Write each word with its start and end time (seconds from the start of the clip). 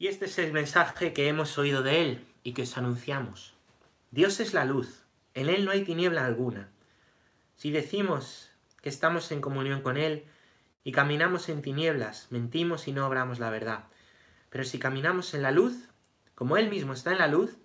Y 0.00 0.06
este 0.06 0.24
es 0.24 0.38
el 0.38 0.54
mensaje 0.54 1.12
que 1.12 1.28
hemos 1.28 1.58
oído 1.58 1.82
de 1.82 2.00
Él 2.00 2.26
y 2.42 2.54
que 2.54 2.62
os 2.62 2.78
anunciamos. 2.78 3.52
Dios 4.10 4.40
es 4.40 4.54
la 4.54 4.64
luz, 4.64 5.04
en 5.34 5.50
Él 5.50 5.66
no 5.66 5.72
hay 5.72 5.84
tiniebla 5.84 6.24
alguna. 6.24 6.70
Si 7.54 7.70
decimos 7.70 8.50
que 8.80 8.88
estamos 8.88 9.30
en 9.30 9.42
comunión 9.42 9.82
con 9.82 9.98
Él 9.98 10.24
y 10.84 10.92
caminamos 10.92 11.50
en 11.50 11.60
tinieblas, 11.60 12.28
mentimos 12.30 12.88
y 12.88 12.92
no 12.92 13.06
obramos 13.06 13.40
la 13.40 13.50
verdad. 13.50 13.84
Pero 14.48 14.64
si 14.64 14.78
caminamos 14.78 15.34
en 15.34 15.42
la 15.42 15.50
luz, 15.50 15.90
como 16.34 16.56
Él 16.56 16.70
mismo 16.70 16.94
está 16.94 17.12
en 17.12 17.18
la 17.18 17.28
luz, 17.28 17.58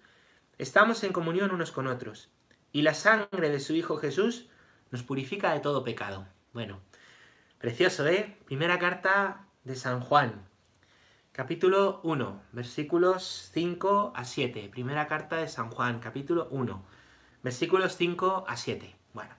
estamos 0.58 1.06
en 1.06 1.14
comunión 1.14 1.52
unos 1.52 1.72
con 1.72 1.88
otros. 1.88 2.28
Y 2.74 2.82
la 2.82 2.96
sangre 2.96 3.50
de 3.50 3.62
su 3.62 3.76
Hijo 3.76 3.96
Jesús 3.96 4.50
nos 4.92 5.04
purifica 5.04 5.54
de 5.54 5.62
todo 5.62 5.86
pecado. 5.86 6.28
Bueno, 6.52 6.82
precioso, 7.60 8.06
¿eh? 8.06 8.38
Primera 8.44 8.78
carta 8.78 9.48
de 9.64 9.78
San 9.78 10.02
Juan, 10.02 10.46
capítulo 11.36 12.00
1, 12.04 12.44
versículos 12.54 13.50
5 13.52 14.14
a 14.16 14.24
7. 14.24 14.70
Primera 14.70 15.06
carta 15.06 15.36
de 15.36 15.50
San 15.50 15.70
Juan, 15.70 16.00
capítulo 16.00 16.48
1, 16.50 16.82
versículos 17.44 17.98
5 17.98 18.46
a 18.48 18.56
7. 18.56 18.96
Bueno, 19.14 19.36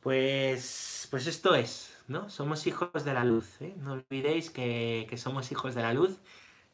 pues, 0.00 1.08
pues 1.10 1.26
esto 1.26 1.54
es, 1.54 1.96
¿no? 2.08 2.28
Somos 2.28 2.66
hijos 2.66 3.06
de 3.06 3.14
la 3.14 3.24
luz, 3.24 3.58
¿eh? 3.62 3.74
No 3.78 3.94
olvidéis 3.94 4.50
que, 4.50 5.10
somos 5.16 5.50
hijos 5.50 5.74
de 5.74 5.80
la 5.80 5.94
luz, 5.94 6.18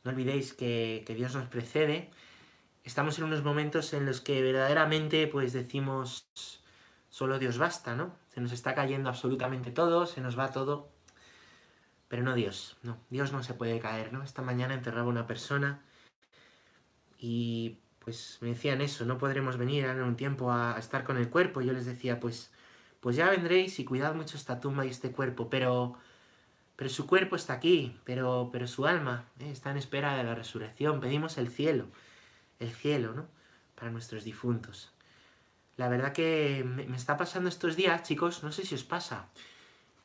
no 0.02 0.10
olvidéis 0.10 0.52
que, 0.52 1.05
que 1.06 1.14
Dios 1.14 1.32
nos 1.36 1.46
precede. 1.46 2.10
Estamos 2.82 3.16
en 3.19 3.27
unos 3.27 3.44
momentos 3.44 3.94
en 3.94 4.05
los 4.05 4.20
que 4.20 4.42
verdaderamente 4.42 5.28
pues 5.28 5.52
decimos, 5.52 6.27
solo 7.08 7.38
Dios 7.38 7.58
basta, 7.58 7.94
¿no? 7.94 8.16
Se 8.34 8.41
nos 8.41 8.50
está 8.50 8.74
cayendo 8.74 9.08
absolutamente 9.10 9.70
todo, 9.70 10.06
se 10.06 10.20
nos 10.20 10.36
va 10.36 10.50
todo 10.50 10.93
pero 12.14 12.23
no 12.23 12.36
Dios, 12.36 12.77
no, 12.84 12.96
Dios 13.10 13.32
no 13.32 13.42
se 13.42 13.54
puede 13.54 13.80
caer, 13.80 14.12
¿no? 14.12 14.22
Esta 14.22 14.41
mañana 14.41 14.74
enterraba 14.74 15.09
una 15.09 15.27
persona 15.27 15.80
y 17.18 17.78
pues 17.98 18.38
me 18.41 18.50
decían 18.50 18.80
eso, 18.80 19.05
no 19.05 19.19
podremos 19.19 19.56
venir 19.56 19.84
en 19.86 20.00
un 20.00 20.14
tiempo 20.14 20.53
a, 20.53 20.78
estar 20.78 21.03
con 21.03 21.16
el 21.16 21.28
cuerpo. 21.28 21.61
yo 21.61 21.72
les 21.72 21.86
decía, 21.86 22.20
pues, 22.20 22.53
pues 23.00 23.16
ya 23.16 23.28
vendréis 23.30 23.80
y 23.80 23.84
cuidad 23.84 24.14
mucho 24.14 24.36
esta 24.36 24.61
tumba 24.61 24.86
y 24.86 24.91
este 24.91 25.11
cuerpo, 25.11 25.50
pero, 25.50 25.97
pero 26.77 26.88
su 26.88 27.08
cuerpo 27.08 27.34
está 27.34 27.55
aquí, 27.55 27.98
pero, 28.05 28.48
pero 28.53 28.69
su 28.69 28.86
alma 28.86 29.25
¿eh? 29.41 29.50
está 29.50 29.72
en 29.72 29.78
espera 29.78 30.16
de 30.16 30.22
la 30.22 30.36
resurrección. 30.36 31.00
Pedimos 31.00 31.36
el 31.36 31.48
cielo, 31.48 31.88
el 32.60 32.70
cielo, 32.70 33.12
¿no? 33.12 33.27
Para 33.75 33.91
nuestros 33.91 34.22
difuntos. 34.22 34.92
La 35.77 35.88
verdad 35.88 36.12
que 36.12 36.62
me 36.64 36.97
está 36.97 37.16
pasando 37.16 37.48
estos 37.48 37.75
días, 37.75 38.05
chicos, 38.05 38.44
no 38.44 38.53
sé 38.53 38.64
si 38.64 38.77
os 38.77 38.84
pasa, 38.84 39.31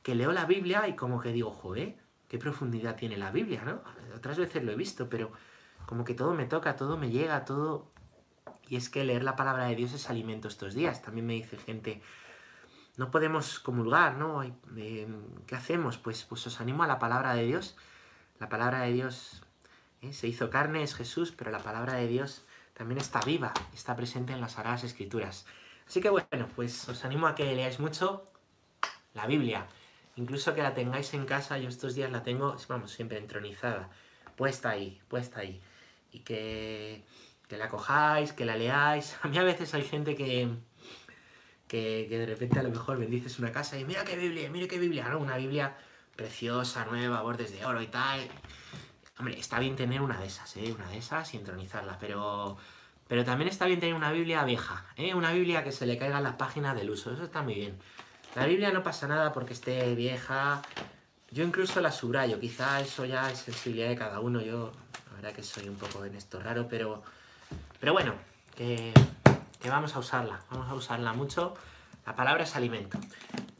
que 0.04 0.16
leo 0.16 0.32
la 0.32 0.46
Biblia 0.46 0.88
y 0.88 0.96
como 0.96 1.20
que 1.20 1.32
digo, 1.32 1.52
joder, 1.52 1.96
qué 2.30 2.38
profundidad 2.38 2.96
tiene 2.96 3.18
la 3.18 3.32
Biblia, 3.32 3.64
¿no? 3.66 3.82
Otras 4.16 4.38
veces 4.38 4.64
lo 4.64 4.72
he 4.72 4.76
visto, 4.76 5.10
pero 5.10 5.32
como 5.86 6.06
que 6.06 6.14
todo 6.14 6.34
me 6.34 6.46
toca, 6.46 6.76
todo 6.76 6.98
me 6.98 7.10
llega, 7.10 7.44
todo... 7.44 7.92
Y 8.68 8.76
es 8.76 8.90
que 8.90 9.04
leer 9.04 9.24
la 9.24 9.36
palabra 9.36 9.66
de 9.66 9.76
Dios 9.76 9.94
es 9.94 10.10
alimento 10.10 10.48
estos 10.48 10.76
días. 10.76 11.02
También 11.02 11.26
me 11.26 11.34
dice 11.34 11.58
gente, 11.58 12.02
no 12.98 13.10
podemos 13.10 13.60
comulgar, 13.60 14.16
¿no? 14.16 14.44
Eh, 14.44 15.08
¿Qué 15.48 15.56
hacemos? 15.56 15.98
Pues, 15.98 16.24
pues 16.24 16.46
os 16.46 16.62
animo 16.62 16.84
a 16.84 16.88
la 16.88 17.00
palabra 17.00 17.34
de 17.34 17.46
Dios. 17.46 17.76
La 18.40 18.48
palabra 18.48 18.82
de 18.82 18.94
Dios 18.94 19.42
¿eh? 20.02 20.14
se 20.14 20.28
hizo 20.28 20.52
carne, 20.52 20.84
es 20.84 20.94
Jesús, 20.94 21.34
pero 21.36 21.50
la 21.50 21.60
palabra 21.60 21.94
de 21.94 22.08
Dios 22.08 22.46
también 22.74 23.00
está 23.00 23.20
viva, 23.22 23.54
está 23.74 23.96
presente 23.96 24.34
en 24.34 24.42
las 24.42 24.54
Sagradas 24.54 24.84
Escrituras. 24.84 25.46
Así 25.88 26.00
que 26.00 26.10
bueno, 26.10 26.48
pues 26.56 26.88
os 26.88 27.04
animo 27.04 27.26
a 27.26 27.34
que 27.34 27.56
leáis 27.56 27.80
mucho 27.80 28.32
la 29.14 29.26
Biblia. 29.26 29.68
Incluso 30.20 30.54
que 30.54 30.62
la 30.62 30.74
tengáis 30.74 31.14
en 31.14 31.26
casa, 31.26 31.58
yo 31.60 31.70
estos 31.70 31.96
días 31.96 32.12
la 32.12 32.24
tengo, 32.24 32.58
vamos, 32.68 32.92
siempre 32.92 33.18
entronizada, 33.18 33.90
puesta 34.36 34.72
ahí, 34.72 35.02
puesta 35.08 35.40
ahí. 35.40 35.62
Y 36.12 36.20
que, 36.20 37.06
la 37.50 37.70
cojáis, 37.70 38.34
que 38.34 38.44
la 38.44 38.58
leáis. 38.58 39.16
A 39.24 39.30
mí 39.30 39.38
a 39.38 39.44
veces 39.44 39.74
hay 39.74 39.84
gente 39.84 40.16
que, 40.16 40.50
que, 41.70 42.06
de 42.10 42.26
repente 42.26 42.60
a 42.60 42.64
lo 42.64 42.70
mejor 42.70 42.98
bendices 42.98 43.40
una 43.40 43.54
casa 43.54 43.80
y 43.80 43.86
mira 43.86 44.04
qué 44.04 44.18
Biblia, 44.18 44.50
mira 44.50 44.68
qué 44.68 44.78
Biblia, 44.78 45.08
¿no? 45.08 45.20
Una 45.20 45.38
Biblia 45.38 45.78
preciosa, 46.18 46.84
nueva, 46.84 47.22
bordes 47.22 47.54
de 47.54 47.66
oro 47.66 47.82
y 47.82 47.88
tal. 47.88 48.20
Hombre, 49.20 49.40
está 49.40 49.58
bien 49.60 49.78
tener 49.78 50.02
una 50.02 50.20
de 50.20 50.28
esas, 50.28 50.58
¿eh? 50.58 50.74
Una 50.74 50.90
de 50.90 50.98
esas 50.98 51.34
y 51.34 51.38
entronizarla, 51.38 51.98
pero... 51.98 52.58
Pero 53.08 53.24
también 53.24 53.50
está 53.50 53.66
bien 53.66 53.80
tener 53.80 53.96
una 53.96 54.12
Biblia 54.12 54.44
vieja, 54.44 54.86
¿eh? 54.98 55.16
Una 55.16 55.32
Biblia 55.32 55.64
que 55.64 55.72
se 55.72 55.86
le 55.86 55.98
caigan 55.98 56.24
las 56.24 56.36
páginas 56.36 56.76
del 56.76 56.90
uso, 56.92 57.14
eso 57.14 57.24
está 57.24 57.42
muy 57.42 57.56
bien. 57.56 57.80
La 58.36 58.46
Biblia 58.46 58.72
no 58.72 58.84
pasa 58.84 59.08
nada 59.08 59.34
porque 59.34 59.54
esté 59.54 59.96
vieja. 59.96 60.62
Yo 61.32 61.44
incluso 61.44 61.82
la 61.82 61.92
subrayo, 61.92 62.40
quizá 62.40 62.80
eso 62.80 63.06
ya 63.06 63.30
es 63.32 63.40
sensibilidad 63.40 63.90
de 63.90 63.96
cada 63.96 64.20
uno. 64.20 64.40
Yo, 64.42 64.72
la 65.10 65.16
verdad 65.16 65.34
que 65.34 65.44
soy 65.44 65.68
un 65.68 65.76
poco 65.76 66.06
en 66.06 66.16
esto 66.16 66.40
raro, 66.40 66.68
pero, 66.68 67.02
pero 67.80 67.94
bueno, 67.94 68.14
que, 68.56 68.94
vamos 69.68 69.96
a 69.96 70.00
usarla, 70.00 70.42
vamos 70.52 70.70
a 70.70 70.76
usarla 70.76 71.14
mucho. 71.14 71.56
La 72.06 72.16
palabra 72.16 72.44
es 72.44 72.56
alimento. 72.56 73.00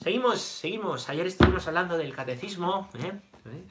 Seguimos, 0.02 0.40
seguimos. 0.40 1.10
Ayer 1.10 1.26
estuvimos 1.26 1.68
hablando 1.68 1.98
del 1.98 2.16
catecismo. 2.16 2.90
¿eh? 2.96 3.12
¿Eh? 3.46 3.64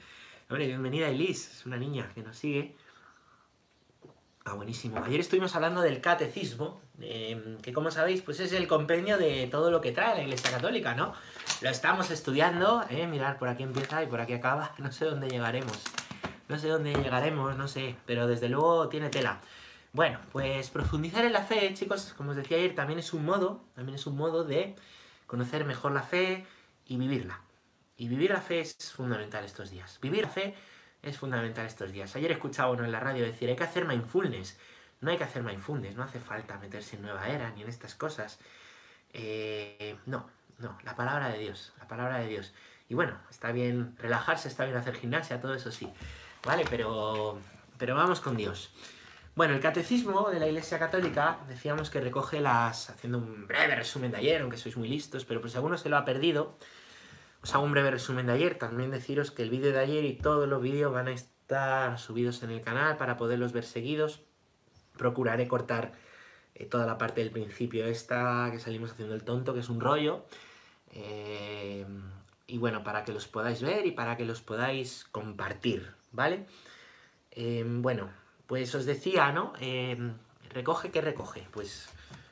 Hombre, 0.49 0.67
bienvenida 0.67 1.07
Elise, 1.07 1.51
es 1.51 1.65
una 1.65 1.77
niña 1.77 2.09
que 2.13 2.23
nos 2.23 2.37
sigue. 2.37 2.75
Ah, 4.45 4.53
buenísimo. 4.53 5.01
Ayer 5.03 5.19
estuvimos 5.19 5.55
hablando 5.55 5.81
del 5.81 6.01
catecismo, 6.01 6.81
em, 7.01 7.57
que 7.57 7.73
como 7.73 7.91
sabéis, 7.91 8.21
pues 8.21 8.39
es 8.39 8.51
el 8.53 8.67
compendio 8.67 9.17
de 9.17 9.47
todo 9.47 9.71
lo 9.71 9.81
que 9.81 9.91
trae 9.91 10.15
la 10.15 10.23
Iglesia 10.23 10.51
Católica, 10.51 10.95
¿no? 10.95 11.13
Lo 11.61 11.69
estamos 11.69 12.11
estudiando, 12.11 12.83
¿eh? 12.89 13.07
Mirad, 13.07 13.37
por 13.37 13.49
aquí 13.49 13.63
empieza 13.63 14.03
y 14.03 14.07
por 14.07 14.21
aquí 14.21 14.33
acaba, 14.33 14.73
no 14.79 14.91
sé 14.91 15.05
dónde 15.05 15.29
llegaremos. 15.29 15.77
No 16.47 16.57
sé 16.57 16.67
dónde 16.67 16.93
llegaremos, 16.93 17.55
no 17.57 17.67
sé, 17.67 17.95
pero 18.05 18.25
desde 18.25 18.49
luego 18.49 18.89
tiene 18.89 19.09
tela. 19.09 19.39
Bueno, 19.93 20.19
pues 20.31 20.69
profundizar 20.69 21.25
en 21.25 21.33
la 21.33 21.43
fe, 21.43 21.73
chicos, 21.73 22.13
como 22.15 22.31
os 22.31 22.35
decía 22.35 22.57
ayer, 22.57 22.75
también 22.75 22.99
es 22.99 23.13
un 23.13 23.25
modo, 23.25 23.63
también 23.75 23.95
es 23.95 24.05
un 24.05 24.17
modo 24.17 24.43
de 24.43 24.75
conocer 25.27 25.65
mejor 25.65 25.91
la 25.91 26.03
fe 26.03 26.45
y 26.85 26.97
vivirla. 26.97 27.41
Y 27.97 28.07
vivir 28.07 28.31
la 28.31 28.41
fe 28.41 28.61
es 28.61 28.75
fundamental 28.93 29.43
estos 29.45 29.71
días. 29.71 29.99
Vivir 30.01 30.23
la 30.23 30.29
fe 30.29 30.55
es 31.01 31.17
fundamental 31.17 31.65
estos 31.65 31.91
días. 31.91 32.15
Ayer 32.15 32.31
escuchaba 32.31 32.71
uno 32.71 32.85
en 32.85 32.91
la 32.91 32.99
radio 32.99 33.25
decir, 33.25 33.49
hay 33.49 33.55
que 33.55 33.63
hacer 33.63 33.85
mindfulness. 33.85 34.57
No 35.01 35.11
hay 35.11 35.17
que 35.17 35.23
hacer 35.23 35.43
mindfulness, 35.43 35.95
no 35.95 36.03
hace 36.03 36.19
falta 36.19 36.57
meterse 36.57 36.95
en 36.95 37.03
nueva 37.03 37.27
era 37.27 37.51
ni 37.51 37.61
en 37.61 37.69
estas 37.69 37.95
cosas. 37.95 38.39
Eh, 39.13 39.97
no, 40.05 40.29
no, 40.59 40.77
la 40.83 40.95
palabra 40.95 41.29
de 41.29 41.39
Dios, 41.39 41.73
la 41.79 41.87
palabra 41.87 42.19
de 42.19 42.27
Dios. 42.27 42.53
Y 42.89 42.95
bueno, 42.95 43.17
está 43.29 43.51
bien 43.51 43.95
relajarse, 43.99 44.47
está 44.47 44.65
bien 44.65 44.77
hacer 44.77 44.95
gimnasia, 44.95 45.39
todo 45.39 45.53
eso 45.53 45.71
sí. 45.71 45.91
¿Vale? 46.45 46.65
Pero, 46.69 47.39
pero 47.77 47.95
vamos 47.95 48.19
con 48.19 48.35
Dios. 48.35 48.71
Bueno, 49.35 49.53
el 49.53 49.61
catecismo 49.61 50.29
de 50.29 50.39
la 50.39 50.47
Iglesia 50.47 50.79
Católica 50.79 51.39
decíamos 51.47 51.89
que 51.89 52.01
recoge 52.01 52.41
las, 52.41 52.89
haciendo 52.89 53.19
un 53.19 53.47
breve 53.47 53.75
resumen 53.75 54.11
de 54.11 54.17
ayer, 54.17 54.41
aunque 54.41 54.57
sois 54.57 54.75
muy 54.75 54.89
listos, 54.89 55.23
pero 55.23 55.39
pues 55.39 55.55
alguno 55.55 55.77
se 55.77 55.87
lo 55.87 55.97
ha 55.97 56.03
perdido, 56.03 56.57
os 57.41 57.55
hago 57.55 57.63
un 57.63 57.71
breve 57.71 57.91
resumen 57.91 58.25
de 58.25 58.33
ayer. 58.33 58.57
También 58.57 58.91
deciros 58.91 59.31
que 59.31 59.43
el 59.43 59.49
vídeo 59.49 59.71
de 59.71 59.79
ayer 59.79 60.03
y 60.03 60.17
todos 60.17 60.47
los 60.49 60.61
vídeos 60.61 60.91
van 60.91 61.07
a 61.07 61.11
estar 61.11 61.97
subidos 61.99 62.43
en 62.43 62.49
el 62.49 62.61
canal 62.61 62.97
para 62.97 63.15
poderlos 63.15 63.53
ver 63.53 63.63
seguidos. 63.63 64.21
Procuraré 64.99 65.47
cortar 65.47 65.93
eh, 66.53 66.65
toda 66.65 66.85
la 66.85 66.99
parte 66.99 67.21
del 67.21 67.31
principio 67.31 67.87
esta 67.87 68.49
que 68.51 68.59
salimos 68.59 68.91
haciendo 68.91 69.15
el 69.15 69.23
tonto, 69.23 69.55
que 69.55 69.61
es 69.61 69.69
un 69.69 69.81
rollo. 69.81 70.25
Eh, 70.93 71.85
y 72.45 72.57
bueno, 72.59 72.83
para 72.83 73.03
que 73.03 73.11
los 73.11 73.27
podáis 73.27 73.63
ver 73.63 73.87
y 73.87 73.91
para 73.91 74.15
que 74.15 74.25
los 74.25 74.41
podáis 74.41 75.07
compartir, 75.11 75.91
¿vale? 76.11 76.45
Eh, 77.31 77.63
bueno, 77.65 78.09
pues 78.45 78.75
os 78.75 78.85
decía, 78.85 79.31
¿no? 79.31 79.53
recoge, 80.51 80.91
¿qué 80.91 81.01
recoge? 81.01 81.47
Pues 81.51 81.89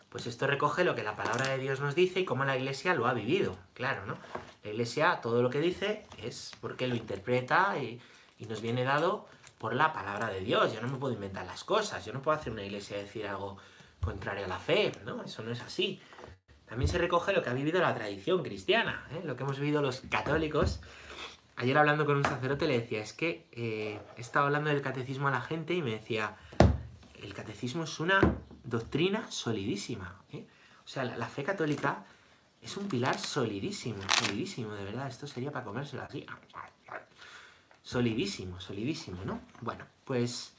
pues 0.09 0.25
esto 0.25 0.47
recoge 0.47 0.83
lo 0.83 0.95
que 0.95 1.03
la 1.03 1.15
palabra 1.15 1.49
de 1.49 1.57
Dios 1.57 1.79
nos 1.79 1.93
dice 1.93 2.21
y 2.21 2.25
cómo 2.25 2.45
la 2.45 2.57
iglesia 2.57 2.93
lo 2.95 3.07
ha 3.07 3.13
vivido, 3.13 3.57
claro, 3.73 4.05
¿no? 4.05 4.17
La 4.63 4.71
iglesia 4.71 5.19
todo 5.21 5.41
lo 5.41 5.49
que 5.49 5.59
dice 5.59 6.05
es 6.23 6.51
porque 6.61 6.87
lo 6.87 6.95
interpreta 6.95 7.77
y, 7.77 8.01
nos 8.47 8.61
viene 8.61 8.83
dado 8.83 9.27
por 9.57 9.73
la 9.73 9.93
palabra 9.93 10.29
de 10.29 10.41
Dios. 10.41 10.73
Yo 10.73 10.81
no 10.81 10.87
me 10.87 10.97
puedo 10.97 11.13
inventar 11.13 11.45
las 11.45 11.63
cosas, 11.63 12.05
yo 12.05 12.13
no 12.13 12.21
puedo 12.21 12.37
hacer 12.37 12.53
una 12.53 12.63
iglesia 12.63 12.97
decir 12.97 13.27
algo 13.27 13.57
contrario 13.99 14.45
a 14.45 14.47
la 14.47 14.59
fe, 14.59 14.91
¿no? 15.05 15.23
Eso 15.23 15.43
no 15.43 15.51
es 15.51 15.61
así. 15.61 16.01
También 16.67 16.89
se 16.89 16.97
recoge 16.97 17.33
lo 17.33 17.41
que 17.41 17.49
ha 17.49 17.53
vivido 17.53 17.79
la 17.79 17.95
tradición 17.95 18.43
cristiana, 18.43 19.07
¿eh? 19.11 19.21
lo 19.23 19.35
que 19.35 19.43
hemos 19.43 19.57
vivido 19.57 19.81
los 19.81 20.01
católicos. 20.01 20.81
Ayer 21.55 21.77
hablando 21.77 22.05
con 22.05 22.17
un 22.17 22.23
sacerdote 22.23 22.67
le 22.67 22.81
decía, 22.81 23.01
es 23.01 23.13
que 23.13 23.47
eh, 23.53 23.99
he 24.17 24.21
estado 24.21 24.45
hablando 24.47 24.69
del 24.69 24.81
catecismo 24.81 25.29
a 25.29 25.31
la 25.31 25.41
gente 25.41 25.73
y 25.73 25.81
me 25.81 25.91
decía, 25.91 26.35
el 27.23 27.33
catecismo 27.33 27.85
es 27.85 27.99
una 27.99 28.19
doctrina 28.65 29.31
solidísima. 29.31 30.21
¿eh? 30.33 30.45
O 30.85 30.87
sea, 30.87 31.05
la, 31.05 31.27
fe 31.27 31.43
católica 31.43 32.05
es 32.61 32.75
un 32.75 32.89
pilar 32.89 33.17
solidísimo, 33.17 34.01
solidísimo, 34.19 34.73
de 34.73 34.83
verdad. 34.83 35.07
Esto 35.07 35.25
sería 35.25 35.51
para 35.51 35.63
comérselo 35.63 36.03
así. 36.03 36.25
Solidísimo, 37.87 38.59
solidísimo, 38.59 39.23
¿no? 39.23 39.39
Bueno, 39.61 39.85
pues, 40.03 40.53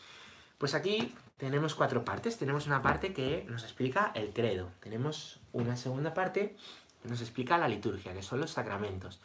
pues 0.56 0.72
aquí 0.72 1.14
tenemos 1.36 1.74
cuatro 1.74 2.02
partes. 2.02 2.38
Tenemos 2.38 2.66
una 2.66 2.80
parte 2.80 3.12
que 3.12 3.44
nos 3.50 3.64
explica 3.64 4.12
el 4.14 4.32
credo. 4.32 4.70
Tenemos 4.80 5.38
una 5.52 5.76
segunda 5.76 6.14
parte 6.14 6.56
que 7.02 7.08
nos 7.10 7.20
explica 7.20 7.58
la 7.58 7.68
liturgia, 7.68 8.14
que 8.14 8.22
son 8.22 8.40
los 8.40 8.52
sacramentos. 8.52 9.20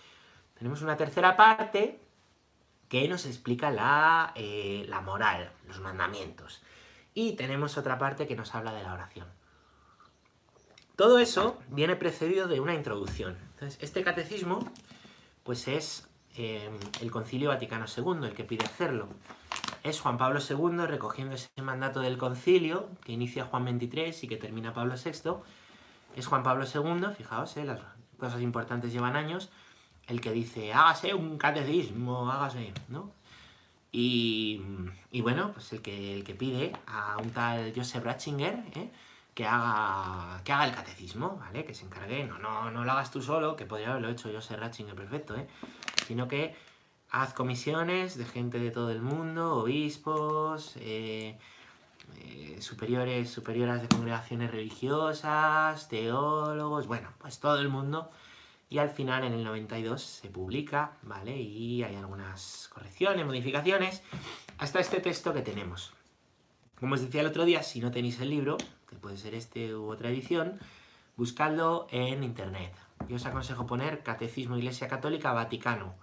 Tenemos 0.60 0.82
una 0.82 0.98
tercera 0.98 1.38
parte 1.38 1.98
que 2.90 3.08
nos 3.08 3.26
explica 3.26 3.72
la, 3.72 4.34
eh, 4.36 4.86
la 4.90 5.00
moral, 5.00 5.54
los 5.66 5.80
mandamientos. 5.80 6.62
Y 7.14 7.38
tenemos 7.38 7.78
otra 7.78 7.98
parte 7.98 8.28
que 8.28 8.36
nos 8.36 8.54
habla 8.54 8.74
de 8.74 8.84
la 8.84 8.96
oración. 8.96 9.28
Todo 10.98 11.20
eso 11.20 11.58
viene 11.70 11.96
precedido 11.96 12.50
de 12.50 12.60
una 12.60 12.76
introducción. 12.76 13.38
Entonces, 13.54 13.82
este 13.82 14.04
catecismo, 14.04 14.70
pues 15.46 15.70
es 15.70 16.10
eh, 16.36 16.70
el 17.02 17.12
Concilio 17.12 17.50
Vaticano 17.50 17.86
II 17.86 18.26
el 18.28 18.34
que 18.34 18.44
pide 18.44 18.66
hacerlo. 18.66 19.08
Es 19.84 20.00
Juan 20.00 20.18
Pablo 20.18 20.40
II 20.40 20.86
recogiendo 20.88 21.36
ese 21.36 21.50
mandato 21.62 22.00
del 22.00 22.18
concilio 22.18 22.90
que 23.04 23.12
inicia 23.12 23.46
Juan 23.46 23.68
XXIII 23.68 24.16
y 24.22 24.28
que 24.28 24.38
termina 24.38 24.74
Pablo 24.74 24.96
VI. 24.96 25.32
Es 26.16 26.28
Juan 26.28 26.44
Pablo 26.44 26.66
II, 26.66 27.08
fijaos, 27.18 27.58
eh, 27.58 27.66
las 27.66 27.80
cosas 28.18 28.42
importantes 28.42 28.94
llevan 28.94 29.16
años, 29.16 29.50
el 30.08 30.22
que 30.22 30.32
dice, 30.32 30.74
hágase 30.74 31.14
un 31.14 31.38
catecismo, 31.38 32.32
hágase, 32.32 32.74
¿no? 32.88 33.12
Y, 33.92 34.60
bueno, 35.22 35.52
pues 35.54 35.72
el 35.74 35.82
que, 35.84 36.16
el 36.16 36.24
que 36.24 36.34
pide 36.34 36.74
a 36.88 37.18
un 37.18 37.30
tal 37.30 37.74
Joseph 37.76 38.04
Ratzinger, 38.04 38.64
¿eh? 38.74 38.90
Que 39.34 39.46
haga, 39.46 40.42
que 40.44 40.52
haga 40.52 40.66
el 40.66 40.76
catecismo, 40.76 41.38
¿vale? 41.40 41.66
Que 41.66 41.74
se 41.74 41.86
encargue, 41.86 42.26
no, 42.26 42.38
no, 42.38 42.70
no 42.70 42.84
lo 42.86 42.92
hagas 42.92 43.12
tú 43.12 43.22
solo, 43.22 43.56
que 43.56 43.66
podría 43.66 43.92
haberlo 43.92 44.10
hecho 44.10 44.32
yo 44.32 44.42
ser 44.42 44.60
Ratzinger 44.60 44.96
perfecto, 44.96 45.36
¿eh? 45.36 45.48
Sino 46.06 46.28
que 46.28 46.56
haz 47.10 47.34
comisiones 47.34 48.18
de 48.18 48.26
gente 48.26 48.60
de 48.60 48.72
todo 48.72 48.92
el 48.92 49.02
mundo, 49.02 49.58
obispos, 49.58 50.76
eh, 50.78 51.38
eh, 52.18 52.58
superiores, 52.60 53.30
superioras 53.30 53.82
de 53.82 53.88
congregaciones 53.88 54.52
religiosas, 54.52 55.88
teólogos, 55.88 56.88
bueno, 56.88 57.10
pues 57.20 57.40
todo 57.40 57.60
el 57.60 57.70
mundo. 57.70 58.10
Y 58.70 58.80
al 58.80 58.90
final, 58.90 59.24
en 59.24 59.34
el 59.34 59.44
92, 59.44 60.02
se 60.02 60.30
publica, 60.30 60.94
¿vale? 61.04 61.40
Y 61.40 61.84
hay 61.84 61.96
algunas 61.96 62.70
correcciones, 62.74 63.26
modificaciones, 63.26 64.02
hasta 64.58 64.80
este 64.80 65.00
texto 65.00 65.34
que 65.34 65.42
tenemos. 65.42 65.94
Como 66.80 66.96
os 66.96 67.02
decía 67.02 67.22
el 67.22 67.28
otro 67.28 67.46
día, 67.46 67.62
si 67.62 67.80
no 67.80 67.92
tenéis 67.92 68.20
el 68.20 68.32
libro, 68.32 68.58
puede 68.96 69.18
ser 69.18 69.36
este 69.36 69.76
u 69.76 69.90
otra 69.90 70.10
edición, 70.10 70.60
buscadlo 71.18 71.88
en 71.92 72.24
internet. 72.24 72.74
Yo 73.08 73.16
os 73.18 73.26
aconsejo 73.26 73.66
poner 73.66 74.04
Catecismo 74.04 74.58
Iglesia 74.58 74.88
Católica 74.88 75.34
Vaticano. 75.34 75.96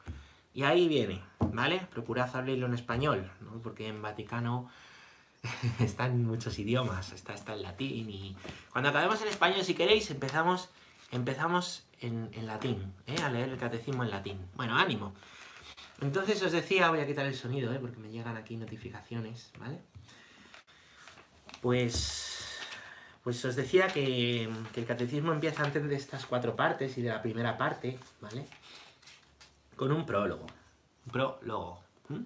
Y 0.53 0.65
ahí 0.65 0.89
viene, 0.89 1.23
¿vale? 1.53 1.87
Procurad 1.91 2.35
abrirlo 2.35 2.67
en 2.67 2.75
español, 2.75 3.31
¿no? 3.41 3.63
porque 3.63 3.89
en 3.89 4.03
Vaticano 4.03 4.69
están 5.79 6.25
muchos 6.25 6.59
idiomas, 6.59 7.13
está, 7.13 7.35
está 7.35 7.55
en 7.55 7.63
latín 7.63 8.11
y 8.11 8.37
cuando 8.71 8.91
acabemos 8.91 9.23
en 9.23 9.29
español, 9.29 9.63
si 9.65 9.75
queréis, 9.75 10.11
empezamos, 10.11 10.69
empezamos 11.13 11.85
en, 12.01 12.31
latín, 12.47 12.93
¿eh? 13.07 13.17
a 13.23 13.31
leer 13.31 13.51
el 13.51 13.59
catecismo 13.59 14.03
en 14.03 14.11
latín. 14.11 14.39
Bueno, 14.55 14.77
ánimo. 14.77 15.15
Entonces 16.01 16.43
os 16.43 16.53
decía, 16.53 16.91
voy 16.91 17.01
a 17.01 17.07
quitar 17.07 17.27
el 17.27 17.35
sonido, 17.35 17.73
¿eh? 17.73 17.79
porque 17.79 17.99
me 17.99 18.11
llegan 18.11 18.37
aquí 18.37 18.57
notificaciones, 18.57 19.53
¿vale? 19.59 19.81
Pues 21.61 22.30
pues 23.23 23.45
os 23.45 23.57
decía 23.57 23.89
que, 23.89 24.45
el 24.75 24.87
catecismo 24.87 25.33
empieza 25.33 25.63
antes 25.63 25.87
de 25.89 25.95
estas 25.95 26.27
cuatro 26.27 26.57
partes 26.57 26.97
y 26.97 27.03
de 27.03 27.11
la 27.11 27.21
primera 27.21 27.59
parte, 27.59 27.99
¿vale? 28.21 28.47
Con 29.77 29.93
un 29.93 30.07
prólogo. 30.07 30.47
Prólogo. 31.11 31.83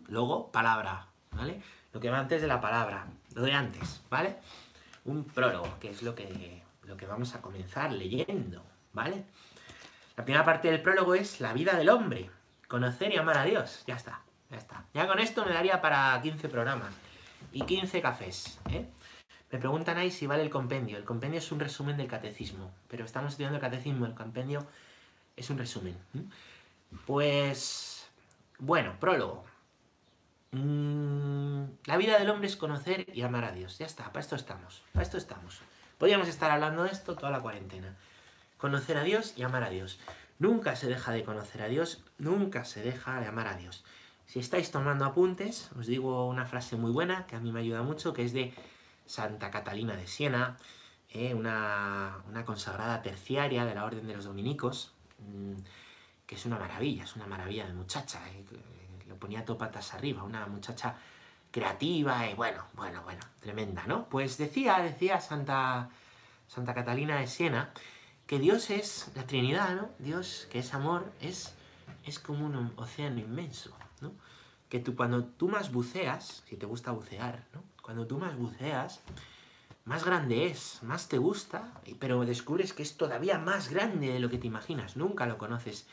Logo, 0.08 0.50
palabra, 0.50 1.06
¿vale? 1.32 1.60
Lo 1.92 2.00
que 2.00 2.10
va 2.10 2.18
antes 2.18 2.40
de 2.40 2.48
la 2.48 2.60
palabra, 2.60 3.06
lo 3.34 3.42
de 3.42 3.52
antes, 3.52 4.02
¿vale? 4.08 4.36
Un 5.04 5.24
prólogo, 5.24 5.78
que 5.78 5.90
es 5.90 6.02
lo 6.02 6.14
que, 6.14 6.62
lo 6.84 6.96
que 6.96 7.06
vamos 7.06 7.34
a 7.34 7.42
comenzar 7.42 7.92
leyendo, 7.92 8.64
¿vale? 8.92 9.24
La 10.16 10.24
primera 10.24 10.44
parte 10.44 10.70
del 10.70 10.80
prólogo 10.80 11.14
es 11.14 11.40
la 11.40 11.52
vida 11.52 11.74
del 11.74 11.90
hombre, 11.90 12.30
conocer 12.68 13.12
y 13.12 13.16
amar 13.16 13.36
a 13.36 13.44
Dios. 13.44 13.82
Ya 13.86 13.96
está, 13.96 14.22
ya 14.50 14.56
está. 14.56 14.84
Ya 14.94 15.06
con 15.06 15.18
esto 15.18 15.44
me 15.44 15.52
daría 15.52 15.80
para 15.80 16.20
15 16.22 16.48
programas 16.48 16.94
y 17.52 17.62
15 17.62 18.00
cafés, 18.00 18.58
¿eh? 18.70 18.86
Me 19.54 19.60
preguntan 19.60 19.98
ahí 19.98 20.10
si 20.10 20.26
vale 20.26 20.42
el 20.42 20.50
compendio. 20.50 20.98
El 20.98 21.04
compendio 21.04 21.38
es 21.38 21.52
un 21.52 21.60
resumen 21.60 21.96
del 21.96 22.08
catecismo, 22.08 22.72
pero 22.88 23.04
estamos 23.04 23.30
estudiando 23.30 23.58
el 23.58 23.60
catecismo, 23.60 24.04
el 24.04 24.12
compendio 24.12 24.66
es 25.36 25.48
un 25.48 25.58
resumen. 25.58 25.96
Pues, 27.06 28.08
bueno, 28.58 28.96
prólogo. 28.98 29.44
Mm, 30.50 31.66
la 31.84 31.96
vida 31.96 32.18
del 32.18 32.30
hombre 32.30 32.48
es 32.48 32.56
conocer 32.56 33.06
y 33.14 33.22
amar 33.22 33.44
a 33.44 33.52
Dios. 33.52 33.78
Ya 33.78 33.86
está, 33.86 34.06
para 34.06 34.22
esto 34.22 34.34
estamos, 34.34 34.82
para 34.92 35.04
esto 35.04 35.18
estamos. 35.18 35.60
Podríamos 35.98 36.26
estar 36.26 36.50
hablando 36.50 36.82
de 36.82 36.90
esto 36.90 37.14
toda 37.14 37.30
la 37.30 37.38
cuarentena. 37.38 37.94
Conocer 38.58 38.96
a 38.96 39.04
Dios 39.04 39.34
y 39.36 39.44
amar 39.44 39.62
a 39.62 39.70
Dios. 39.70 40.00
Nunca 40.40 40.74
se 40.74 40.88
deja 40.88 41.12
de 41.12 41.22
conocer 41.22 41.62
a 41.62 41.68
Dios, 41.68 42.02
nunca 42.18 42.64
se 42.64 42.82
deja 42.82 43.20
de 43.20 43.28
amar 43.28 43.46
a 43.46 43.56
Dios. 43.56 43.84
Si 44.26 44.40
estáis 44.40 44.72
tomando 44.72 45.04
apuntes, 45.04 45.70
os 45.78 45.86
digo 45.86 46.26
una 46.26 46.44
frase 46.44 46.74
muy 46.74 46.90
buena 46.90 47.24
que 47.28 47.36
a 47.36 47.40
mí 47.40 47.52
me 47.52 47.60
ayuda 47.60 47.82
mucho, 47.82 48.12
que 48.14 48.24
es 48.24 48.32
de 48.32 48.52
Santa 49.06 49.50
Catalina 49.50 49.96
de 49.96 50.06
Siena, 50.06 50.56
eh, 51.10 51.34
una, 51.34 52.22
consagrada 52.44 53.02
terciaria 53.02 53.64
de 53.64 53.74
la 53.74 53.84
Orden 53.84 54.06
de 54.06 54.16
los 54.16 54.24
Dominicos, 54.24 54.92
mm, 55.18 55.54
que 56.26 56.34
es 56.34 56.46
una 56.46 56.58
maravilla, 56.58 57.04
es 57.04 57.14
una 57.16 57.26
maravilla 57.26 57.66
de 57.66 57.72
muchacha, 57.72 58.20
eh, 58.30 58.44
lo 59.06 59.16
ponía 59.16 59.44
todo 59.44 59.58
patas 59.58 59.94
arriba, 59.94 60.22
una 60.24 60.46
muchacha 60.46 60.96
creativa 61.50 62.28
y 62.28 62.34
bueno, 62.34 62.64
bueno, 62.74 63.02
bueno, 63.04 63.20
tremenda, 63.40 63.86
¿no? 63.86 64.08
Pues 64.08 64.38
decía, 64.38 64.80
decía 64.80 65.20
Santa, 65.20 65.88
Santa 66.48 66.74
Catalina 66.74 67.20
de 67.20 67.28
Siena, 67.28 67.72
que 68.26 68.38
Dios 68.40 68.70
es 68.70 69.12
la 69.14 69.24
Trinidad, 69.26 69.74
¿no? 69.76 69.90
Dios, 70.00 70.48
que 70.50 70.58
es 70.58 70.74
amor, 70.74 71.12
es, 71.20 71.54
es 72.04 72.18
como 72.18 72.46
un 72.46 72.72
océano 72.76 73.20
inmenso, 73.20 73.76
¿no? 74.00 74.12
Que 74.68 74.80
tú 74.80 74.96
cuando 74.96 75.24
tú 75.24 75.48
más 75.48 75.70
buceas, 75.70 76.42
si 76.48 76.56
te 76.56 76.66
gusta 76.66 76.90
bucear, 76.90 77.44
¿no? 77.52 77.73
Cuando 77.84 78.06
tú 78.06 78.16
más 78.18 78.34
buceas, 78.34 79.02
más 79.84 80.06
grande 80.06 80.46
es, 80.46 80.82
más 80.82 81.06
te 81.06 81.18
gusta, 81.18 81.70
pero 81.98 82.24
descubres 82.24 82.72
que 82.72 82.82
es 82.82 82.96
todavía 82.96 83.38
más 83.38 83.68
grande 83.68 84.10
de 84.10 84.20
lo 84.20 84.30
que 84.30 84.38
te 84.38 84.46
imaginas. 84.46 84.96
Nunca 84.96 85.26
lo 85.26 85.36
conoces 85.36 85.86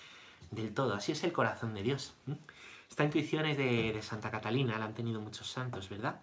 del 0.51 0.73
todo. 0.73 0.93
Así 0.93 1.11
es 1.11 1.21
el 1.25 1.33
corazón 1.33 1.73
de 1.73 1.83
Dios. 1.83 2.13
Esta 2.89 3.03
intuición 3.03 3.45
es 3.45 3.57
de, 3.57 4.01
Santa 4.01 4.31
Catalina, 4.31 4.79
la 4.79 4.85
han 4.85 4.93
tenido 4.93 5.19
muchos 5.19 5.51
santos, 5.51 5.89
¿verdad? 5.89 6.21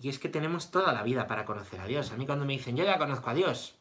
Y 0.00 0.10
es 0.10 0.18
que 0.18 0.28
tenemos 0.28 0.70
toda 0.70 0.92
la 0.92 1.02
vida 1.02 1.26
para 1.26 1.46
conocer 1.46 1.80
a 1.80 1.86
Dios. 1.86 2.12
A 2.12 2.18
mí 2.18 2.26
cuando 2.26 2.44
me 2.44 2.52
dicen, 2.52 2.76
yo 2.76 2.84
ya 2.84 2.98
conozco 2.98 3.30
a 3.30 3.34
Dios, 3.34 3.76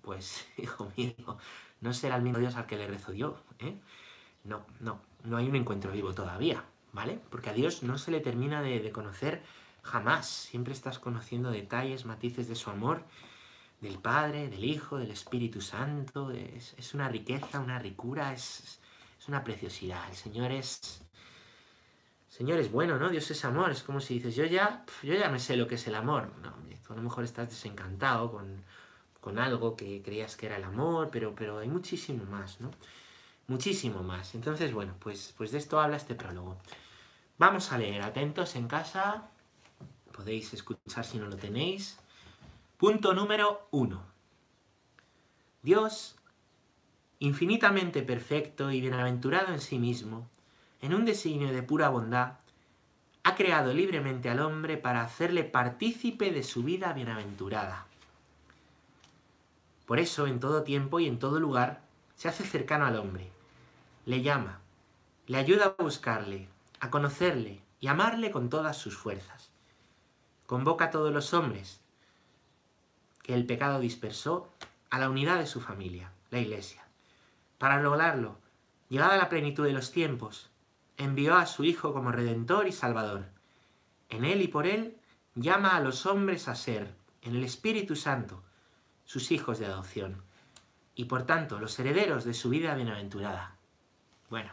pues, 0.00 0.48
hijo 0.56 0.90
mío, 0.96 1.36
no 1.82 1.92
será 1.92 2.16
el 2.16 2.22
mismo 2.22 2.38
Dios 2.38 2.56
al 2.56 2.64
que 2.64 2.78
le 2.78 2.86
rezo 2.86 3.12
yo, 3.12 3.42
¿eh? 3.58 3.76
No, 4.44 4.64
no, 4.80 5.02
no 5.22 5.36
hay 5.36 5.48
un 5.48 5.56
encuentro 5.56 5.92
vivo 5.92 6.14
todavía, 6.14 6.64
¿vale? 6.94 7.20
Porque 7.28 7.50
a 7.50 7.52
Dios 7.52 7.82
no 7.82 7.98
se 7.98 8.10
le 8.10 8.20
termina 8.20 8.62
de 8.62 8.90
conocer 8.90 9.42
Jamás. 9.86 10.26
Siempre 10.26 10.72
estás 10.72 10.98
conociendo 10.98 11.50
detalles, 11.50 12.04
matices 12.04 12.48
de 12.48 12.56
su 12.56 12.70
amor, 12.70 13.04
del 13.80 13.98
Padre, 13.98 14.48
del 14.48 14.64
Hijo, 14.64 14.98
del 14.98 15.12
Espíritu 15.12 15.60
Santo. 15.60 16.30
Es, 16.32 16.92
una 16.94 17.08
riqueza, 17.08 17.60
una 17.60 17.78
ricura, 17.78 18.32
es, 18.32 18.80
una 19.28 19.42
preciosidad. 19.42 20.08
El 20.10 20.16
Señor 20.16 20.50
es... 20.52 21.02
Señor 22.28 22.58
es 22.58 22.70
bueno, 22.70 22.98
¿no? 22.98 23.08
Dios 23.08 23.30
es 23.30 23.44
amor. 23.44 23.70
Es 23.70 23.82
como 23.82 24.00
si 24.00 24.14
dices, 24.14 24.36
yo 24.36 24.44
ya, 24.44 24.84
yo 25.02 25.14
ya 25.14 25.30
me 25.30 25.38
sé 25.38 25.56
lo 25.56 25.66
que 25.66 25.76
es 25.76 25.86
el 25.86 25.94
amor. 25.94 26.32
No, 26.42 26.52
tú 26.86 26.92
a 26.92 26.96
lo 26.96 27.02
mejor 27.02 27.24
estás 27.24 27.48
desencantado 27.48 28.30
con, 28.30 28.62
con 29.20 29.38
algo 29.38 29.74
que 29.74 30.02
creías 30.02 30.36
que 30.36 30.46
era 30.46 30.56
el 30.56 30.64
amor, 30.64 31.08
pero, 31.10 31.34
pero 31.34 31.58
hay 31.58 31.68
muchísimo 31.68 32.24
más, 32.26 32.60
¿no? 32.60 32.72
Muchísimo 33.46 34.02
más. 34.02 34.34
Entonces, 34.34 34.72
bueno, 34.72 34.94
pues, 34.98 35.32
pues 35.36 35.52
de 35.52 35.58
esto 35.58 35.80
habla 35.80 35.96
este 35.96 36.14
prólogo. 36.14 36.58
Vamos 37.38 37.72
a 37.72 37.78
leer, 37.78 38.02
atentos 38.02 38.56
en 38.56 38.66
casa 38.66 39.30
podéis 40.16 40.52
escuchar 40.54 41.04
si 41.04 41.18
no 41.18 41.26
lo 41.26 41.36
tenéis. 41.36 41.98
Punto 42.78 43.12
número 43.12 43.68
uno. 43.70 44.02
Dios, 45.62 46.16
infinitamente 47.18 48.02
perfecto 48.02 48.70
y 48.70 48.80
bienaventurado 48.80 49.52
en 49.52 49.60
sí 49.60 49.78
mismo, 49.78 50.28
en 50.80 50.94
un 50.94 51.04
designio 51.04 51.52
de 51.52 51.62
pura 51.62 51.88
bondad, 51.88 52.38
ha 53.24 53.34
creado 53.34 53.74
libremente 53.74 54.30
al 54.30 54.40
hombre 54.40 54.76
para 54.76 55.02
hacerle 55.02 55.44
partícipe 55.44 56.30
de 56.32 56.42
su 56.42 56.62
vida 56.62 56.92
bienaventurada. 56.92 57.86
Por 59.84 59.98
eso, 59.98 60.26
en 60.26 60.40
todo 60.40 60.62
tiempo 60.62 61.00
y 61.00 61.06
en 61.06 61.18
todo 61.18 61.40
lugar, 61.40 61.82
se 62.14 62.28
hace 62.28 62.44
cercano 62.44 62.86
al 62.86 62.96
hombre, 62.96 63.30
le 64.04 64.22
llama, 64.22 64.60
le 65.26 65.38
ayuda 65.38 65.74
a 65.78 65.82
buscarle, 65.82 66.48
a 66.80 66.90
conocerle 66.90 67.60
y 67.80 67.88
amarle 67.88 68.30
con 68.30 68.48
todas 68.48 68.76
sus 68.76 68.96
fuerzas 68.96 69.35
convoca 70.46 70.86
a 70.86 70.90
todos 70.90 71.12
los 71.12 71.34
hombres 71.34 71.80
que 73.22 73.34
el 73.34 73.44
pecado 73.44 73.80
dispersó 73.80 74.48
a 74.90 74.98
la 74.98 75.10
unidad 75.10 75.38
de 75.38 75.46
su 75.46 75.60
familia, 75.60 76.12
la 76.30 76.38
Iglesia. 76.38 76.84
Para 77.58 77.80
lograrlo, 77.82 78.38
llegada 78.88 79.16
la 79.16 79.28
plenitud 79.28 79.64
de 79.64 79.72
los 79.72 79.90
tiempos, 79.90 80.48
envió 80.96 81.34
a 81.34 81.46
su 81.46 81.64
Hijo 81.64 81.92
como 81.92 82.12
Redentor 82.12 82.68
y 82.68 82.72
Salvador. 82.72 83.26
En 84.08 84.24
Él 84.24 84.42
y 84.42 84.48
por 84.48 84.66
Él 84.66 84.96
llama 85.34 85.76
a 85.76 85.80
los 85.80 86.06
hombres 86.06 86.48
a 86.48 86.54
ser, 86.54 86.94
en 87.22 87.34
el 87.34 87.42
Espíritu 87.42 87.96
Santo, 87.96 88.42
sus 89.04 89.32
hijos 89.32 89.58
de 89.58 89.66
adopción, 89.66 90.22
y 90.94 91.06
por 91.06 91.24
tanto 91.24 91.58
los 91.58 91.78
herederos 91.78 92.24
de 92.24 92.34
su 92.34 92.48
vida 92.48 92.74
bienaventurada. 92.74 93.56
Bueno, 94.30 94.52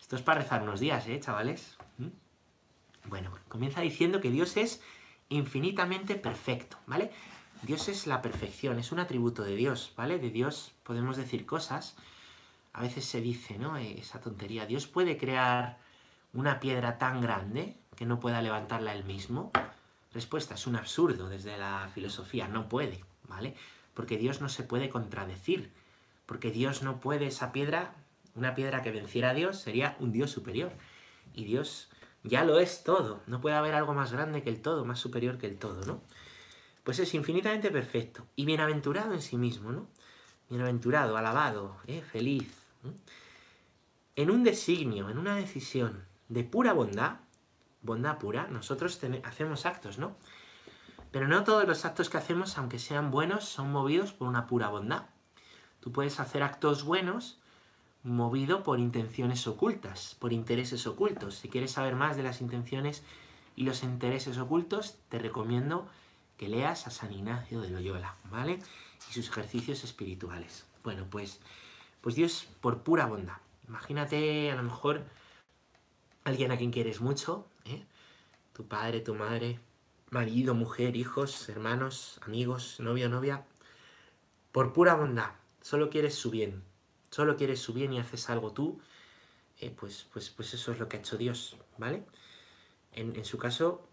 Esto 0.00 0.16
es 0.16 0.22
para 0.22 0.42
rezar 0.42 0.62
unos 0.62 0.80
días, 0.80 1.06
¿eh, 1.08 1.18
chavales? 1.18 1.78
¿Mm? 1.96 2.08
Bueno, 3.08 3.30
comienza 3.48 3.80
diciendo 3.80 4.20
que 4.20 4.30
Dios 4.30 4.58
es 4.58 4.82
infinitamente 5.28 6.14
perfecto, 6.16 6.78
¿vale? 6.86 7.10
Dios 7.62 7.88
es 7.88 8.06
la 8.06 8.20
perfección, 8.20 8.78
es 8.78 8.92
un 8.92 8.98
atributo 8.98 9.42
de 9.42 9.56
Dios, 9.56 9.92
¿vale? 9.96 10.18
De 10.18 10.30
Dios 10.30 10.72
podemos 10.82 11.16
decir 11.16 11.46
cosas. 11.46 11.96
A 12.72 12.82
veces 12.82 13.04
se 13.04 13.20
dice, 13.20 13.58
¿no? 13.58 13.76
Esa 13.76 14.20
tontería. 14.20 14.66
Dios 14.66 14.86
puede 14.86 15.16
crear 15.16 15.78
una 16.34 16.60
piedra 16.60 16.98
tan 16.98 17.20
grande 17.20 17.76
que 17.96 18.04
no 18.04 18.20
pueda 18.20 18.42
levantarla 18.42 18.92
él 18.92 19.04
mismo. 19.04 19.50
Respuesta, 20.12 20.54
es 20.54 20.66
un 20.66 20.76
absurdo 20.76 21.28
desde 21.28 21.56
la 21.56 21.88
filosofía, 21.94 22.48
no 22.48 22.68
puede, 22.68 23.04
¿vale? 23.28 23.56
Porque 23.94 24.18
Dios 24.18 24.40
no 24.40 24.48
se 24.48 24.64
puede 24.64 24.88
contradecir, 24.88 25.72
porque 26.26 26.50
Dios 26.50 26.82
no 26.82 27.00
puede, 27.00 27.28
esa 27.28 27.52
piedra, 27.52 27.94
una 28.34 28.54
piedra 28.54 28.82
que 28.82 28.90
venciera 28.90 29.30
a 29.30 29.34
Dios 29.34 29.58
sería 29.58 29.96
un 30.00 30.12
Dios 30.12 30.30
superior. 30.30 30.72
Y 31.32 31.44
Dios 31.44 31.88
ya 32.24 32.42
lo 32.42 32.58
es 32.58 32.82
todo, 32.82 33.20
no 33.26 33.40
puede 33.40 33.54
haber 33.54 33.74
algo 33.74 33.94
más 33.94 34.12
grande 34.12 34.42
que 34.42 34.48
el 34.48 34.62
todo, 34.62 34.84
más 34.84 34.98
superior 34.98 35.38
que 35.38 35.46
el 35.46 35.58
todo, 35.58 35.84
¿no? 35.84 36.00
Pues 36.82 36.98
es 36.98 37.14
infinitamente 37.14 37.70
perfecto 37.70 38.26
y 38.34 38.46
bienaventurado 38.46 39.12
en 39.12 39.22
sí 39.22 39.36
mismo, 39.36 39.72
¿no? 39.72 39.86
Bienaventurado, 40.48 41.16
alabado, 41.16 41.76
¿eh? 41.86 42.02
feliz. 42.02 42.66
En 44.16 44.30
un 44.30 44.42
designio, 44.42 45.10
en 45.10 45.18
una 45.18 45.36
decisión 45.36 46.04
de 46.28 46.44
pura 46.44 46.72
bondad, 46.72 47.16
bondad 47.82 48.18
pura, 48.18 48.48
nosotros 48.48 49.00
hacemos 49.22 49.66
actos, 49.66 49.98
¿no? 49.98 50.16
Pero 51.10 51.28
no 51.28 51.44
todos 51.44 51.66
los 51.66 51.84
actos 51.84 52.08
que 52.08 52.18
hacemos, 52.18 52.56
aunque 52.58 52.78
sean 52.78 53.10
buenos, 53.10 53.44
son 53.44 53.70
movidos 53.70 54.12
por 54.12 54.28
una 54.28 54.46
pura 54.46 54.68
bondad. 54.68 55.06
Tú 55.80 55.92
puedes 55.92 56.18
hacer 56.20 56.42
actos 56.42 56.84
buenos 56.84 57.38
movido 58.04 58.62
por 58.62 58.78
intenciones 58.78 59.46
ocultas, 59.46 60.16
por 60.20 60.32
intereses 60.32 60.86
ocultos. 60.86 61.36
Si 61.36 61.48
quieres 61.48 61.72
saber 61.72 61.96
más 61.96 62.16
de 62.16 62.22
las 62.22 62.40
intenciones 62.42 63.02
y 63.56 63.64
los 63.64 63.82
intereses 63.82 64.38
ocultos, 64.38 64.98
te 65.08 65.18
recomiendo 65.18 65.88
que 66.36 66.48
leas 66.48 66.86
a 66.86 66.90
San 66.90 67.12
Ignacio 67.12 67.60
de 67.62 67.70
Loyola, 67.70 68.14
¿vale? 68.30 68.58
Y 69.10 69.12
sus 69.12 69.28
ejercicios 69.28 69.84
espirituales. 69.84 70.66
Bueno, 70.82 71.06
pues, 71.10 71.40
pues 72.02 72.14
Dios 72.14 72.46
por 72.60 72.82
pura 72.82 73.06
bondad. 73.06 73.38
Imagínate 73.68 74.50
a 74.50 74.56
lo 74.56 74.62
mejor 74.62 75.02
alguien 76.24 76.52
a 76.52 76.58
quien 76.58 76.70
quieres 76.70 77.00
mucho, 77.00 77.46
¿eh? 77.64 77.84
tu 78.52 78.66
padre, 78.66 79.00
tu 79.00 79.14
madre, 79.14 79.58
marido, 80.10 80.54
mujer, 80.54 80.96
hijos, 80.96 81.48
hermanos, 81.48 82.20
amigos, 82.26 82.80
novio, 82.80 83.08
novia, 83.08 83.44
por 84.52 84.72
pura 84.74 84.94
bondad, 84.94 85.30
solo 85.62 85.88
quieres 85.88 86.14
su 86.14 86.30
bien, 86.30 86.62
solo 87.14 87.36
quieres 87.36 87.60
su 87.60 87.72
bien 87.72 87.92
y 87.92 88.00
haces 88.00 88.28
algo 88.28 88.50
tú, 88.50 88.80
eh, 89.60 89.70
pues, 89.70 90.08
pues, 90.12 90.30
pues 90.30 90.52
eso 90.52 90.72
es 90.72 90.80
lo 90.80 90.88
que 90.88 90.96
ha 90.96 91.00
hecho 91.00 91.16
Dios, 91.16 91.56
¿vale? 91.78 92.02
En, 92.90 93.24
su 93.24 93.38
caso, 93.38 93.86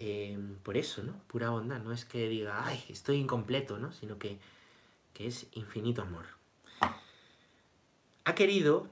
eh, 0.00 0.36
por 0.64 0.76
eso, 0.76 1.04
¿no? 1.04 1.12
Pura 1.28 1.50
bondad, 1.50 1.80
no 1.80 1.92
es 1.92 2.04
que 2.04 2.28
diga, 2.28 2.66
ay, 2.66 2.84
estoy 2.88 3.18
incompleto, 3.18 3.78
¿no? 3.78 3.92
Sino 3.92 4.18
que, 4.18 4.40
que 5.14 5.28
es 5.28 5.46
infinito 5.52 6.02
amor. 6.02 6.26
Ha 8.24 8.34
querido 8.34 8.88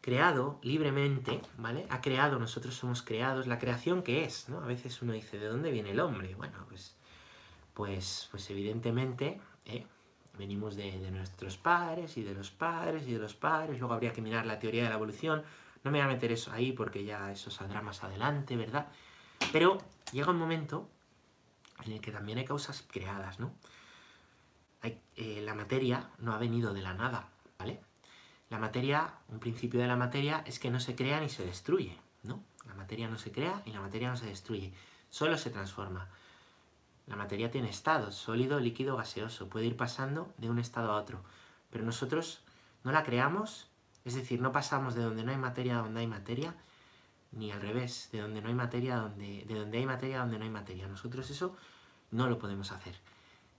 creado 0.00 0.60
libremente, 0.62 1.40
¿vale? 1.56 1.84
Ha 1.90 2.00
creado, 2.00 2.38
nosotros 2.38 2.76
somos 2.76 3.02
creados, 3.02 3.48
la 3.48 3.58
creación 3.58 4.04
que 4.04 4.24
es, 4.24 4.48
¿no? 4.48 4.60
A 4.60 4.66
veces 4.66 5.02
uno 5.02 5.14
dice, 5.14 5.36
¿de 5.40 5.48
dónde 5.48 5.72
viene 5.72 5.90
el 5.90 5.98
hombre? 5.98 6.36
Bueno, 6.36 6.64
pues, 6.68 6.94
pues, 7.74 8.28
pues 8.30 8.48
evidentemente 8.50 9.40
¿eh? 9.64 9.84
Venimos 10.38 10.76
de, 10.76 11.10
nuestros 11.10 11.56
padres 11.58 12.16
y 12.16 12.22
de 12.22 12.32
los 12.32 12.50
padres 12.50 13.06
y 13.06 13.12
de 13.12 13.18
los 13.18 13.34
padres, 13.34 13.78
luego 13.78 13.94
habría 13.94 14.12
que 14.12 14.22
mirar 14.22 14.46
la 14.46 14.58
teoría 14.58 14.84
de 14.84 14.88
la 14.88 14.94
evolución, 14.94 15.42
no 15.84 15.90
me 15.90 15.98
voy 15.98 16.06
a 16.06 16.08
meter 16.08 16.32
eso 16.32 16.52
ahí 16.52 16.72
porque 16.72 17.04
ya 17.04 17.30
eso 17.30 17.50
saldrá 17.50 17.82
más 17.82 18.02
adelante, 18.04 18.56
¿verdad? 18.56 18.86
Pero 19.52 19.78
llega 20.12 20.30
un 20.30 20.38
momento 20.38 20.88
en 21.84 21.92
el 21.92 22.00
que 22.00 22.12
también 22.12 22.38
hay 22.38 22.44
causas 22.44 22.84
creadas, 22.88 23.38
¿no? 23.40 23.52
Eh, 24.82 25.42
la 25.42 25.54
materia 25.54 26.08
no 26.18 26.32
ha 26.32 26.38
venido 26.38 26.72
de 26.72 26.80
la 26.80 26.94
nada, 26.94 27.28
¿vale? 27.58 27.80
La 28.50 28.58
materia, 28.58 29.14
un 29.28 29.40
principio 29.40 29.80
de 29.80 29.88
la 29.88 29.96
materia 29.96 30.44
es 30.46 30.60
que 30.60 30.70
no 30.70 30.78
se 30.78 30.94
crea 30.94 31.20
ni 31.20 31.28
se 31.28 31.44
destruye, 31.44 31.98
¿no? 32.22 32.42
La 32.66 32.74
materia 32.74 33.08
no 33.08 33.18
se 33.18 33.32
crea 33.32 33.60
y 33.66 33.72
la 33.72 33.80
materia 33.80 34.10
no 34.10 34.16
se 34.16 34.26
destruye, 34.26 34.72
solo 35.10 35.36
se 35.36 35.50
transforma. 35.50 36.08
La 37.08 37.16
materia 37.16 37.50
tiene 37.50 37.70
estados, 37.70 38.14
sólido, 38.14 38.60
líquido, 38.60 38.96
gaseoso, 38.96 39.48
puede 39.48 39.66
ir 39.66 39.76
pasando 39.76 40.32
de 40.36 40.50
un 40.50 40.58
estado 40.58 40.92
a 40.92 40.96
otro, 40.96 41.22
pero 41.70 41.84
nosotros 41.84 42.42
no 42.84 42.92
la 42.92 43.02
creamos, 43.02 43.68
es 44.04 44.14
decir, 44.14 44.40
no 44.40 44.52
pasamos 44.52 44.94
de 44.94 45.02
donde 45.02 45.24
no 45.24 45.30
hay 45.30 45.38
materia 45.38 45.78
a 45.78 45.82
donde 45.82 46.00
hay 46.00 46.06
materia, 46.06 46.54
ni 47.32 47.50
al 47.50 47.60
revés, 47.60 48.08
de 48.12 48.20
donde 48.20 48.40
no 48.40 48.48
hay 48.48 48.54
materia, 48.54 48.96
donde, 48.96 49.44
de 49.46 49.54
donde 49.54 49.78
hay 49.78 49.86
materia 49.86 50.18
a 50.18 50.20
donde 50.20 50.38
no 50.38 50.44
hay 50.44 50.50
materia. 50.50 50.86
Nosotros 50.86 51.28
eso 51.30 51.56
no 52.10 52.28
lo 52.28 52.38
podemos 52.38 52.72
hacer. 52.72 52.94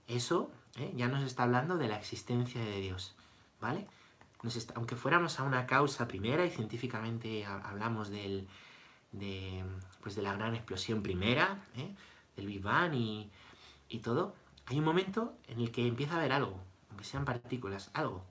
Eso 0.08 0.50
¿eh? 0.76 0.92
ya 0.96 1.08
nos 1.08 1.22
está 1.22 1.44
hablando 1.44 1.76
de 1.76 1.88
la 1.88 1.96
existencia 1.96 2.60
de 2.64 2.80
Dios, 2.80 3.14
¿vale? 3.60 3.86
aunque 4.74 4.96
fuéramos 4.96 5.38
a 5.38 5.42
una 5.42 5.66
causa 5.66 6.08
primera 6.08 6.46
y 6.46 6.50
científicamente 6.50 7.44
hablamos 7.44 8.08
de, 8.08 8.46
pues 10.02 10.14
de 10.14 10.22
la 10.22 10.32
gran 10.32 10.54
explosión 10.54 11.02
primera, 11.02 11.58
¿eh? 11.76 11.94
Del 12.40 12.48
Big 12.48 12.62
Bang 12.62 12.94
y, 12.94 13.30
y, 13.88 13.98
todo, 13.98 14.34
hay 14.66 14.78
un 14.78 14.84
momento 14.84 15.34
en 15.48 15.60
el 15.60 15.70
que 15.70 15.86
empieza 15.86 16.14
a 16.14 16.18
haber 16.18 16.32
algo, 16.32 16.60
aunque 16.88 17.04
sean 17.04 17.24
partículas, 17.24 17.90
algo. 17.94 18.24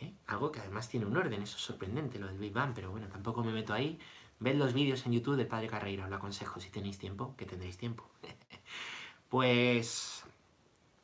¿eh? 0.00 0.12
Algo 0.26 0.52
que 0.52 0.60
además 0.60 0.88
tiene 0.88 1.06
un 1.06 1.16
orden, 1.16 1.42
eso 1.42 1.56
es 1.56 1.62
sorprendente, 1.62 2.18
lo 2.18 2.26
del 2.26 2.38
Big 2.38 2.52
Bang, 2.52 2.72
pero 2.74 2.90
bueno, 2.90 3.08
tampoco 3.08 3.42
me 3.42 3.52
meto 3.52 3.72
ahí. 3.72 3.98
Ved 4.40 4.56
los 4.56 4.72
vídeos 4.72 5.06
en 5.06 5.12
YouTube 5.12 5.36
del 5.36 5.46
Padre 5.46 5.68
Carreira, 5.68 6.04
os 6.04 6.10
lo 6.10 6.16
aconsejo 6.16 6.60
si 6.60 6.70
tenéis 6.70 6.98
tiempo, 6.98 7.34
que 7.36 7.46
tendréis 7.46 7.76
tiempo. 7.76 8.08
pues 9.28 10.24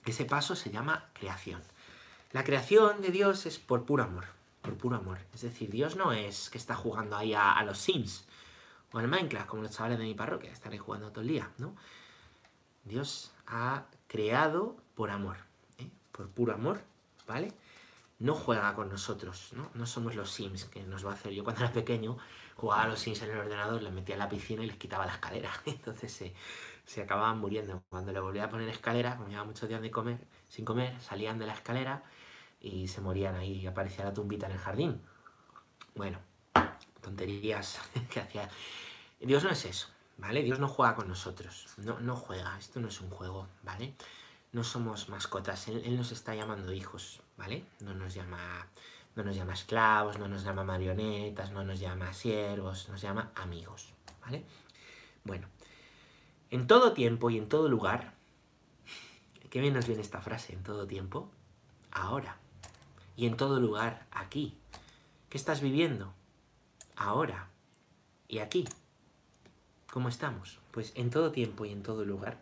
ese 0.05 0.25
paso 0.25 0.57
se 0.57 0.71
llama 0.71 1.09
creación. 1.13 1.63
La 2.33 2.45
creación 2.45 3.01
de 3.01 3.11
Dios 3.11 3.47
es 3.47 3.59
por 3.59 3.85
puro 3.85 4.05
amor, 4.05 4.27
por 4.61 4.77
puro 4.77 4.97
amor. 4.97 5.19
Es 5.33 5.43
decir, 5.43 5.71
Dios 5.71 5.97
no 5.97 6.13
es 6.13 6.51
que 6.51 6.59
está 6.59 6.75
jugando 6.75 7.17
ahí 7.17 7.33
a, 7.35 7.63
los 7.65 7.79
Sims 7.79 8.27
o 8.93 8.99
al 8.99 9.09
Minecraft, 9.09 9.47
como 9.47 9.63
los 9.63 9.73
chavales 9.73 9.99
de 9.99 10.05
mi 10.05 10.15
parroquia, 10.15 10.51
están 10.51 10.73
ahí 10.73 10.79
jugando 10.79 11.11
todo 11.11 11.23
el 11.23 11.29
día, 11.29 11.51
¿no? 11.59 11.75
Dios 12.89 13.33
ha 13.47 13.85
creado 14.07 14.77
por 14.95 15.11
amor, 15.11 15.37
¿eh? 15.79 15.89
por 16.11 16.29
puro 16.29 16.55
amor, 16.55 16.81
¿vale? 17.27 17.53
No 18.19 18.35
juega 18.35 18.75
con 18.75 18.89
nosotros, 18.89 19.51
¿no? 19.53 19.71
No 19.75 19.87
somos 19.87 20.17
los 20.17 20.31
Sims 20.33 20.65
que 20.65 20.83
nos 20.83 21.07
va 21.07 21.13
a 21.13 21.15
hacer. 21.15 21.33
Yo 21.33 21.45
cuando 21.45 21.63
era 21.63 21.73
pequeño 21.73 22.17
jugaba 22.57 22.83
a 22.83 22.89
los 22.89 22.99
Sims 22.99 23.23
en 23.23 23.31
el 23.31 23.39
ordenador, 23.39 23.81
les 23.83 23.93
metía 23.93 24.17
en 24.17 24.19
la 24.19 24.29
piscina 24.29 24.65
y 24.65 24.67
les 24.67 24.77
quitaba 24.77 25.07
la 25.07 25.13
escalera. 25.13 25.51
Entonces 25.67 26.11
se, 26.11 26.35
se 26.85 27.03
acababan 27.03 27.39
muriendo. 27.39 27.85
Cuando 27.91 28.11
le 28.11 28.19
volvía 28.19 28.45
a 28.45 28.49
poner 28.49 28.69
escalera, 28.69 29.17
como 29.17 29.29
llevaba 29.29 29.47
muchos 29.47 29.69
días 29.69 29.81
de 29.81 29.91
comer, 29.91 30.19
sin 30.49 30.65
comer, 30.65 31.01
salían 31.01 31.39
de 31.39 31.47
la 31.47 31.53
escalera 31.53 32.03
y 32.61 32.89
se 32.89 33.01
morían 33.01 33.37
ahí 33.37 33.61
y 33.61 33.67
aparecía 33.67 34.05
la 34.05 34.13
tumbita 34.13 34.47
en 34.47 34.53
el 34.53 34.59
jardín. 34.59 35.03
Bueno, 35.95 36.19
tonterías 37.01 37.81
que 38.11 38.21
hacía. 38.21 38.49
Dios 39.21 39.45
no 39.45 39.51
es 39.51 39.65
eso, 39.65 39.89
¿vale? 40.19 40.43
Dios 40.43 40.59
no 40.59 40.69
juega 40.69 40.95
con 40.95 41.09
nosotros, 41.09 41.67
no, 41.79 41.99
no 42.01 42.17
juega, 42.17 42.59
esto 42.59 42.81
no 42.81 42.89
es 42.89 43.01
un 43.01 43.09
juego, 43.09 43.47
¿vale? 43.63 43.95
No 44.53 44.65
somos 44.65 45.09
mascotas, 45.09 45.69
él, 45.69 45.97
nos 45.97 46.13
está 46.13 46.35
llamando 46.35 46.73
hijos, 46.73 47.21
¿vale? 47.37 47.65
No 47.81 47.95
nos 47.95 48.15
llama, 48.15 48.67
no 49.15 49.23
nos 49.23 49.37
llama 49.37 49.55
esclavos, 49.55 50.19
no 50.19 50.29
nos 50.29 50.43
llama 50.43 50.65
marionetas, 50.65 51.53
no 51.53 51.65
nos 51.65 51.81
llama 51.81 52.13
siervos, 52.13 52.89
nos 52.89 53.01
llama 53.01 53.31
amigos, 53.37 53.95
¿vale? 54.21 54.45
Bueno, 55.25 55.47
en 56.51 56.67
todo 56.67 56.93
tiempo 56.93 57.31
y 57.31 57.39
en 57.39 57.49
todo 57.49 57.69
lugar, 57.69 58.15
qué 59.51 59.61
bien 59.61 59.75
nos 59.75 59.87
viene 59.87 60.03
esta 60.03 60.21
frase, 60.21 60.53
en 60.53 60.63
todo 60.63 60.87
tiempo, 60.87 61.31
ahora 61.93 62.39
y 63.17 63.27
en 63.27 63.37
todo 63.37 63.61
lugar, 63.61 64.07
aquí. 64.11 64.57
¿Qué 65.29 65.37
estás 65.37 65.61
viviendo? 65.61 66.15
Ahora 66.97 67.51
y 68.29 68.39
aquí. 68.39 68.67
¿Cómo 69.99 70.11
estamos? 70.11 70.61
Pues 70.71 70.93
en 70.95 71.11
todo 71.11 71.33
tiempo 71.33 71.65
y 71.65 71.73
en 71.73 71.83
todo 71.83 72.05
lugar. 72.05 72.39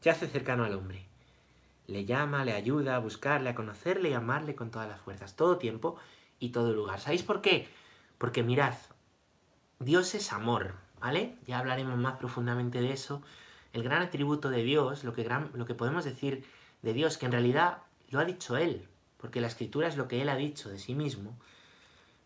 Se 0.00 0.10
hace 0.10 0.26
cercano 0.26 0.64
al 0.64 0.74
hombre. 0.74 1.06
Le 1.86 2.04
llama, 2.04 2.44
le 2.44 2.54
ayuda 2.54 2.96
a 2.96 2.98
buscarle, 2.98 3.50
a 3.50 3.54
conocerle 3.54 4.10
y 4.10 4.14
amarle 4.14 4.56
con 4.56 4.72
todas 4.72 4.88
las 4.88 5.00
fuerzas. 5.00 5.36
Todo 5.36 5.58
tiempo 5.58 5.94
y 6.40 6.48
todo 6.48 6.72
lugar. 6.72 6.98
¿Sabéis 6.98 7.22
por 7.22 7.40
qué? 7.40 7.68
Porque 8.18 8.42
mirad, 8.42 8.74
Dios 9.78 10.12
es 10.16 10.32
amor, 10.32 10.74
¿vale? 11.00 11.36
Ya 11.46 11.60
hablaremos 11.60 11.96
más 11.96 12.16
profundamente 12.16 12.80
de 12.80 12.90
eso. 12.90 13.22
El 13.72 13.84
gran 13.84 14.02
atributo 14.02 14.50
de 14.50 14.64
Dios, 14.64 15.04
lo 15.04 15.12
que, 15.12 15.30
lo 15.54 15.66
que 15.66 15.74
podemos 15.76 16.04
decir 16.04 16.44
de 16.82 16.92
Dios, 16.94 17.16
que 17.16 17.26
en 17.26 17.32
realidad 17.32 17.84
lo 18.08 18.18
ha 18.18 18.24
dicho 18.24 18.56
Él, 18.56 18.88
porque 19.18 19.40
la 19.40 19.46
escritura 19.46 19.86
es 19.86 19.96
lo 19.96 20.08
que 20.08 20.20
Él 20.20 20.28
ha 20.28 20.34
dicho 20.34 20.68
de 20.68 20.80
sí 20.80 20.96
mismo, 20.96 21.38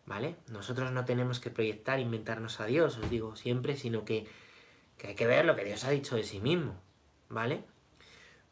¿vale? 0.05 0.37
Nosotros 0.47 0.91
no 0.91 1.05
tenemos 1.05 1.39
que 1.39 1.49
proyectar, 1.49 1.99
inventarnos 1.99 2.59
a 2.59 2.65
Dios, 2.65 2.97
os 2.97 3.09
digo 3.09 3.35
siempre, 3.35 3.75
sino 3.75 4.05
que, 4.05 4.27
que 4.97 5.07
hay 5.07 5.15
que 5.15 5.27
ver 5.27 5.45
lo 5.45 5.55
que 5.55 5.65
Dios 5.65 5.83
ha 5.83 5.89
dicho 5.89 6.15
de 6.15 6.23
sí 6.23 6.39
mismo, 6.39 6.79
¿vale? 7.29 7.63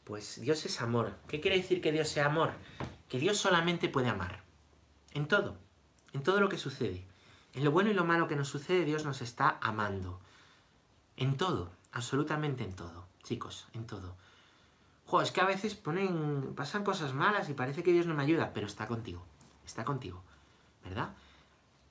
Pues 0.03 0.41
Dios 0.41 0.65
es 0.65 0.81
amor. 0.81 1.13
¿Qué 1.27 1.39
quiere 1.39 1.57
decir 1.57 1.81
que 1.81 1.91
Dios 1.91 2.09
sea 2.09 2.25
amor? 2.25 2.51
Que 3.07 3.19
Dios 3.19 3.37
solamente 3.37 3.87
puede 3.87 4.09
amar. 4.09 4.43
En 5.11 5.27
todo. 5.27 5.57
En 6.11 6.23
todo 6.23 6.41
lo 6.41 6.49
que 6.49 6.57
sucede. 6.57 7.05
En 7.53 7.63
lo 7.63 7.71
bueno 7.71 7.91
y 7.91 7.93
lo 7.93 8.03
malo 8.03 8.27
que 8.27 8.35
nos 8.35 8.49
sucede, 8.49 8.83
Dios 8.83 9.05
nos 9.05 9.21
está 9.21 9.59
amando. 9.61 10.19
En 11.15 11.37
todo, 11.37 11.71
absolutamente 11.91 12.63
en 12.63 12.73
todo, 12.73 13.07
chicos, 13.21 13.67
en 13.73 13.85
todo. 13.85 14.17
Jo, 15.05 15.21
es 15.21 15.31
que 15.31 15.41
a 15.41 15.45
veces 15.45 15.75
ponen, 15.75 16.53
pasan 16.55 16.83
cosas 16.83 17.13
malas 17.13 17.49
y 17.49 17.53
parece 17.53 17.83
que 17.83 17.93
Dios 17.93 18.07
no 18.07 18.15
me 18.15 18.23
ayuda, 18.23 18.51
pero 18.53 18.65
está 18.65 18.87
contigo, 18.87 19.23
está 19.63 19.85
contigo, 19.85 20.23
¿verdad? 20.83 21.13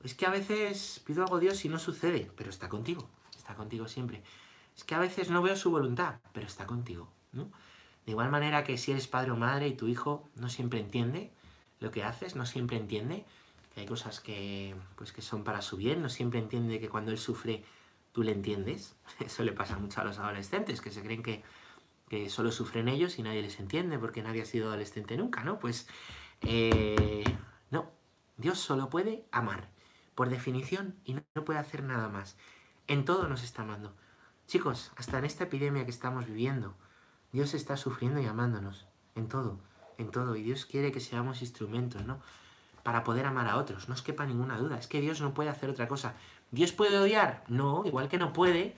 Es 0.02 0.14
que 0.14 0.26
a 0.26 0.30
veces 0.30 1.00
pido 1.06 1.22
algo 1.22 1.36
a 1.36 1.40
Dios 1.40 1.64
y 1.64 1.68
no 1.68 1.78
sucede, 1.78 2.30
pero 2.36 2.50
está 2.50 2.68
contigo, 2.68 3.08
está 3.36 3.54
contigo 3.54 3.88
siempre. 3.88 4.22
Es 4.76 4.84
que 4.84 4.94
a 4.94 4.98
veces 4.98 5.30
no 5.30 5.42
veo 5.42 5.56
su 5.56 5.70
voluntad, 5.70 6.16
pero 6.32 6.46
está 6.46 6.66
contigo, 6.66 7.12
¿no? 7.32 7.50
De 8.04 8.12
igual 8.12 8.30
manera 8.30 8.64
que 8.64 8.78
si 8.78 8.90
eres 8.90 9.06
padre 9.06 9.30
o 9.30 9.36
madre 9.36 9.68
y 9.68 9.74
tu 9.74 9.86
hijo 9.86 10.28
no 10.34 10.48
siempre 10.48 10.80
entiende 10.80 11.30
lo 11.78 11.90
que 11.90 12.02
haces, 12.02 12.34
no 12.34 12.46
siempre 12.46 12.76
entiende 12.76 13.24
que 13.74 13.80
hay 13.80 13.86
cosas 13.86 14.20
que, 14.20 14.74
pues, 14.96 15.12
que 15.12 15.22
son 15.22 15.44
para 15.44 15.62
su 15.62 15.76
bien, 15.76 16.02
no 16.02 16.08
siempre 16.08 16.40
entiende 16.40 16.80
que 16.80 16.88
cuando 16.88 17.10
él 17.10 17.18
sufre 17.18 17.64
tú 18.12 18.22
le 18.22 18.32
entiendes. 18.32 18.96
Eso 19.20 19.42
le 19.42 19.52
pasa 19.52 19.78
mucho 19.78 20.00
a 20.00 20.04
los 20.04 20.18
adolescentes, 20.18 20.80
que 20.80 20.90
se 20.90 21.02
creen 21.02 21.22
que, 21.22 21.42
que 22.08 22.28
solo 22.28 22.52
sufren 22.52 22.88
ellos 22.88 23.18
y 23.18 23.22
nadie 23.22 23.42
les 23.42 23.58
entiende 23.60 23.98
porque 23.98 24.22
nadie 24.22 24.42
ha 24.42 24.46
sido 24.46 24.68
adolescente 24.68 25.16
nunca, 25.16 25.44
¿no? 25.44 25.58
Pues 25.58 25.88
eh, 26.42 27.24
no, 27.70 27.90
Dios 28.36 28.58
solo 28.58 28.90
puede 28.90 29.24
amar, 29.30 29.68
por 30.14 30.28
definición, 30.28 30.96
y 31.04 31.14
no 31.14 31.44
puede 31.44 31.58
hacer 31.58 31.82
nada 31.82 32.08
más. 32.08 32.36
En 32.86 33.04
todo 33.04 33.28
nos 33.28 33.42
está 33.42 33.62
amando. 33.62 33.94
Chicos, 34.46 34.92
hasta 34.96 35.18
en 35.18 35.24
esta 35.24 35.44
epidemia 35.44 35.84
que 35.84 35.90
estamos 35.90 36.26
viviendo, 36.26 36.74
Dios 37.32 37.54
está 37.54 37.76
sufriendo 37.76 38.20
y 38.20 38.26
amándonos, 38.26 38.86
en 39.14 39.28
todo, 39.28 39.58
en 39.98 40.10
todo, 40.10 40.36
y 40.36 40.42
Dios 40.42 40.66
quiere 40.66 40.92
que 40.92 41.00
seamos 41.00 41.40
instrumentos, 41.40 42.04
¿no? 42.04 42.20
Para 42.82 43.04
poder 43.04 43.24
amar 43.26 43.48
a 43.48 43.56
otros, 43.56 43.88
no 43.88 43.94
os 43.94 44.02
quepa 44.02 44.26
ninguna 44.26 44.58
duda, 44.58 44.76
es 44.76 44.88
que 44.88 45.00
Dios 45.00 45.20
no 45.20 45.32
puede 45.32 45.48
hacer 45.48 45.70
otra 45.70 45.88
cosa. 45.88 46.14
¿Dios 46.50 46.72
puede 46.72 46.98
odiar? 46.98 47.44
No, 47.48 47.84
igual 47.86 48.08
que 48.08 48.18
no 48.18 48.32
puede, 48.32 48.76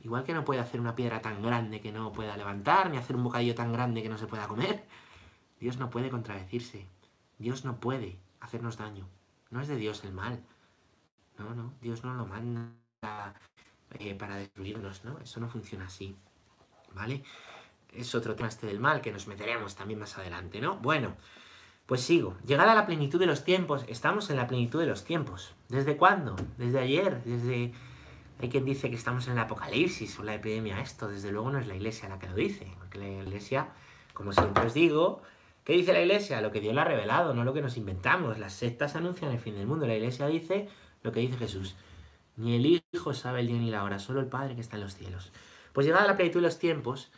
igual 0.00 0.24
que 0.24 0.34
no 0.34 0.44
puede 0.44 0.60
hacer 0.60 0.80
una 0.80 0.96
piedra 0.96 1.20
tan 1.20 1.42
grande 1.42 1.80
que 1.80 1.92
no 1.92 2.12
pueda 2.12 2.36
levantar, 2.36 2.90
ni 2.90 2.96
hacer 2.96 3.14
un 3.14 3.24
bocadillo 3.24 3.54
tan 3.54 3.72
grande 3.72 4.02
que 4.02 4.08
no 4.08 4.18
se 4.18 4.26
pueda 4.26 4.48
comer. 4.48 4.84
Dios 5.60 5.76
no 5.78 5.90
puede 5.90 6.10
contradecirse, 6.10 6.88
Dios 7.38 7.64
no 7.64 7.78
puede 7.78 8.18
hacernos 8.40 8.78
daño, 8.78 9.06
no 9.50 9.60
es 9.60 9.68
de 9.68 9.76
Dios 9.76 10.02
el 10.04 10.12
mal. 10.12 10.42
No, 11.38 11.54
no, 11.54 11.74
Dios 11.80 12.04
no 12.04 12.14
lo 12.14 12.26
manda 12.26 12.72
eh, 13.98 14.14
para 14.14 14.36
destruirnos, 14.36 15.04
¿no? 15.04 15.18
Eso 15.20 15.40
no 15.40 15.48
funciona 15.48 15.86
así, 15.86 16.16
¿vale? 16.94 17.22
Es 17.92 18.14
otro 18.14 18.34
tema 18.34 18.48
este 18.48 18.66
del 18.66 18.80
mal 18.80 19.00
que 19.00 19.12
nos 19.12 19.26
meteremos 19.26 19.76
también 19.76 20.00
más 20.00 20.16
adelante, 20.18 20.60
¿no? 20.60 20.76
Bueno, 20.78 21.14
pues 21.86 22.00
sigo. 22.00 22.36
Llegada 22.44 22.72
a 22.72 22.74
la 22.74 22.86
plenitud 22.86 23.20
de 23.20 23.26
los 23.26 23.44
tiempos, 23.44 23.84
estamos 23.88 24.28
en 24.30 24.36
la 24.36 24.48
plenitud 24.48 24.80
de 24.80 24.86
los 24.86 25.04
tiempos. 25.04 25.54
¿Desde 25.68 25.96
cuándo? 25.96 26.36
Desde 26.58 26.80
ayer, 26.80 27.22
desde... 27.24 27.72
Hay 28.38 28.50
quien 28.50 28.66
dice 28.66 28.90
que 28.90 28.96
estamos 28.96 29.26
en 29.28 29.32
el 29.34 29.38
apocalipsis 29.38 30.18
o 30.18 30.22
la 30.22 30.34
epidemia 30.34 30.80
esto, 30.80 31.08
desde 31.08 31.32
luego 31.32 31.50
no 31.52 31.58
es 31.58 31.66
la 31.66 31.74
iglesia 31.74 32.08
la 32.08 32.18
que 32.18 32.28
lo 32.28 32.34
dice, 32.34 32.70
porque 32.78 32.98
la 32.98 33.08
iglesia, 33.08 33.68
como 34.12 34.32
siempre 34.32 34.66
os 34.66 34.74
digo, 34.74 35.22
¿qué 35.64 35.72
dice 35.72 35.94
la 35.94 36.02
iglesia? 36.02 36.42
Lo 36.42 36.52
que 36.52 36.60
Dios 36.60 36.74
le 36.74 36.82
ha 36.82 36.84
revelado, 36.84 37.32
no 37.32 37.44
lo 37.44 37.54
que 37.54 37.62
nos 37.62 37.78
inventamos. 37.78 38.38
Las 38.38 38.52
sectas 38.52 38.94
anuncian 38.94 39.30
el 39.30 39.38
fin 39.38 39.54
del 39.54 39.66
mundo, 39.66 39.86
la 39.86 39.94
iglesia 39.94 40.26
dice 40.26 40.68
lo 41.06 41.12
que 41.12 41.20
dice 41.20 41.38
Jesús. 41.38 41.74
Ni 42.36 42.56
el 42.56 42.82
Hijo 42.92 43.14
sabe 43.14 43.40
el 43.40 43.46
día 43.46 43.56
ni 43.56 43.70
la 43.70 43.84
hora, 43.84 43.98
solo 43.98 44.20
el 44.20 44.26
Padre 44.26 44.54
que 44.54 44.60
está 44.60 44.76
en 44.76 44.82
los 44.82 44.94
cielos. 44.94 45.32
Pues 45.72 45.86
llegada 45.86 46.06
la 46.06 46.16
plenitud 46.16 46.40
de 46.40 46.46
los 46.46 46.58
tiempos, 46.58 47.10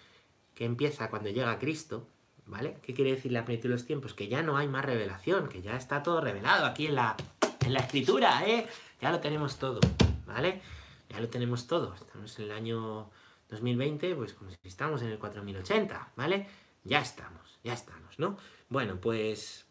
que 0.55 0.65
empieza 0.65 1.11
cuando 1.11 1.31
llega 1.31 1.59
Cristo, 1.59 2.07
¿vale? 2.47 2.79
¿Qué 2.83 2.95
quiere 2.95 3.13
decir 3.13 3.33
la 3.33 3.45
plenitud 3.45 3.69
de 3.69 3.75
los 3.75 3.87
tiempos? 3.87 4.15
Que 4.15 4.29
ya 4.29 4.43
no 4.43 4.57
hay 4.57 4.69
más 4.69 4.85
revelación, 4.85 5.49
que 5.49 5.63
ya 5.63 5.77
está 5.77 6.03
todo 6.03 6.21
revelado 6.21 6.67
aquí 6.67 6.87
en 6.87 6.95
la, 6.95 7.17
en 7.65 7.73
la 7.73 7.81
escritura, 7.81 8.47
¿eh? 8.47 8.67
Ya 9.01 9.11
lo 9.11 9.21
tenemos 9.21 9.59
todo, 9.59 9.81
¿vale? 10.27 10.61
Ya 11.09 11.21
lo 11.21 11.29
tenemos 11.29 11.67
todo. 11.67 11.95
Estamos 11.95 12.39
en 12.39 12.45
el 12.45 12.53
año 12.53 13.11
2020, 13.49 14.15
pues 14.15 14.35
como 14.35 14.51
si 14.51 14.57
estamos 14.65 15.03
en 15.03 15.09
el 15.09 15.19
4080, 15.19 16.13
¿vale? 16.15 16.47
Ya 16.85 17.01
estamos, 17.01 17.59
ya 17.65 17.73
estamos, 17.73 18.19
¿no? 18.19 18.37
Bueno, 18.69 19.01
pues, 19.01 19.67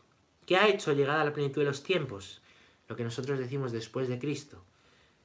¿qué 0.45 0.57
ha 0.57 0.67
hecho 0.67 0.93
llegada 0.93 1.23
la 1.23 1.33
plenitud 1.33 1.61
de 1.61 1.67
los 1.67 1.83
tiempos? 1.83 2.41
Lo 2.87 2.95
que 2.95 3.03
nosotros 3.03 3.39
decimos 3.39 3.71
después 3.71 4.07
de 4.07 4.19
Cristo. 4.19 4.63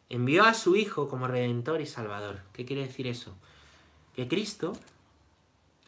Envió 0.08 0.44
a 0.44 0.54
su 0.54 0.76
Hijo 0.76 1.08
como 1.08 1.26
Redentor 1.26 1.80
y 1.80 1.86
Salvador. 1.86 2.40
¿Qué 2.52 2.64
quiere 2.64 2.86
decir 2.86 3.06
eso? 3.06 3.36
Que 4.14 4.28
Cristo 4.28 4.72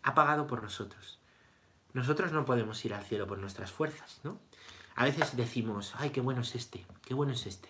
ha 0.03 0.15
pagado 0.15 0.47
por 0.47 0.63
nosotros. 0.63 1.19
Nosotros 1.93 2.33
no 2.33 2.45
podemos 2.45 2.85
ir 2.85 2.95
al 2.95 3.05
cielo 3.05 3.27
por 3.27 3.39
nuestras 3.39 3.71
fuerzas, 3.71 4.21
¿no? 4.25 4.39
A 4.97 5.05
veces 5.05 5.37
decimos, 5.37 5.95
ay, 5.97 6.11
qué 6.11 6.21
bueno 6.21 6.43
es 6.43 6.55
este, 6.55 6.87
qué 7.05 7.15
bueno 7.15 7.33
es 7.33 7.47
este. 7.47 7.69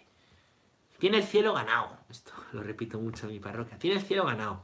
Tiene 0.98 1.18
el 1.18 1.24
cielo 1.24 1.54
ganado. 1.54 1.96
Esto 2.08 2.32
lo 2.52 2.62
repito 2.62 2.98
mucho 2.98 3.26
en 3.26 3.32
mi 3.32 3.40
parroquia. 3.40 3.78
Tiene 3.78 3.96
el 3.96 4.02
cielo 4.02 4.24
ganado. 4.24 4.62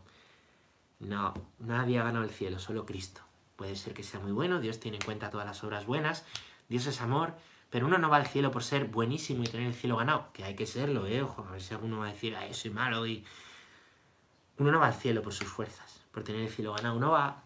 No, 1.00 1.34
nadie 1.58 1.98
ha 1.98 2.04
ganado 2.04 2.24
el 2.24 2.30
cielo, 2.30 2.58
solo 2.58 2.84
Cristo. 2.84 3.22
Puede 3.56 3.76
ser 3.76 3.94
que 3.94 4.02
sea 4.02 4.20
muy 4.20 4.32
bueno, 4.32 4.60
Dios 4.60 4.80
tiene 4.80 4.98
en 4.98 5.04
cuenta 5.04 5.30
todas 5.30 5.46
las 5.46 5.62
obras 5.64 5.84
buenas, 5.86 6.24
Dios 6.68 6.86
es 6.86 7.00
amor, 7.00 7.34
pero 7.70 7.86
uno 7.86 7.98
no 7.98 8.10
va 8.10 8.16
al 8.16 8.26
cielo 8.26 8.50
por 8.50 8.64
ser 8.64 8.86
buenísimo 8.86 9.44
y 9.44 9.46
tener 9.46 9.68
el 9.68 9.74
cielo 9.74 9.96
ganado, 9.96 10.32
que 10.32 10.42
hay 10.44 10.56
que 10.56 10.66
serlo, 10.66 11.06
¿eh? 11.06 11.22
Ojo, 11.22 11.46
a 11.48 11.52
ver 11.52 11.62
si 11.62 11.72
alguno 11.72 12.00
va 12.00 12.08
a 12.08 12.12
decir, 12.12 12.36
ay, 12.36 12.52
soy 12.52 12.72
malo 12.72 13.06
y... 13.06 13.24
Uno 14.58 14.72
no 14.72 14.80
va 14.80 14.88
al 14.88 14.94
cielo 14.94 15.22
por 15.22 15.32
sus 15.32 15.48
fuerzas, 15.48 16.04
por 16.10 16.22
tener 16.22 16.42
el 16.42 16.50
cielo 16.50 16.74
ganado. 16.74 16.96
Uno 16.96 17.12
va, 17.12 17.44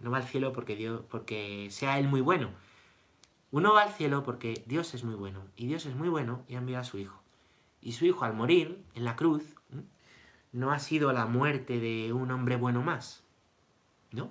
no 0.00 0.10
va 0.10 0.16
al 0.16 0.24
cielo 0.24 0.52
porque, 0.52 0.74
Dios, 0.74 1.02
porque 1.08 1.68
sea 1.70 2.00
Él 2.00 2.08
muy 2.08 2.20
bueno. 2.20 2.50
Uno 3.52 3.74
va 3.74 3.82
al 3.82 3.92
cielo 3.92 4.24
porque 4.24 4.64
Dios 4.66 4.92
es 4.94 5.04
muy 5.04 5.14
bueno. 5.14 5.44
Y 5.54 5.66
Dios 5.66 5.86
es 5.86 5.94
muy 5.94 6.08
bueno 6.08 6.42
y 6.48 6.56
ha 6.56 6.58
enviado 6.58 6.82
a 6.82 6.84
su 6.84 6.98
Hijo. 6.98 7.22
Y 7.80 7.92
su 7.92 8.06
Hijo 8.06 8.24
al 8.24 8.34
morir 8.34 8.82
en 8.94 9.04
la 9.04 9.14
cruz 9.14 9.44
no 10.50 10.72
ha 10.72 10.80
sido 10.80 11.12
la 11.12 11.26
muerte 11.26 11.78
de 11.78 12.12
un 12.12 12.30
hombre 12.32 12.56
bueno 12.56 12.82
más. 12.82 13.22
¿No? 14.10 14.30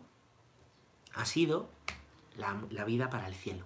Ha 1.14 1.24
sido 1.24 1.70
la, 2.36 2.62
la 2.72 2.84
vida 2.84 3.10
para 3.10 3.28
el 3.28 3.36
cielo. 3.36 3.66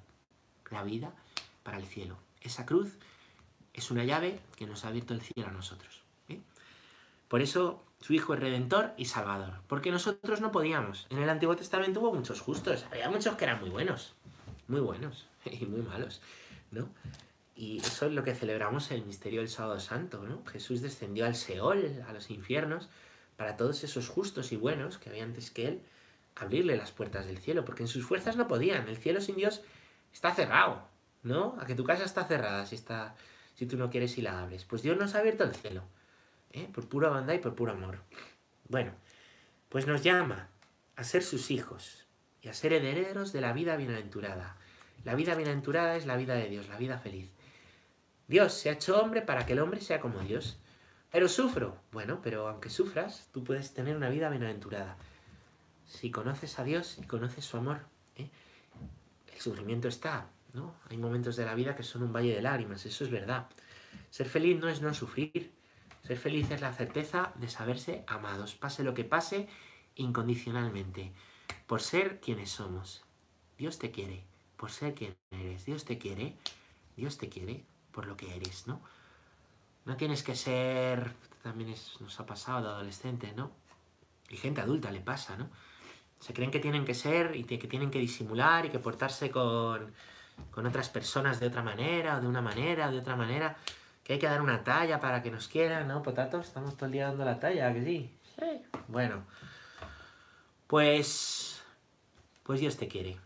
La 0.70 0.84
vida 0.84 1.16
para 1.63 1.78
el 1.78 1.86
cielo. 1.86 2.17
Esa 2.41 2.65
cruz 2.65 2.97
es 3.74 3.91
una 3.91 4.04
llave 4.04 4.39
que 4.56 4.65
nos 4.65 4.86
ha 4.86 4.89
abierto 4.89 5.13
el 5.13 5.21
cielo 5.21 5.50
a 5.50 5.52
nosotros. 5.52 6.04
¿eh? 6.28 6.39
Por 7.28 7.41
eso 7.41 7.84
su 8.02 8.13
Hijo 8.13 8.34
es 8.34 8.39
Redentor 8.39 8.93
y 8.97 9.06
Salvador. 9.06 9.62
Porque 9.67 9.91
nosotros 9.91 10.41
no 10.41 10.52
podíamos. 10.52 11.08
En 11.10 11.19
el 11.19 11.30
Antiguo 11.30 11.56
Testamento 11.56 12.00
hubo 12.02 12.13
muchos 12.13 12.41
justos. 12.41 12.86
Había 12.91 13.10
muchos 13.10 13.36
que 13.36 13.45
eran 13.45 13.60
muy 13.60 13.69
buenos. 13.69 14.13
Muy 14.67 14.82
buenos. 14.82 15.28
Y 15.45 15.65
muy 15.65 15.82
malos. 15.82 16.21
¿no? 16.71 16.89
Y 17.56 17.78
eso 17.80 18.06
es 18.08 18.12
lo 18.12 18.24
que 18.24 18.36
celebramos 18.36 18.91
el 18.91 19.06
misterio 19.06 19.41
del 19.41 19.50
Sábado 19.50 19.80
Santo. 19.80 20.24
¿no? 20.24 20.43
Jesús 20.45 20.82
descendió 20.82 21.26
al 21.26 21.36
Seol, 21.36 22.04
a 22.08 22.13
los 22.13 22.30
infiernos, 22.30 22.89
para 23.38 23.58
todos 23.58 23.84
esos 23.84 24.10
justos 24.10 24.52
y 24.52 24.58
buenos 24.58 24.97
que 24.97 25.10
había 25.10 25.24
antes 25.24 25.52
que 25.52 25.67
él, 25.67 25.82
abrirle 26.36 26.78
las 26.78 26.91
puertas 26.91 27.26
del 27.26 27.38
cielo. 27.38 27.65
Porque 27.65 27.84
en 27.84 27.88
sus 27.88 28.06
fuerzas 28.06 28.36
no 28.36 28.47
podían. 28.47 28.88
El 28.88 28.97
cielo 28.97 29.21
sin 29.21 29.36
Dios 29.36 29.62
está 30.13 30.34
cerrado. 30.34 30.90
¿No? 31.24 31.56
A 31.60 31.66
que 31.66 31.76
tu 31.76 31.84
casa 31.84 32.04
está 32.04 32.26
cerrada 32.26 32.66
si, 32.66 32.76
está, 32.76 33.16
si 33.56 33.66
tú 33.66 33.78
no 33.78 33.90
quieres 33.90 34.18
y 34.18 34.22
la 34.22 34.42
abres. 34.42 34.66
Pues 34.66 34.82
Dios 34.82 34.98
nos 34.98 35.16
ha 35.16 35.20
abierto 35.20 35.44
el 35.44 35.56
cielo, 35.56 35.84
¿eh? 36.52 36.70
por 36.74 36.88
pura 36.88 37.10
bondad 37.10 37.34
y 37.34 37.40
por 37.40 37.56
puro 37.56 37.72
amor. 37.72 38.00
Bueno, 38.70 38.92
pues 39.70 39.88
nos 39.88 40.04
llama 40.04 40.50
a 40.96 41.04
ser 41.04 41.24
sus 41.24 41.52
hijos 41.52 42.06
y 42.42 42.50
a 42.50 42.54
ser 42.54 42.74
herederos 42.74 43.34
de 43.34 43.42
la 43.42 43.54
vida 43.54 43.76
bienaventurada. 43.76 44.58
La 45.04 45.16
vida 45.16 45.36
bienaventurada 45.36 45.96
es 45.96 46.06
la 46.06 46.18
vida 46.18 46.36
de 46.36 46.48
Dios, 46.48 46.68
la 46.68 46.78
vida 46.78 46.98
feliz. 47.00 47.30
Dios 48.28 48.54
se 48.54 48.70
ha 48.70 48.74
hecho 48.74 49.02
hombre 49.02 49.22
para 49.22 49.46
que 49.46 49.54
el 49.54 49.60
hombre 49.60 49.82
sea 49.82 50.00
como 50.00 50.20
Dios. 50.20 50.58
Pero 51.12 51.28
sufro. 51.28 51.78
Bueno, 51.92 52.20
pero 52.24 52.48
aunque 52.48 52.70
sufras, 52.70 53.28
tú 53.34 53.44
puedes 53.44 53.74
tener 53.74 53.96
una 53.96 54.10
vida 54.10 54.30
bienaventurada. 54.30 54.96
Si 55.86 56.10
conoces 56.12 56.58
a 56.58 56.64
Dios 56.64 56.98
y 56.98 57.04
conoces 57.04 57.44
su 57.44 57.58
amor, 57.58 57.82
¿eh? 58.16 58.30
el 59.34 59.42
sufrimiento 59.42 59.90
está, 59.90 60.30
¿no? 60.54 60.76
Hay 60.90 60.98
momentos 60.98 61.36
de 61.36 61.46
la 61.46 61.56
vida 61.56 61.76
que 61.76 61.84
son 61.84 62.04
un 62.04 62.14
valle 62.14 62.36
de 62.36 62.42
lágrimas, 62.42 62.86
eso 62.86 63.04
es 63.04 63.10
verdad. 63.10 63.48
Ser 64.10 64.28
feliz 64.28 64.60
no 64.60 64.70
es 64.70 64.82
no 64.82 64.94
sufrir. 64.94 65.54
Ser 66.04 66.18
feliz 66.18 66.50
es 66.52 66.62
la 66.62 66.74
certeza 66.74 67.32
de 67.36 67.48
saberse 67.48 68.04
amados, 68.08 68.56
pase 68.56 68.84
lo 68.84 68.94
que 68.94 69.04
pase, 69.04 69.48
incondicionalmente, 69.96 71.14
por 71.68 71.82
ser 71.82 72.20
quienes 72.20 72.50
somos. 72.50 73.04
Dios 73.58 73.78
te 73.78 73.92
quiere, 73.92 74.24
por 74.58 74.72
ser 74.72 74.96
quien 74.96 75.16
eres. 75.30 75.66
Dios 75.66 75.86
te 75.86 75.98
quiere, 75.98 76.36
Dios 76.98 77.18
te 77.18 77.30
quiere 77.30 77.64
por 77.92 78.08
lo 78.08 78.18
que 78.18 78.36
eres, 78.36 78.68
¿no? 78.68 78.82
No 79.86 79.96
tienes 79.98 80.24
que 80.24 80.36
ser, 80.36 81.14
también 81.44 81.74
nos 82.00 82.20
ha 82.20 82.26
pasado 82.26 82.62
de 82.62 82.70
adolescente, 82.70 83.34
¿no? 83.36 83.52
Y 84.30 84.38
gente 84.38 84.62
adulta 84.62 84.92
le 84.92 85.02
pasa, 85.02 85.38
¿no? 85.38 85.50
Se 86.20 86.34
creen 86.34 86.52
que 86.52 86.60
tienen 86.60 86.86
que 86.86 86.94
ser 86.94 87.36
y 87.36 87.44
que 87.44 87.58
tienen 87.58 87.92
que 87.92 88.00
disimular 88.00 88.66
y 88.66 88.70
que 88.70 88.80
portarse 88.80 89.32
con, 89.32 89.94
con 90.49 90.65
otras 90.65 90.89
personas 90.89 91.39
de 91.39 91.47
otra 91.47 91.62
manera, 91.62 92.17
o 92.17 92.21
de 92.21 92.27
una 92.27 92.41
manera, 92.41 92.89
o 92.89 92.91
de 92.91 92.99
otra 92.99 93.15
manera, 93.15 93.56
que 94.04 94.13
hay 94.13 94.19
que 94.19 94.27
dar 94.27 94.41
una 94.41 94.63
talla 94.63 94.99
para 94.99 95.21
que 95.21 95.32
nos 95.32 95.47
quieran, 95.47 95.88
¿no? 95.88 96.01
Potatos, 96.01 96.47
estamos 96.47 96.75
todo 96.75 96.88
el 96.88 96.93
día 96.93 97.08
dando 97.08 97.25
la 97.25 97.39
talla, 97.39 97.73
que 97.73 97.84
sí? 97.84 98.17
Sí. 98.39 98.62
Bueno, 98.88 99.23
pues, 100.67 101.62
pues 102.43 102.60
Dios 102.60 102.77
te 102.77 102.88
quiere, 102.88 103.17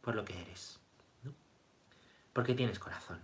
por 0.00 0.14
lo 0.14 0.24
que 0.24 0.40
eres, 0.40 0.78
¿no? 1.22 1.32
Porque 2.32 2.54
tienes 2.54 2.78
corazón. 2.78 3.20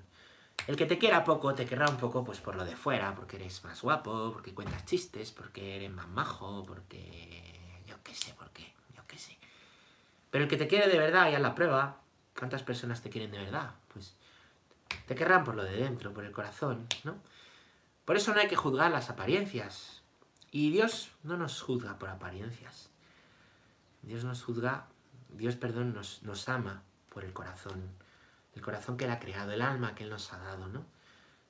El 0.66 0.76
que 0.76 0.84
te 0.84 0.98
quiera 0.98 1.24
poco, 1.24 1.54
te 1.54 1.64
querrá 1.64 1.88
un 1.88 1.96
poco 1.96 2.24
pues 2.24 2.40
por 2.40 2.54
lo 2.54 2.64
de 2.64 2.76
fuera, 2.76 3.14
porque 3.14 3.36
eres 3.36 3.64
más 3.64 3.80
guapo, 3.80 4.32
porque 4.32 4.52
cuentas 4.52 4.84
chistes, 4.84 5.32
porque 5.32 5.76
eres 5.76 5.90
más 5.90 6.08
majo, 6.08 6.64
porque... 6.66 7.82
yo 7.86 7.96
qué 8.04 8.14
sé, 8.14 8.34
por 8.34 8.50
qué, 8.50 8.74
yo 8.94 9.02
qué 9.06 9.16
sé. 9.16 9.38
Pero 10.30 10.44
el 10.44 10.50
que 10.50 10.58
te 10.58 10.68
quiere 10.68 10.88
de 10.88 10.98
verdad 10.98 11.30
y 11.30 11.34
a 11.34 11.38
la 11.38 11.54
prueba, 11.54 12.02
¿cuántas 12.38 12.62
personas 12.62 13.02
te 13.02 13.10
quieren 13.10 13.32
de 13.32 13.38
verdad? 13.38 13.74
Pues 13.92 14.14
te 15.06 15.14
querrán 15.14 15.44
por 15.44 15.54
lo 15.54 15.64
de 15.64 15.76
dentro, 15.76 16.14
por 16.14 16.24
el 16.24 16.32
corazón, 16.32 16.86
¿no? 17.04 17.16
Por 18.04 18.16
eso 18.16 18.32
no 18.32 18.40
hay 18.40 18.48
que 18.48 18.56
juzgar 18.56 18.90
las 18.90 19.10
apariencias. 19.10 20.02
Y 20.50 20.70
Dios 20.70 21.10
no 21.24 21.36
nos 21.36 21.60
juzga 21.60 21.98
por 21.98 22.08
apariencias. 22.08 22.88
Dios 24.02 24.24
nos 24.24 24.42
juzga, 24.42 24.86
Dios, 25.28 25.56
perdón, 25.56 25.94
nos, 25.94 26.48
ama 26.48 26.82
por 27.10 27.24
el 27.24 27.32
corazón. 27.32 27.82
El 28.54 28.62
corazón 28.62 28.96
que 28.96 29.04
Él 29.04 29.10
ha 29.10 29.18
creado, 29.18 29.52
el 29.52 29.60
alma 29.60 29.94
que 29.94 30.04
Él 30.04 30.10
nos 30.10 30.32
ha 30.32 30.38
dado, 30.38 30.68
¿no? 30.68 30.86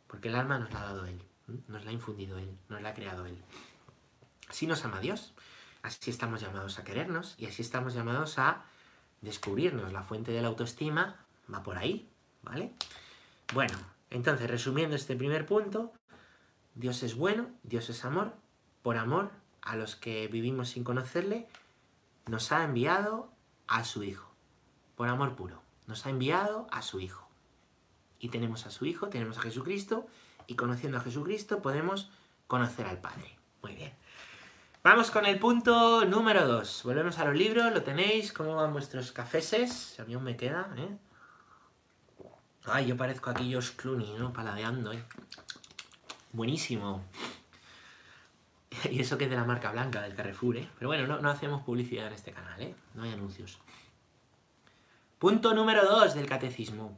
Porque 0.09 0.29
el 0.29 0.35
alma 0.35 0.59
nos 0.59 0.73
la 0.73 0.81
ha 0.81 0.85
dado 0.85 1.07
Él, 1.07 1.23
nos 1.69 1.85
la 1.85 1.91
ha 1.91 1.95
infundido 1.95 2.39
Él, 2.39 2.57
nos 2.69 2.83
la 2.83 2.89
ha 2.89 2.95
creado 2.95 3.27
Él. 3.27 3.41
Así 4.49 4.67
nos 4.67 4.85
ama 4.85 4.99
Dios. 5.01 5.35
Así 5.83 6.11
estamos 6.11 6.41
llamados 6.41 6.79
a 6.79 6.85
querernos 6.85 7.37
y 7.39 7.47
así 7.47 7.63
estamos 7.63 7.95
llamados 7.95 8.39
a 8.39 8.65
descubrirnos. 9.21 9.93
La 9.93 10.03
fuente 10.03 10.33
de 10.33 10.43
la 10.43 10.49
autoestima 10.49 11.17
va 11.53 11.63
por 11.63 11.79
ahí, 11.79 12.09
¿vale? 12.43 12.73
Bueno, 13.55 13.77
entonces, 14.11 14.51
resumiendo 14.51 14.97
este 14.97 15.17
primer 15.17 15.47
punto, 15.47 15.93
Dios 16.75 17.03
es 17.03 17.15
bueno, 17.15 17.51
Dios 17.63 17.89
es 17.91 18.05
amor, 18.05 18.33
por 18.83 18.97
amor 18.97 19.31
a 19.63 19.77
los 19.77 19.97
que 19.97 20.29
vivimos 20.29 20.71
sin 20.71 20.85
conocerle, 20.85 21.49
nos 22.27 22.53
ha 22.53 22.65
enviado 22.65 23.31
a 23.67 23.85
su 23.85 24.03
Hijo, 24.03 24.31
por 24.97 25.09
amor 25.09 25.35
puro, 25.35 25.63
nos 25.87 26.07
ha 26.07 26.11
enviado 26.11 26.67
a 26.71 26.83
su 26.83 27.01
Hijo. 27.01 27.29
Y 28.19 28.29
tenemos 28.29 28.67
a 28.67 28.71
su 28.71 28.87
Hijo, 28.87 29.09
tenemos 29.09 29.39
a 29.39 29.43
Jesucristo, 29.43 30.07
y 30.47 30.57
conociendo 30.57 30.99
a 30.99 31.03
Jesucristo 31.03 31.61
podemos 31.61 32.11
conocer 32.47 32.87
al 32.87 33.01
Padre. 33.01 33.39
Muy 33.63 33.75
bien. 33.75 33.93
Vamos 34.91 35.11
con 35.11 35.27
el 35.27 35.39
punto 35.39 36.07
número 36.07 36.49
2. 36.49 36.83
Volvemos 36.85 37.19
a 37.19 37.27
los 37.27 37.37
libros, 37.37 37.71
lo 37.75 37.83
tenéis, 37.83 38.33
cómo 38.33 38.55
van 38.55 38.73
vuestros 38.73 39.13
cafeses, 39.13 40.01
a 40.01 40.05
mí 40.07 40.15
aún 40.15 40.25
me 40.25 40.35
queda, 40.35 40.73
¿eh? 40.79 40.97
Ay, 42.65 42.87
yo 42.87 42.97
parezco 42.97 43.29
aquí 43.29 43.53
Josh 43.53 43.73
Clooney, 43.77 44.15
¿no? 44.19 44.33
Paladeando, 44.33 44.95
¿eh? 44.95 45.05
Buenísimo. 46.33 47.05
Y 48.91 49.01
eso 49.01 49.19
que 49.19 49.25
es 49.25 49.31
de 49.31 49.37
la 49.37 49.45
marca 49.45 49.73
blanca 49.73 50.01
del 50.01 50.15
Carrefour, 50.15 50.57
¿eh? 50.57 50.71
Pero 50.79 50.89
bueno, 50.89 51.07
no, 51.07 51.21
no 51.21 51.29
hacemos 51.29 51.63
publicidad 51.65 52.07
en 52.07 52.15
este 52.15 52.33
canal, 52.33 52.59
¿eh? 52.63 52.75
No 52.95 53.03
hay 53.03 53.13
anuncios. 53.13 53.59
Punto 55.19 55.53
número 55.53 55.85
2 55.85 56.15
del 56.15 56.27
catecismo. 56.27 56.97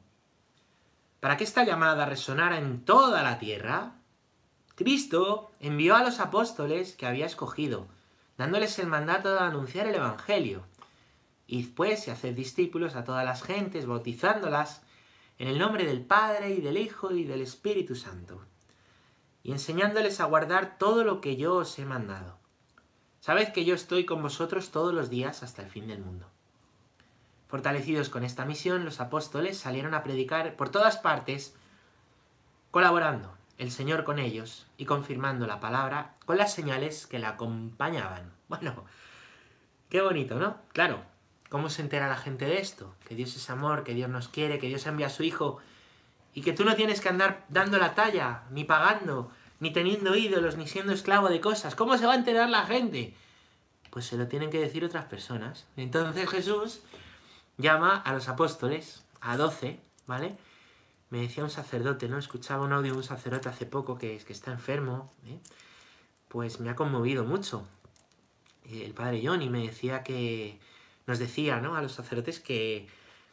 Para 1.19 1.37
que 1.37 1.43
esta 1.43 1.65
llamada 1.65 2.07
resonara 2.07 2.57
en 2.57 2.85
toda 2.85 3.25
la 3.25 3.41
tierra, 3.41 3.95
Cristo 4.81 5.51
envió 5.61 5.95
a 5.95 6.03
los 6.03 6.21
apóstoles 6.21 6.97
que 6.97 7.05
había 7.05 7.27
escogido, 7.27 7.87
dándoles 8.39 8.79
el 8.79 8.87
mandato 8.87 9.35
de 9.35 9.41
anunciar 9.41 9.87
el 9.87 9.97
Evangelio. 9.97 10.63
Y 11.47 11.61
después 11.61 12.09
y 12.09 12.11
hacer 12.11 12.35
discípulos 12.35 12.97
a 12.97 13.05
todas 13.05 13.27
las 13.27 13.43
gentes, 13.43 13.85
bautizándolas 13.85 14.81
en 15.39 15.49
el 15.49 15.59
nombre 15.59 15.85
del 15.85 16.01
Padre 16.01 16.55
y 16.55 16.63
del 16.63 16.79
Hijo 16.79 17.13
y 17.13 17.25
del 17.25 17.43
Espíritu 17.43 17.95
Santo, 17.95 18.41
y 19.43 19.53
enseñándoles 19.53 20.19
a 20.19 20.25
guardar 20.25 20.79
todo 20.79 21.05
lo 21.05 21.21
que 21.21 21.37
yo 21.37 21.57
os 21.57 21.79
he 21.79 21.85
mandado. 21.85 22.39
Sabed 23.21 23.53
que 23.53 23.67
yo 23.67 23.75
estoy 23.75 24.07
con 24.07 24.23
vosotros 24.23 24.71
todos 24.71 24.95
los 24.95 25.11
días 25.11 25.43
hasta 25.43 25.61
el 25.61 25.69
fin 25.69 25.89
del 25.89 25.99
mundo. 25.99 26.25
Fortalecidos 27.49 28.09
con 28.09 28.25
esta 28.25 28.47
misión, 28.47 28.87
los 28.87 28.99
apóstoles 28.99 29.59
salieron 29.59 29.93
a 29.93 30.03
predicar 30.03 30.57
por 30.57 30.71
todas 30.71 30.97
partes, 30.97 31.55
colaborando 32.71 33.40
el 33.61 33.71
Señor 33.71 34.05
con 34.05 34.19
ellos 34.19 34.67
y 34.79 34.87
confirmando 34.87 35.47
la 35.47 35.61
palabra 35.61 36.15
con 36.25 36.39
las 36.39 36.55
señales 36.55 37.07
que 37.07 37.19
la 37.19 37.31
acompañaban. 37.31 38.33
Bueno, 38.51 38.85
qué 39.89 40.01
bonito, 40.01 40.41
¿no? 40.41 40.57
Claro, 40.73 41.05
¿cómo 41.51 41.71
se 41.71 41.83
entera 41.83 42.09
la 42.09 42.17
gente 42.17 42.47
de 42.47 42.59
esto? 42.59 42.97
Que 43.07 43.15
Dios 43.15 43.37
es 43.37 43.49
amor, 43.49 43.85
que 43.85 43.95
Dios 43.95 44.11
nos 44.11 44.27
quiere, 44.27 44.59
que 44.59 44.67
Dios 44.67 44.87
envía 44.87 45.07
a 45.07 45.11
su 45.11 45.23
Hijo 45.23 45.59
y 46.35 46.43
que 46.43 46.53
tú 46.53 46.65
no 46.65 46.75
tienes 46.75 47.01
que 47.01 47.11
andar 47.11 47.45
dando 47.49 47.79
la 47.79 47.95
talla, 47.95 48.43
ni 48.51 48.65
pagando, 48.65 49.31
ni 49.61 49.73
teniendo 49.73 50.17
ídolos, 50.17 50.57
ni 50.57 50.67
siendo 50.67 50.93
esclavo 50.93 51.29
de 51.29 51.41
cosas. 51.41 51.77
¿Cómo 51.77 51.97
se 51.97 52.07
va 52.07 52.15
a 52.15 52.17
enterar 52.17 52.49
la 52.49 52.67
gente? 52.67 53.15
Pues 53.91 54.07
se 54.07 54.17
lo 54.17 54.27
tienen 54.27 54.51
que 54.51 54.59
decir 54.59 54.85
otras 54.85 55.05
personas. 55.05 55.69
Entonces 55.77 56.29
Jesús 56.29 56.81
llama 57.57 57.95
a 57.95 58.13
los 58.15 58.29
apóstoles, 58.29 59.05
a 59.21 59.37
doce, 59.37 59.79
¿vale? 60.09 60.37
Me 61.11 61.21
decía 61.21 61.45
un 61.45 61.51
sacerdote, 61.51 62.09
¿no? 62.09 62.19
Escuchaba 62.19 62.65
un 62.65 62.73
audio 62.73 62.93
de 62.93 62.99
un 62.99 63.05
sacerdote 63.05 63.49
hace 63.49 63.67
poco 63.67 63.99
que, 63.99 64.19
que 64.19 64.33
está 64.33 64.53
enfermo, 64.53 65.13
¿eh? 65.27 65.39
Pues 66.29 66.61
me 66.61 66.71
ha 66.71 66.77
conmovido 66.77 67.25
mucho. 67.25 67.67
Eh, 68.67 68.85
el 68.85 68.95
padre 68.95 69.21
Johnny 69.25 69.49
me 69.51 69.67
decía 69.67 70.05
que, 70.05 70.61
nos 71.11 71.19
decía, 71.19 71.61
¿no? 71.61 71.75
A 71.77 71.83
los 71.83 71.93
sacerdotes 71.93 72.41
que, 72.41 72.87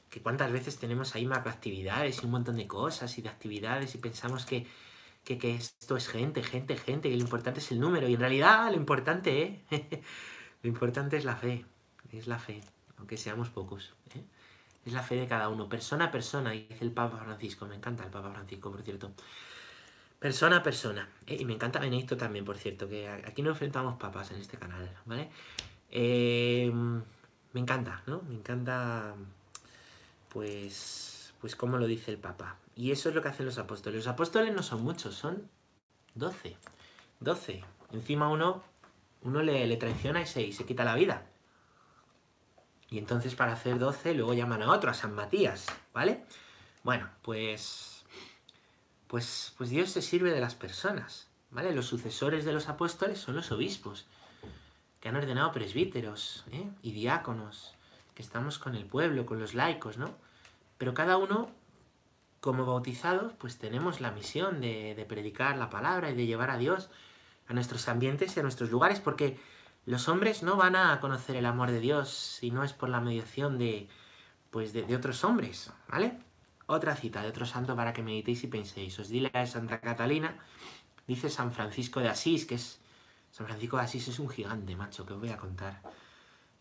que 0.10 0.22
cuántas 0.22 0.52
veces 0.52 0.78
tenemos 0.80 1.16
ahí 1.16 1.26
macroactividades 1.26 2.22
y 2.22 2.26
un 2.26 2.32
montón 2.32 2.56
de 2.56 2.68
cosas 2.68 3.18
y 3.18 3.22
de 3.22 3.30
actividades 3.30 3.94
y 3.96 4.00
pensamos 4.00 4.46
que, 4.46 4.66
que, 5.24 5.38
que, 5.38 5.56
esto 5.56 5.98
es 5.98 6.08
gente, 6.08 6.42
gente, 6.44 6.78
gente, 6.78 7.10
y 7.10 7.16
lo 7.16 7.22
importante 7.22 7.60
es 7.60 7.72
el 7.72 7.80
número. 7.80 8.08
Y 8.08 8.16
en 8.16 8.20
realidad 8.20 8.72
lo 8.72 8.78
importante, 8.78 9.64
¿eh? 9.70 10.02
lo 10.64 10.70
importante 10.70 11.18
es 11.18 11.26
la 11.26 11.36
fe, 11.36 11.66
es 12.12 12.28
la 12.28 12.40
fe, 12.40 12.64
aunque 12.98 13.18
seamos 13.18 13.50
pocos. 13.50 13.97
Es 14.88 14.94
la 14.94 15.04
fe 15.04 15.16
de 15.16 15.28
cada 15.28 15.50
uno, 15.50 15.68
persona 15.68 16.06
a 16.06 16.12
persona, 16.12 16.52
dice 16.52 16.78
el 16.80 16.94
Papa 16.94 17.18
Francisco. 17.18 17.66
Me 17.66 17.76
encanta 17.76 18.06
el 18.06 18.10
Papa 18.10 18.32
Francisco, 18.32 18.72
por 18.72 18.82
cierto. 18.84 19.12
Persona 20.18 20.56
a 20.56 20.64
persona. 20.64 21.10
¿eh? 21.26 21.36
Y 21.38 21.44
me 21.44 21.52
encanta 21.52 21.80
Benedicto 21.80 22.16
también, 22.16 22.46
por 22.46 22.58
cierto, 22.58 22.88
que 22.88 23.06
aquí 23.10 23.42
no 23.42 23.50
enfrentamos 23.50 23.98
papas 24.00 24.32
en 24.32 24.40
este 24.40 24.58
canal, 24.58 24.90
¿vale? 25.04 25.30
Eh, 25.92 26.72
me 26.72 27.60
encanta, 27.60 28.02
¿no? 28.08 28.22
Me 28.30 28.36
encanta, 28.36 29.14
pues, 30.30 31.34
pues 31.42 31.58
como 31.58 31.78
lo 31.78 31.86
dice 31.86 32.12
el 32.12 32.18
Papa. 32.18 32.56
Y 32.74 32.92
eso 32.92 33.10
es 33.10 33.16
lo 33.16 33.22
que 33.22 33.28
hacen 33.28 33.46
los 33.46 33.58
apóstoles. 33.58 33.98
Los 33.98 34.08
apóstoles 34.08 34.56
no 34.56 34.64
son 34.64 34.84
muchos, 34.84 35.16
son 35.16 35.50
doce. 36.16 36.56
Doce. 37.20 37.62
Encima 37.92 38.30
uno, 38.30 38.64
uno 39.24 39.42
le, 39.42 39.68
le 39.68 39.76
traiciona 39.76 40.22
y 40.22 40.26
se, 40.26 40.44
y 40.44 40.54
se 40.54 40.64
quita 40.64 40.86
la 40.86 40.96
vida. 40.96 41.26
Y 42.90 42.98
entonces 42.98 43.36
para 43.36 43.54
hacer 43.54 43.80
12 43.80 44.14
luego 44.14 44.34
llaman 44.34 44.62
a 44.62 44.72
otro, 44.72 44.90
a 44.90 44.94
San 44.94 45.14
Matías, 45.14 45.66
¿vale? 45.94 46.24
Bueno, 46.84 47.10
pues, 47.22 48.06
pues, 49.08 49.54
pues 49.58 49.70
Dios 49.70 49.90
se 49.90 50.02
sirve 50.02 50.32
de 50.32 50.40
las 50.40 50.56
personas, 50.56 51.28
¿vale? 51.52 51.74
Los 51.74 51.88
sucesores 51.88 52.46
de 52.46 52.54
los 52.54 52.70
apóstoles 52.70 53.20
son 53.20 53.36
los 53.36 53.52
obispos, 53.52 54.06
que 55.02 55.10
han 55.10 55.18
ordenado 55.18 55.52
presbíteros 55.52 56.46
¿eh? 56.52 56.70
y 56.82 56.92
diáconos, 56.94 57.76
que 58.16 58.22
estamos 58.22 58.58
con 58.58 58.76
el 58.76 58.86
pueblo, 58.86 59.26
con 59.26 59.40
los 59.40 59.54
laicos, 59.54 59.98
¿no? 59.98 60.16
Pero 60.78 60.94
cada 60.94 61.18
uno, 61.18 61.52
como 62.40 62.66
bautizados, 62.66 63.34
pues 63.34 63.58
tenemos 63.58 64.00
la 64.00 64.12
misión 64.12 64.62
de, 64.62 64.96
de 64.96 65.06
predicar 65.06 65.58
la 65.58 65.70
palabra 65.70 66.10
y 66.12 66.16
de 66.16 66.26
llevar 66.26 66.52
a 66.52 66.58
Dios 66.58 66.90
a 67.48 67.54
nuestros 67.54 67.88
ambientes 67.90 68.36
y 68.36 68.40
a 68.40 68.44
nuestros 68.44 68.72
lugares, 68.72 69.00
porque 69.00 69.38
los 69.88 70.10
hombres 70.10 70.44
no 70.44 70.58
van 70.58 70.76
a 70.76 71.00
conocer 71.00 71.38
el 71.38 71.46
amor 71.46 71.72
de 71.72 71.80
Dios 71.80 72.10
si 72.10 72.52
no 72.52 72.66
es 72.66 72.74
por 72.74 72.90
la 72.90 73.00
mediación 73.00 73.58
de, 73.58 73.88
pues 74.52 74.74
de, 74.74 74.94
otros 74.94 75.24
hombres, 75.24 75.72
¿vale? 75.88 76.20
Otra 76.66 76.94
cita 76.94 77.22
de 77.22 77.30
otro 77.30 77.46
santo 77.46 77.74
para 77.74 77.94
que 77.94 78.04
meditéis 78.04 78.44
y 78.44 78.48
penséis. 78.48 79.00
Os 79.00 79.08
dile 79.08 79.32
a 79.34 79.46
Santa 79.46 79.80
Catalina, 79.80 80.36
dice 81.08 81.30
San 81.30 81.54
Francisco 81.54 82.02
de 82.02 82.10
Asís, 82.10 82.46
que 82.46 82.56
es... 82.56 82.82
San 83.32 83.46
Francisco 83.46 83.78
de 83.78 83.84
Asís 83.84 84.10
es 84.10 84.20
un 84.20 84.28
gigante, 84.28 84.76
macho, 84.76 85.06
que 85.06 85.14
os 85.14 85.22
voy 85.22 85.30
a 85.30 85.38
contar. 85.38 85.82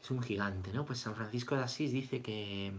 Es 0.01 0.09
un 0.12 0.23
gigante, 0.23 0.73
¿no? 0.73 0.85
Pues 0.85 1.01
San 1.01 1.17
Francisco 1.17 1.57
de 1.57 1.65
Asís 1.65 1.91
dice 1.91 2.23
que... 2.23 2.75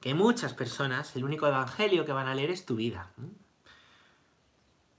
Que 0.00 0.14
muchas 0.14 0.54
personas, 0.54 1.14
el 1.14 1.24
único 1.24 1.46
evangelio 1.46 2.06
que 2.06 2.12
van 2.12 2.26
a 2.26 2.34
leer 2.34 2.50
es 2.50 2.64
tu 2.64 2.76
vida. 2.76 3.10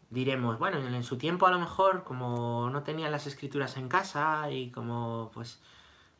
Diremos, 0.10 0.58
bueno, 0.60 0.78
en 0.78 1.04
su 1.04 1.17
tiempo 1.17 1.48
a 1.48 1.52
lo 1.52 1.60
mejor, 1.60 2.04
como 2.04 2.70
no 2.70 2.84
tenían 2.84 3.12
las 3.12 3.28
escrituras 3.28 3.78
en 3.78 3.89
casa 3.89 4.50
y 4.52 4.72
como, 4.72 5.32
pues, 5.34 5.60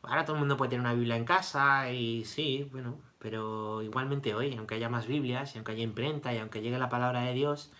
ahora 0.02 0.24
todo 0.24 0.36
el 0.36 0.40
mundo 0.40 0.56
puede 0.56 0.70
tener 0.70 0.80
una 0.82 0.94
Biblia 0.94 1.16
en 1.16 1.24
casa 1.24 1.90
y 1.90 2.24
sí, 2.24 2.68
bueno, 2.72 2.96
pero 3.18 3.82
igualmente 3.82 4.34
hoy, 4.34 4.54
aunque 4.56 4.74
haya 4.76 4.88
más 4.88 5.06
Biblias 5.06 5.54
y 5.54 5.58
aunque 5.58 5.72
haya 5.72 5.82
imprenta 5.82 6.32
y 6.32 6.38
aunque 6.38 6.60
llegue 6.60 6.78
la 6.78 6.88
palabra 6.88 7.22
de 7.22 7.32
Dios, 7.34 7.70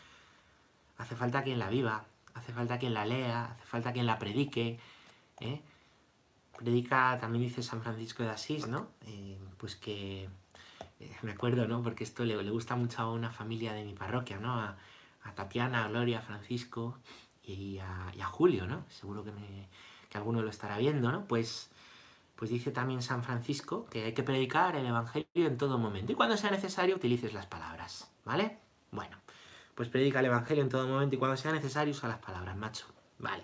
hace 0.96 1.14
falta 1.16 1.42
quien 1.42 1.58
la 1.58 1.68
viva, 1.68 2.04
hace 2.34 2.52
falta 2.52 2.78
quien 2.78 2.94
la 2.94 3.04
lea, 3.04 3.52
hace 3.52 3.64
falta 3.64 3.92
quien 3.92 4.06
la 4.06 4.18
predique, 4.18 4.78
¿eh? 5.40 5.62
Predica, 6.56 7.16
también 7.20 7.44
dice 7.44 7.62
San 7.62 7.82
Francisco 7.82 8.24
de 8.24 8.30
Asís, 8.30 8.66
¿no? 8.66 8.88
Eh, 9.06 9.38
pues 9.58 9.76
que, 9.76 10.28
eh, 10.98 11.16
me 11.22 11.32
acuerdo, 11.32 11.68
¿no? 11.68 11.82
Porque 11.82 12.02
esto 12.02 12.24
le, 12.24 12.36
gusta 12.50 12.74
mucho 12.74 13.02
a 13.02 13.12
una 13.12 13.30
familia 13.30 13.72
de 13.74 13.84
mi 13.84 13.94
parroquia, 13.94 14.38
¿no? 14.38 14.74
A 15.28 15.34
Tatiana, 15.34 15.84
a 15.84 15.88
Gloria, 15.88 16.18
a 16.18 16.22
Francisco 16.22 16.98
y 17.42 17.78
a, 17.78 18.26
Julio, 18.26 18.66
¿no? 18.66 18.84
Seguro 18.88 19.24
que, 19.24 19.32
que, 20.08 20.18
alguno 20.18 20.42
lo 20.42 20.50
estará 20.50 20.78
viendo, 20.78 21.10
¿no? 21.10 21.24
Pues 21.26 21.70
pues 22.38 22.52
dice 22.52 22.70
también 22.70 23.02
San 23.02 23.24
Francisco 23.24 23.86
que 23.86 24.04
hay 24.04 24.12
que 24.12 24.22
predicar 24.22 24.76
el 24.76 24.86
Evangelio 24.86 25.26
en 25.34 25.58
todo 25.58 25.76
momento. 25.76 26.12
Y 26.12 26.14
cuando 26.14 26.36
sea 26.36 26.52
necesario 26.52 26.94
utilices 26.94 27.32
las 27.32 27.46
palabras, 27.46 28.08
¿vale? 28.24 28.58
Bueno, 28.92 29.16
pues 29.74 29.88
predica 29.88 30.20
el 30.20 30.26
Evangelio 30.26 30.62
en 30.62 30.68
todo 30.68 30.86
momento 30.86 31.16
y 31.16 31.18
cuando 31.18 31.36
sea 31.36 31.50
necesario 31.50 31.92
usa 31.92 32.08
las 32.08 32.18
palabras, 32.18 32.56
macho. 32.56 32.86
Vale. 33.18 33.42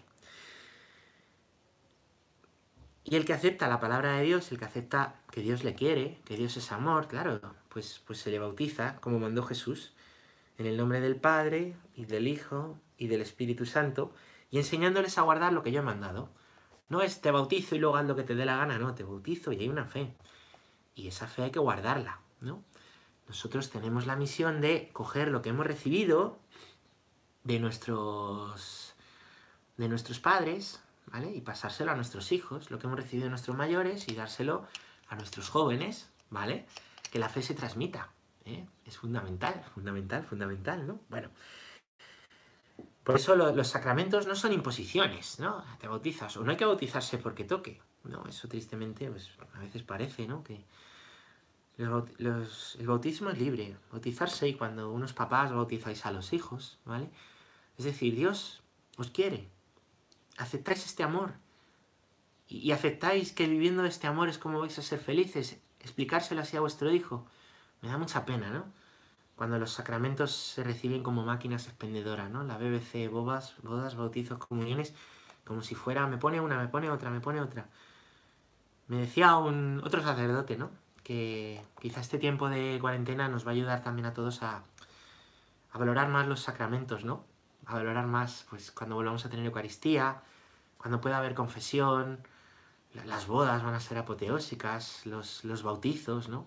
Y 3.03 3.17
el 3.17 3.25
que 3.25 3.33
acepta 3.33 3.67
la 3.67 3.81
palabra 3.81 4.17
de 4.17 4.23
Dios, 4.23 4.53
el 4.53 4.59
que 4.59 4.65
acepta 4.65 5.17
que 5.33 5.41
Dios 5.41 5.65
le 5.65 5.75
quiere, 5.75 6.21
que 6.25 6.37
Dios 6.37 6.57
es 6.57 6.71
amor, 6.71 7.09
claro, 7.09 7.41
pues, 7.71 8.01
pues 8.07 8.21
se 8.21 8.31
le 8.31 8.39
bautiza 8.39 9.01
como 9.01 9.19
mandó 9.19 9.43
Jesús, 9.43 9.93
en 10.59 10.67
el 10.67 10.77
nombre 10.77 11.01
del 11.01 11.17
Padre 11.17 11.77
y 11.95 12.05
del 12.05 12.29
Hijo 12.29 12.79
y 12.97 13.09
del 13.09 13.21
Espíritu 13.21 13.67
Santo, 13.67 14.13
y 14.51 14.59
enseñándoles 14.59 15.19
a 15.19 15.23
guardar 15.23 15.53
lo 15.53 15.63
que 15.63 15.73
yo 15.73 15.81
he 15.81 15.85
mandado. 15.85 16.31
No 16.89 17.03
es 17.03 17.21
te 17.21 17.31
bautizo 17.31 17.75
y 17.75 17.79
luego 17.79 17.97
haz 17.97 18.07
lo 18.07 18.17
que 18.17 18.23
te 18.23 18.35
dé 18.35 18.45
la 18.45 18.57
gana, 18.57 18.79
no, 18.79 18.95
te 18.95 19.03
bautizo 19.03 19.53
y 19.53 19.61
hay 19.61 19.69
una 19.69 19.85
fe. 19.85 20.15
Y 20.95 21.09
esa 21.09 21.27
fe 21.27 21.43
hay 21.43 21.51
que 21.51 21.59
guardarla, 21.59 22.21
¿no? 22.41 22.63
Nosotros 23.27 23.71
tenemos 23.71 24.07
la 24.07 24.17
misión 24.17 24.61
de 24.61 24.91
coger 24.93 25.29
lo 25.29 25.43
que 25.43 25.49
hemos 25.49 25.67
recibido 25.67 26.39
de 27.43 27.59
nuestros, 27.59 28.95
de 29.77 29.89
nuestros 29.89 30.21
padres, 30.21 30.83
¿vale? 31.07 31.35
Y 31.35 31.41
pasárselo 31.41 31.91
a 31.91 31.97
nuestros 31.97 32.33
hijos, 32.33 32.71
lo 32.71 32.79
que 32.79 32.87
hemos 32.87 32.99
recibido 32.99 33.25
de 33.25 33.31
nuestros 33.31 33.57
mayores 33.57 34.09
y 34.09 34.15
dárselo 34.15 34.67
a 35.09 35.17
nuestros 35.17 35.49
jóvenes, 35.49 36.11
¿vale? 36.31 36.67
Que 37.11 37.19
la 37.19 37.29
fe 37.29 37.43
se 37.43 37.55
transmita, 37.55 38.11
¿eh? 38.45 38.67
Es 38.85 38.99
fundamental, 38.99 39.65
fundamental, 39.75 40.25
fundamental, 40.25 40.87
¿no? 40.87 41.01
Bueno, 41.09 41.31
por 43.05 43.17
eso 43.17 43.37
los 43.37 43.69
sacramentos 43.69 44.27
no 44.27 44.35
son 44.35 44.53
imposiciones, 44.53 45.39
¿no? 45.39 45.63
Te 45.79 45.89
bautizas, 45.89 46.37
o 46.39 46.45
no 46.45 46.51
hay 46.51 46.57
que 46.57 46.65
bautizarse 46.65 47.19
porque 47.19 47.45
toque. 47.45 47.81
No, 48.05 48.25
eso 48.27 48.49
tristemente 48.49 49.11
pues, 49.11 49.31
a 49.55 49.59
veces 49.59 49.83
parece, 49.83 50.27
¿no? 50.27 50.43
Que 50.43 50.65
el 51.77 52.87
bautismo 52.87 53.31
es 53.31 53.39
libre. 53.39 53.77
Bautizarse 53.91 54.49
y 54.49 54.55
cuando 54.55 54.91
unos 54.91 55.13
papás 55.13 55.53
bautizáis 55.53 56.07
a 56.07 56.13
los 56.13 56.33
hijos, 56.33 56.79
¿vale? 56.87 57.11
Es 57.77 57.85
decir, 57.85 58.15
Dios 58.15 58.63
os 58.97 59.11
quiere. 59.11 59.49
Aceptáis 60.39 60.87
este 60.87 61.03
amor. 61.03 61.35
Y, 62.49 62.59
y 62.59 62.73
aceptáis 62.73 63.33
que 63.33 63.47
viviendo 63.47 63.85
este 63.85 64.07
amor 64.07 64.29
es 64.31 64.39
como 64.39 64.61
vais 64.61 64.79
a 64.79 64.83
ser 64.83 64.99
felices. 64.99 65.61
Explicárselo 65.81 66.41
así 66.41 66.57
a 66.57 66.61
vuestro 66.61 66.91
hijo. 66.91 67.27
Me 67.85 67.91
da 67.91 67.99
mucha 67.99 68.25
pena, 68.25 68.51
¿no? 68.51 68.65
cuando 69.37 69.59
los 69.59 69.73
sacramentos 69.73 70.33
se 70.33 70.63
reciben 70.63 71.03
como 71.03 71.25
máquinas 71.25 71.67
expendedoras, 71.67 72.31
¿no? 72.31 72.45
La 72.45 72.57
BBC, 72.57 73.11
bodas, 73.11 73.55
bodas, 73.63 73.97
bautizos, 73.97 74.39
comuniones, 74.39 74.95
como 75.45 75.63
si 75.63 75.75
fuera, 75.75 76.07
me 76.07 76.19
pone 76.19 76.41
una, 76.41 76.59
me 76.59 76.69
pone 76.69 76.91
otra, 76.91 77.11
me 77.11 77.21
pone 77.21 77.41
otra. 77.41 77.67
Me 78.87 78.99
decía 78.99 79.37
un 79.37 79.81
otro 79.85 80.03
sacerdote, 80.03 80.57
¿no? 80.57 80.71
Que 81.03 81.63
quizá 81.81 82.01
este 82.01 82.19
tiempo 82.19 82.49
de 82.49 82.79
cuarentena 82.81 83.29
nos 83.29 83.45
va 83.45 83.51
a 83.51 83.55
ayudar 83.55 83.83
también 83.83 84.07
a 84.07 84.15
todos 84.15 84.43
a, 84.43 84.63
a 85.73 85.79
valorar 85.79 86.09
más 86.09 86.29
los 86.29 86.41
sacramentos, 86.41 87.05
¿no? 87.05 87.25
A 87.67 87.75
valorar 87.75 88.07
más, 88.07 88.47
pues, 88.51 88.71
cuando 88.71 88.95
volvamos 88.95 89.25
a 89.25 89.31
tener 89.31 89.45
Eucaristía, 89.47 90.23
cuando 90.79 91.01
pueda 91.01 91.19
haber 91.19 91.35
confesión, 91.35 92.21
las 93.05 93.27
bodas 93.27 93.65
van 93.65 93.75
a 93.75 93.81
ser 93.81 93.99
apoteósicas, 93.99 95.07
los, 95.07 95.45
los 95.45 95.63
bautizos, 95.65 96.29
¿no? 96.29 96.47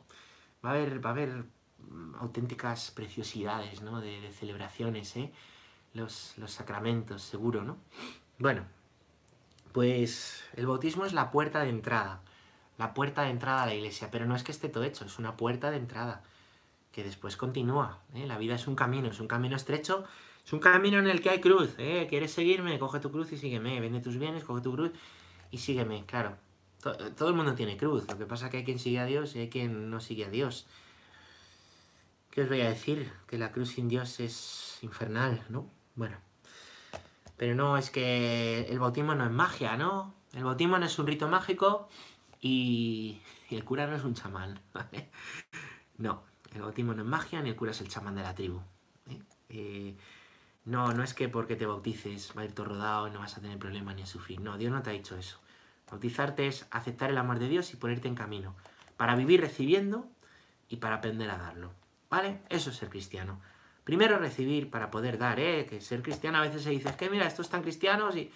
Va 0.67 0.71
a 0.71 0.73
haber, 0.73 1.06
va 1.06 1.12
a 1.12 1.13
haber 1.13 1.45
auténticas 2.19 2.91
preciosidades, 2.91 3.82
¿no? 3.82 4.01
De, 4.01 4.30
celebraciones, 4.34 5.15
¿eh? 5.15 5.32
Los, 5.93 6.38
los 6.38 6.51
sacramentos, 6.51 7.21
seguro, 7.21 7.63
¿no? 7.63 7.77
Bueno, 8.38 8.65
pues 9.71 10.43
el 10.58 10.67
bautismo 10.67 11.06
es 11.06 11.13
la 11.13 11.32
puerta 11.32 11.62
de 11.62 11.69
entrada, 11.69 12.21
la 12.77 12.93
puerta 12.93 13.23
de 13.23 13.30
entrada 13.30 13.63
a 13.63 13.65
la 13.65 13.75
iglesia, 13.75 14.12
pero 14.12 14.25
no 14.25 14.36
es 14.36 14.43
que 14.43 14.51
esté 14.51 14.67
todo 14.67 14.84
hecho, 14.84 15.06
es 15.06 15.19
una 15.19 15.38
puerta 15.38 15.71
de 15.71 15.77
entrada 15.77 16.21
que 16.91 17.01
después 17.01 17.38
continúa. 17.38 17.99
¿eh? 18.13 18.25
La 18.27 18.38
vida 18.38 18.56
es 18.56 18.67
un 18.67 18.75
camino, 18.75 19.08
es 19.08 19.21
un 19.21 19.27
camino 19.30 19.56
estrecho, 19.56 20.03
es 20.45 20.51
un 20.51 20.60
camino 20.60 20.99
en 20.99 21.08
el 21.08 21.21
que 21.21 21.30
hay 21.30 21.39
cruz. 21.39 21.75
¿eh? 21.77 22.08
¿Quieres 22.10 22.34
seguirme? 22.34 22.77
Coge 22.77 22.99
tu 22.99 23.10
cruz 23.10 23.32
y 23.32 23.38
sígueme. 23.38 23.80
Vende 23.80 24.01
tus 24.01 24.17
bienes, 24.17 24.43
coge 24.43 24.62
tu 24.62 24.73
cruz 24.73 24.91
y 25.49 25.60
sígueme. 25.60 26.03
Claro, 26.06 26.36
todo 26.93 27.30
el 27.30 27.36
mundo 27.36 27.54
tiene 27.56 27.78
cruz. 27.78 28.08
Lo 28.08 28.17
que 28.17 28.26
pasa 28.26 28.45
es 28.45 28.52
que 28.52 28.58
hay 28.58 28.63
quien 28.63 28.80
sigue 28.80 29.00
a 29.00 29.06
Dios 29.06 29.36
y 29.36 29.39
hay 29.39 29.50
quien 29.50 29.89
no 29.89 30.00
sigue 30.00 30.26
a 30.26 30.30
Dios. 30.30 30.67
¿Qué 32.32 32.43
os 32.43 32.50
voy 32.50 32.62
a 32.62 32.69
decir? 32.69 33.12
Que 33.26 33.38
la 33.38 33.52
cruz 33.52 33.69
sin 33.69 33.88
Dios 33.89 34.19
es 34.19 34.80
infernal, 34.82 35.43
¿no? 35.50 35.67
Bueno. 35.95 36.17
Pero 37.38 37.56
no, 37.56 37.78
es 37.78 37.89
que 37.89 38.67
el 38.69 38.80
bautismo 38.80 39.15
no 39.15 39.26
es 39.26 39.32
magia, 39.32 39.78
¿no? 39.78 40.13
El 40.34 40.43
bautismo 40.43 40.78
no 40.78 40.86
es 40.86 41.00
un 41.00 41.08
rito 41.08 41.28
mágico 41.28 41.88
y, 42.41 43.21
el 43.50 43.63
cura 43.63 43.88
no 43.88 43.95
es 43.95 44.04
un 44.04 44.13
chamán, 44.13 44.60
¿vale? 44.73 45.10
No, 45.97 46.23
el 46.54 46.62
bautismo 46.62 46.93
no 46.93 47.04
es 47.04 47.08
magia 47.08 47.41
ni 47.41 47.50
el 47.50 47.56
cura 47.56 47.71
es 47.71 47.82
el 47.82 47.89
chamán 47.89 48.15
de 48.15 48.21
la 48.21 48.36
tribu. 48.36 48.60
¿eh? 49.10 49.21
Eh, 49.50 49.97
no, 50.65 50.93
no 50.93 51.04
es 51.04 51.13
que 51.13 51.30
porque 51.30 51.56
te 51.56 51.65
bautices 51.65 52.34
va 52.38 52.41
a 52.41 52.45
ir 52.45 52.52
todo 52.52 52.67
rodado 52.67 53.08
y 53.08 53.12
no 53.12 53.19
vas 53.19 53.38
a 53.38 53.41
tener 53.41 53.58
problemas 53.58 53.95
ni 53.95 54.02
a 54.02 54.06
sufrir. 54.06 54.41
No, 54.41 54.58
Dios 54.58 54.71
no 54.71 54.82
te 54.82 54.89
ha 54.89 54.93
dicho 54.93 55.15
eso. 55.17 55.39
Bautizarte 55.89 56.47
es 56.47 56.67
aceptar 56.71 57.10
el 57.10 57.17
amor 57.17 57.39
de 57.39 57.47
Dios 57.47 57.73
y 57.73 57.78
ponerte 57.78 58.08
en 58.08 58.15
camino 58.15 58.56
para 58.97 59.15
vivir 59.15 59.41
recibiendo 59.41 60.08
y 60.67 60.78
para 60.78 60.95
aprender 60.95 61.30
a 61.30 61.38
darlo. 61.38 61.71
¿Vale? 62.10 62.41
Eso 62.50 62.71
es 62.71 62.78
ser 62.78 62.89
cristiano. 62.89 63.39
Primero 63.84 64.17
recibir 64.17 64.69
para 64.69 64.91
poder 64.91 65.17
dar, 65.17 65.39
¿eh? 65.39 65.65
Que 65.65 65.80
ser 65.80 66.02
cristiano 66.02 66.39
a 66.39 66.41
veces 66.41 66.63
se 66.63 66.71
dice, 66.71 66.89
es 66.89 66.95
que 66.95 67.10
mira, 67.10 67.26
estos 67.26 67.45
están 67.45 67.62
cristianos 67.62 68.15
y... 68.15 68.32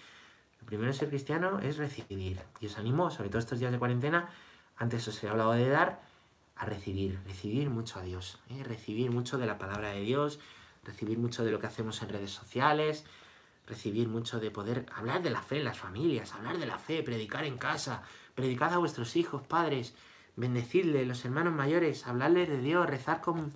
Lo 0.60 0.66
primero 0.66 0.92
ser 0.92 1.08
cristiano 1.08 1.58
es 1.58 1.76
recibir. 1.76 2.40
Y 2.60 2.66
os 2.66 2.78
animo, 2.78 3.10
sobre 3.10 3.28
todo 3.28 3.40
estos 3.40 3.58
días 3.58 3.72
de 3.72 3.80
cuarentena, 3.80 4.28
antes 4.76 5.06
os 5.08 5.22
he 5.22 5.28
hablado 5.28 5.52
de 5.52 5.68
dar, 5.68 6.00
a 6.56 6.64
recibir. 6.64 7.18
Recibir 7.26 7.68
mucho 7.68 7.98
a 7.98 8.02
Dios. 8.02 8.38
¿eh? 8.48 8.62
Recibir 8.62 9.10
mucho 9.10 9.38
de 9.38 9.46
la 9.46 9.58
palabra 9.58 9.90
de 9.90 10.00
Dios, 10.02 10.38
recibir 10.84 11.18
mucho 11.18 11.44
de 11.44 11.50
lo 11.50 11.58
que 11.58 11.66
hacemos 11.66 12.00
en 12.02 12.10
redes 12.10 12.30
sociales, 12.30 13.04
recibir 13.66 14.08
mucho 14.08 14.40
de 14.40 14.50
poder 14.50 14.86
hablar 14.94 15.22
de 15.22 15.30
la 15.30 15.42
fe 15.42 15.58
en 15.58 15.64
las 15.64 15.78
familias, 15.78 16.32
hablar 16.34 16.58
de 16.58 16.66
la 16.66 16.78
fe, 16.78 17.02
predicar 17.02 17.44
en 17.44 17.58
casa, 17.58 18.02
predicar 18.34 18.72
a 18.72 18.78
vuestros 18.78 19.16
hijos, 19.16 19.42
padres, 19.42 19.94
bendecirles, 20.36 21.06
los 21.06 21.24
hermanos 21.24 21.54
mayores, 21.54 22.06
hablarles 22.06 22.48
de 22.48 22.58
Dios, 22.58 22.86
rezar 22.86 23.20
con, 23.20 23.52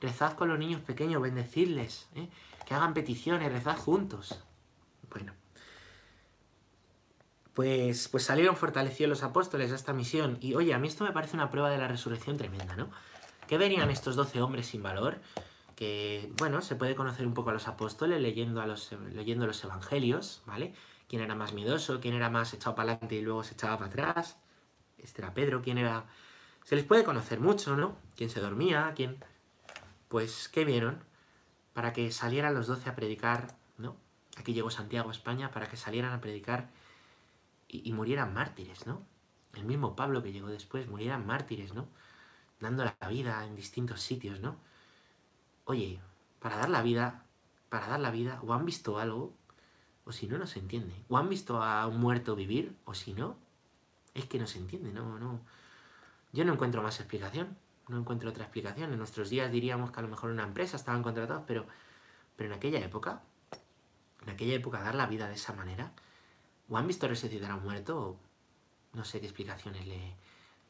rezad 0.00 0.34
con 0.34 0.48
los 0.48 0.58
niños 0.58 0.80
pequeños, 0.80 1.22
bendecirles, 1.22 2.08
¿eh? 2.14 2.28
que 2.66 2.74
hagan 2.74 2.94
peticiones, 2.94 3.52
rezad 3.52 3.76
juntos. 3.76 4.42
Bueno, 5.10 5.32
pues, 7.54 8.08
pues 8.08 8.24
salieron 8.24 8.56
fortalecidos 8.56 9.08
los 9.08 9.22
apóstoles 9.22 9.72
a 9.72 9.76
esta 9.76 9.92
misión. 9.92 10.36
Y 10.40 10.54
oye, 10.54 10.74
a 10.74 10.78
mí 10.78 10.88
esto 10.88 11.04
me 11.04 11.12
parece 11.12 11.36
una 11.36 11.50
prueba 11.50 11.70
de 11.70 11.78
la 11.78 11.88
resurrección 11.88 12.36
tremenda, 12.36 12.76
¿no? 12.76 12.90
Que 13.46 13.56
venían 13.56 13.88
estos 13.90 14.16
doce 14.16 14.42
hombres 14.42 14.66
sin 14.66 14.82
valor, 14.82 15.20
que, 15.76 16.32
bueno, 16.38 16.60
se 16.62 16.74
puede 16.74 16.96
conocer 16.96 17.26
un 17.26 17.34
poco 17.34 17.50
a 17.50 17.52
los 17.52 17.68
apóstoles 17.68 18.20
leyendo, 18.20 18.60
a 18.60 18.66
los, 18.66 18.90
leyendo 19.12 19.46
los 19.46 19.62
evangelios, 19.62 20.42
¿vale? 20.46 20.74
Quién 21.08 21.22
era 21.22 21.36
más 21.36 21.52
miedoso, 21.52 22.00
quién 22.00 22.14
era 22.14 22.30
más 22.30 22.52
echado 22.54 22.74
para 22.74 22.92
adelante 22.92 23.14
y 23.14 23.22
luego 23.22 23.44
se 23.44 23.54
echaba 23.54 23.78
para 23.78 23.90
atrás 23.90 24.38
este 24.98 25.22
era 25.22 25.34
Pedro, 25.34 25.62
quién 25.62 25.78
era... 25.78 26.04
Se 26.64 26.74
les 26.74 26.84
puede 26.84 27.04
conocer 27.04 27.40
mucho, 27.40 27.76
¿no? 27.76 27.96
¿Quién 28.16 28.30
se 28.30 28.40
dormía? 28.40 28.92
¿Quién...? 28.94 29.22
Pues, 30.08 30.48
¿qué 30.48 30.64
vieron? 30.64 31.02
Para 31.74 31.92
que 31.92 32.10
salieran 32.10 32.54
los 32.54 32.66
doce 32.66 32.88
a 32.88 32.96
predicar, 32.96 33.56
¿no? 33.78 33.96
Aquí 34.36 34.52
llegó 34.52 34.70
Santiago 34.70 35.08
a 35.08 35.12
España 35.12 35.50
para 35.50 35.68
que 35.68 35.76
salieran 35.76 36.12
a 36.12 36.20
predicar 36.20 36.70
y, 37.68 37.92
murieran 37.92 38.32
mártires, 38.32 38.86
¿no? 38.86 39.04
El 39.54 39.64
mismo 39.64 39.96
Pablo 39.96 40.22
que 40.22 40.32
llegó 40.32 40.48
después, 40.48 40.88
murieran 40.88 41.26
mártires, 41.26 41.74
¿no? 41.74 41.88
Dando 42.60 42.84
la 42.84 43.08
vida 43.08 43.44
en 43.44 43.56
distintos 43.56 44.00
sitios, 44.00 44.40
¿no? 44.40 44.56
Oye, 45.66 46.00
para 46.38 46.56
dar 46.56 46.70
la 46.70 46.80
vida, 46.80 47.24
para 47.68 47.88
dar 47.88 48.00
la 48.00 48.12
vida, 48.12 48.40
o 48.46 48.54
han 48.54 48.64
visto 48.64 48.98
algo, 48.98 49.34
o 50.04 50.12
si 50.12 50.28
no, 50.28 50.38
no 50.38 50.46
se 50.46 50.60
entiende. 50.60 50.94
O 51.08 51.18
han 51.18 51.28
visto 51.28 51.60
a 51.60 51.86
un 51.88 51.98
muerto 51.98 52.36
vivir, 52.36 52.76
o 52.84 52.94
si 52.94 53.12
no, 53.14 53.36
es 54.14 54.26
que 54.26 54.38
no 54.38 54.46
se 54.46 54.58
entiende, 54.58 54.92
no, 54.92 55.18
no. 55.18 55.40
Yo 56.32 56.44
no 56.44 56.52
encuentro 56.52 56.82
más 56.82 57.00
explicación, 57.00 57.58
no 57.88 57.98
encuentro 57.98 58.30
otra 58.30 58.44
explicación. 58.44 58.92
En 58.92 58.98
nuestros 58.98 59.28
días 59.28 59.50
diríamos 59.50 59.90
que 59.90 59.98
a 59.98 60.02
lo 60.02 60.08
mejor 60.08 60.30
una 60.30 60.44
empresa 60.44 60.76
estaban 60.76 61.02
contratados, 61.02 61.42
pero, 61.48 61.66
pero 62.36 62.50
en 62.50 62.56
aquella 62.56 62.78
época, 62.78 63.22
en 64.22 64.30
aquella 64.30 64.54
época 64.54 64.80
dar 64.80 64.94
la 64.94 65.06
vida 65.06 65.26
de 65.26 65.34
esa 65.34 65.52
manera, 65.52 65.92
o 66.68 66.78
han 66.78 66.86
visto 66.86 67.08
resucitar 67.08 67.50
a 67.50 67.56
un 67.56 67.64
muerto, 67.64 67.98
o 68.00 68.16
no 68.92 69.04
sé 69.04 69.18
qué 69.18 69.26
explicaciones 69.26 69.84
le, 69.84 70.14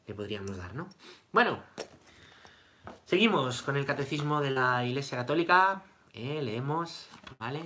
le 0.07 0.13
podríamos 0.15 0.57
dar, 0.57 0.73
¿no? 0.73 0.87
Bueno, 1.31 1.61
seguimos 3.05 3.61
con 3.61 3.77
el 3.77 3.85
catecismo 3.85 4.41
de 4.41 4.51
la 4.51 4.85
Iglesia 4.85 5.17
Católica, 5.17 5.83
eh, 6.13 6.41
leemos, 6.41 7.07
¿vale? 7.39 7.61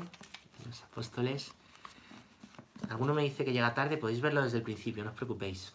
Los 0.66 0.84
apóstoles. 0.84 1.54
Alguno 2.90 3.14
me 3.14 3.24
dice 3.24 3.46
que 3.46 3.54
llega 3.54 3.74
tarde, 3.74 3.98
podéis 3.98 4.22
verlo 4.22 4.42
desde 4.42 4.58
el 4.58 4.64
principio, 4.64 5.04
no 5.04 5.12
os 5.12 5.16
preocupéis. 5.16 5.72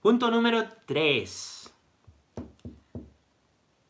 Punto 0.00 0.30
número 0.30 0.66
3. 0.86 1.72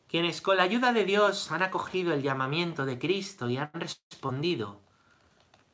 Quienes 0.07 0.41
con 0.41 0.57
la 0.57 0.63
ayuda 0.63 0.93
de 0.93 1.03
Dios 1.03 1.51
han 1.51 1.63
acogido 1.63 2.13
el 2.13 2.21
llamamiento 2.21 2.85
de 2.85 2.97
Cristo 2.97 3.49
y 3.49 3.57
han 3.57 3.71
respondido 3.73 4.81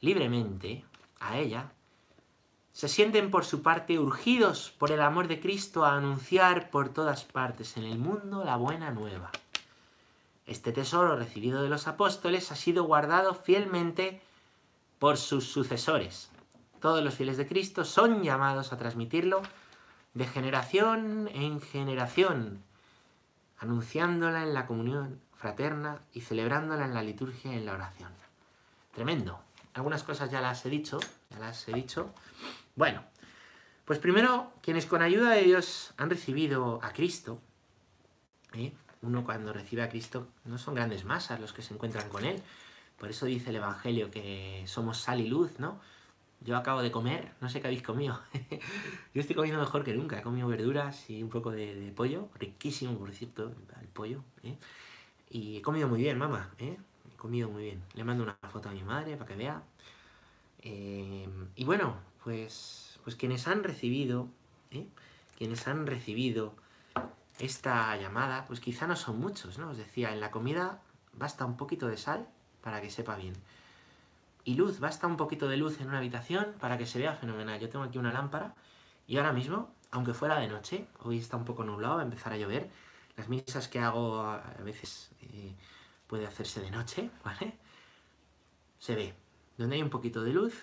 libremente 0.01 0.83
a 1.19 1.37
ella, 1.37 1.71
se 2.73 2.87
sienten 2.87 3.29
por 3.29 3.45
su 3.45 3.61
parte 3.61 3.99
urgidos 3.99 4.73
por 4.77 4.91
el 4.91 5.01
amor 5.01 5.27
de 5.27 5.39
Cristo 5.39 5.85
a 5.85 5.95
anunciar 5.95 6.71
por 6.71 6.89
todas 6.89 7.23
partes 7.23 7.77
en 7.77 7.83
el 7.83 7.99
mundo 7.99 8.43
la 8.43 8.57
buena 8.57 8.89
nueva. 8.89 9.31
Este 10.47 10.71
tesoro 10.71 11.15
recibido 11.15 11.61
de 11.61 11.69
los 11.69 11.87
apóstoles 11.87 12.51
ha 12.51 12.55
sido 12.55 12.83
guardado 12.83 13.35
fielmente 13.35 14.21
por 14.97 15.17
sus 15.17 15.51
sucesores. 15.51 16.29
Todos 16.81 17.03
los 17.03 17.13
fieles 17.13 17.37
de 17.37 17.47
Cristo 17.47 17.85
son 17.85 18.23
llamados 18.23 18.73
a 18.73 18.77
transmitirlo 18.77 19.41
de 20.15 20.25
generación 20.25 21.29
en 21.33 21.61
generación, 21.61 22.63
anunciándola 23.59 24.43
en 24.43 24.53
la 24.53 24.65
comunión 24.65 25.21
fraterna 25.37 26.01
y 26.11 26.21
celebrándola 26.21 26.85
en 26.85 26.93
la 26.93 27.03
liturgia 27.03 27.53
y 27.53 27.57
en 27.57 27.65
la 27.65 27.73
oración. 27.73 28.11
Tremendo. 28.93 29.39
Algunas 29.73 30.03
cosas 30.03 30.29
ya 30.29 30.39
las 30.39 30.65
he 30.65 30.69
dicho, 30.69 30.99
ya 31.31 31.39
las 31.39 31.67
he 31.67 31.73
dicho. 31.73 32.13
Bueno, 32.75 33.03
pues 33.85 33.99
primero, 33.99 34.51
quienes 34.61 34.85
con 34.85 35.01
ayuda 35.01 35.31
de 35.31 35.43
Dios 35.43 35.93
han 35.97 36.09
recibido 36.09 36.79
a 36.81 36.91
Cristo, 36.93 37.39
¿eh? 38.53 38.73
uno 39.01 39.23
cuando 39.23 39.53
recibe 39.53 39.83
a 39.83 39.89
Cristo 39.89 40.27
no 40.45 40.57
son 40.57 40.75
grandes 40.75 41.05
masas 41.05 41.39
los 41.39 41.53
que 41.53 41.61
se 41.61 41.73
encuentran 41.73 42.09
con 42.09 42.25
Él. 42.25 42.41
Por 42.97 43.09
eso 43.09 43.25
dice 43.25 43.49
el 43.49 43.57
Evangelio 43.57 44.09
que 44.09 44.63
somos 44.65 44.97
sal 44.97 45.19
y 45.19 45.27
luz, 45.27 45.59
¿no? 45.59 45.79
Yo 46.41 46.57
acabo 46.57 46.81
de 46.81 46.91
comer, 46.91 47.31
no 47.41 47.49
sé 47.49 47.61
qué 47.61 47.67
habéis 47.67 47.83
comido. 47.83 48.19
Yo 49.13 49.21
estoy 49.21 49.35
comiendo 49.35 49.59
mejor 49.59 49.83
que 49.83 49.93
nunca. 49.93 50.19
He 50.19 50.21
comido 50.21 50.47
verduras 50.47 51.09
y 51.09 51.23
un 51.23 51.29
poco 51.29 51.51
de, 51.51 51.93
pollo. 51.95 52.29
Riquísimo, 52.39 52.97
por 52.97 53.11
cierto, 53.11 53.53
el 53.81 53.87
pollo. 53.87 54.23
¿eh? 54.43 54.57
Y 55.29 55.57
he 55.57 55.61
comido 55.61 55.87
muy 55.87 56.01
bien, 56.01 56.17
mamá. 56.17 56.49
¿eh? 56.57 56.77
He 57.13 57.15
comido 57.15 57.49
muy 57.49 57.63
bien. 57.63 57.83
Le 57.93 58.03
mando 58.03 58.23
una 58.23 58.37
foto 58.49 58.69
a 58.69 58.73
mi 58.73 58.83
madre 58.83 59.15
para 59.15 59.27
que 59.29 59.35
vea. 59.35 59.63
Eh, 60.61 61.27
y 61.55 61.63
bueno, 61.63 61.97
pues, 62.23 62.99
pues 63.03 63.15
quienes 63.15 63.47
han 63.47 63.63
recibido, 63.63 64.27
¿eh? 64.71 64.87
quienes 65.37 65.67
han 65.67 65.87
recibido 65.87 66.53
esta 67.39 67.95
llamada, 67.97 68.45
pues 68.47 68.59
quizá 68.59 68.87
no 68.87 68.95
son 68.95 69.19
muchos, 69.19 69.57
¿no? 69.57 69.71
Os 69.71 69.77
decía, 69.77 70.13
en 70.13 70.19
la 70.19 70.31
comida 70.31 70.81
basta 71.13 71.45
un 71.45 71.57
poquito 71.57 71.87
de 71.87 71.97
sal 71.97 72.27
para 72.61 72.81
que 72.81 72.89
sepa 72.89 73.15
bien 73.15 73.33
y 74.45 74.55
luz. 74.55 74.79
Basta 74.79 75.07
un 75.07 75.17
poquito 75.17 75.47
de 75.47 75.57
luz 75.57 75.79
en 75.81 75.87
una 75.87 75.99
habitación 75.99 76.53
para 76.59 76.77
que 76.77 76.85
se 76.85 76.99
vea 76.99 77.13
fenomenal. 77.15 77.59
Yo 77.59 77.69
tengo 77.69 77.85
aquí 77.85 77.97
una 77.97 78.13
lámpara 78.13 78.53
y 79.07 79.17
ahora 79.17 79.33
mismo, 79.33 79.73
aunque 79.91 80.13
fuera 80.13 80.39
de 80.39 80.47
noche, 80.47 80.87
hoy 80.99 81.17
está 81.19 81.37
un 81.37 81.45
poco 81.45 81.63
nublado, 81.63 81.95
va 81.95 82.01
a 82.01 82.05
empezar 82.05 82.33
a 82.33 82.37
llover. 82.37 82.69
Las 83.15 83.29
misas 83.29 83.67
que 83.67 83.79
hago 83.79 84.21
a 84.21 84.41
veces 84.63 85.11
eh, 85.21 85.53
puede 86.07 86.25
hacerse 86.25 86.61
de 86.61 86.71
noche, 86.71 87.09
¿vale? 87.23 87.57
Se 88.79 88.95
ve 88.95 89.13
donde 89.57 89.75
hay 89.75 89.81
un 89.81 89.89
poquito 89.89 90.23
de 90.23 90.33
luz 90.33 90.53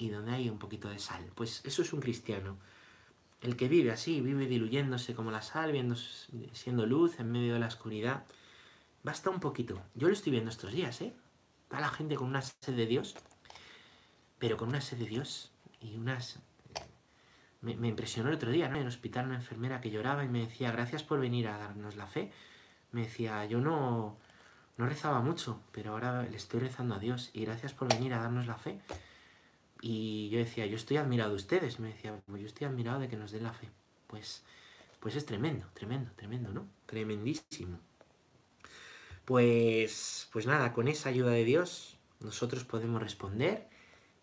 y 0.00 0.08
donde 0.08 0.32
hay 0.32 0.48
un 0.48 0.58
poquito 0.58 0.88
de 0.88 0.98
sal. 0.98 1.24
Pues 1.34 1.62
eso 1.64 1.82
es 1.82 1.92
un 1.92 2.00
cristiano. 2.00 2.58
El 3.40 3.56
que 3.56 3.68
vive 3.68 3.90
así, 3.92 4.20
vive 4.20 4.46
diluyéndose 4.46 5.14
como 5.14 5.30
la 5.30 5.42
sal, 5.42 5.72
viendo, 5.72 5.96
siendo 6.52 6.86
luz 6.86 7.20
en 7.20 7.32
medio 7.32 7.54
de 7.54 7.60
la 7.60 7.68
oscuridad. 7.68 8.24
Basta 9.02 9.30
un 9.30 9.40
poquito. 9.40 9.82
Yo 9.94 10.08
lo 10.08 10.12
estoy 10.12 10.32
viendo 10.32 10.50
estos 10.50 10.72
días, 10.72 11.00
¿eh? 11.00 11.14
Está 11.62 11.80
la 11.80 11.88
gente 11.88 12.16
con 12.16 12.28
una 12.28 12.42
sed 12.42 12.74
de 12.74 12.86
Dios 12.86 13.14
pero 14.40 14.56
con 14.56 14.70
una 14.70 14.80
sed 14.80 14.98
de 14.98 15.06
Dios 15.06 15.52
y 15.80 15.96
unas... 15.96 16.40
Me, 17.60 17.72
impresionó 17.72 18.30
el 18.30 18.36
otro 18.36 18.50
día, 18.50 18.70
¿no? 18.70 18.76
En 18.76 18.82
el 18.82 18.88
hospital 18.88 19.26
una 19.26 19.34
enfermera 19.36 19.82
que 19.82 19.90
lloraba 19.90 20.24
y 20.24 20.28
me 20.28 20.40
decía, 20.40 20.72
gracias 20.72 21.02
por 21.02 21.20
venir 21.20 21.46
a 21.46 21.58
darnos 21.58 21.94
la 21.94 22.06
fe. 22.06 22.32
Me 22.90 23.02
decía, 23.02 23.44
yo 23.44 23.60
no, 23.60 24.16
no 24.78 24.86
rezaba 24.86 25.20
mucho, 25.20 25.60
pero 25.70 25.92
ahora 25.92 26.22
le 26.22 26.38
estoy 26.38 26.60
rezando 26.60 26.94
a 26.94 26.98
Dios 26.98 27.28
y 27.34 27.44
gracias 27.44 27.74
por 27.74 27.86
venir 27.86 28.14
a 28.14 28.18
darnos 28.18 28.46
la 28.46 28.56
fe. 28.56 28.80
Y 29.80 30.28
yo 30.30 30.38
decía, 30.38 30.66
yo 30.66 30.76
estoy 30.76 30.98
admirado 30.98 31.30
de 31.30 31.36
ustedes. 31.36 31.80
Me 31.80 31.88
decía, 31.88 32.20
yo 32.26 32.46
estoy 32.46 32.66
admirado 32.66 33.00
de 33.00 33.08
que 33.08 33.16
nos 33.16 33.30
den 33.30 33.44
la 33.44 33.52
fe. 33.52 33.68
Pues, 34.06 34.44
pues 35.00 35.16
es 35.16 35.24
tremendo, 35.24 35.66
tremendo, 35.74 36.10
tremendo, 36.16 36.52
¿no? 36.52 36.66
Tremendísimo. 36.86 37.78
Pues, 39.24 40.28
pues 40.32 40.46
nada, 40.46 40.72
con 40.72 40.88
esa 40.88 41.08
ayuda 41.08 41.30
de 41.30 41.44
Dios 41.44 41.96
nosotros 42.20 42.64
podemos 42.64 43.00
responder 43.02 43.68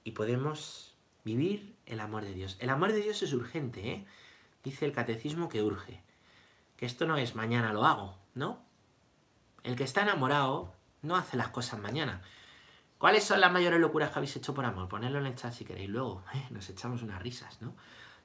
y 0.04 0.12
podemos 0.12 0.96
vivir 1.24 1.76
el 1.86 2.00
amor 2.00 2.24
de 2.24 2.34
Dios. 2.34 2.58
El 2.60 2.70
amor 2.70 2.94
de 2.94 3.02
Dios 3.02 3.24
es 3.24 3.34
urgente, 3.34 3.90
¿eh? 3.90 4.06
Dice 4.64 4.86
el 4.86 4.92
catecismo 4.92 5.50
que 5.50 5.64
urge. 5.64 6.02
Que 6.78 6.86
esto 6.86 7.08
no 7.08 7.18
es 7.18 7.36
mañana 7.36 7.74
lo 7.74 7.86
hago, 7.86 8.18
¿no? 8.36 8.62
El 9.64 9.76
que 9.76 9.84
está 9.84 10.04
enamorado 10.04 10.74
no 11.02 11.16
hace 11.16 11.38
las 11.38 11.50
cosas 11.50 11.80
mañana. 11.80 12.22
¿Cuáles 12.98 13.24
son 13.24 13.42
las 13.42 13.52
mayores 13.52 13.80
locuras 13.80 14.12
que 14.12 14.20
habéis 14.20 14.36
hecho 14.36 14.54
por 14.54 14.66
amor? 14.66 14.88
Ponedlo 14.88 15.20
en 15.20 15.28
el 15.28 15.36
chat 15.36 15.54
si 15.54 15.66
queréis. 15.66 15.90
Luego 15.90 16.24
¿eh? 16.34 16.46
nos 16.50 16.70
echamos 16.70 17.04
unas 17.04 17.22
risas, 17.22 17.62
¿no? 17.62 17.76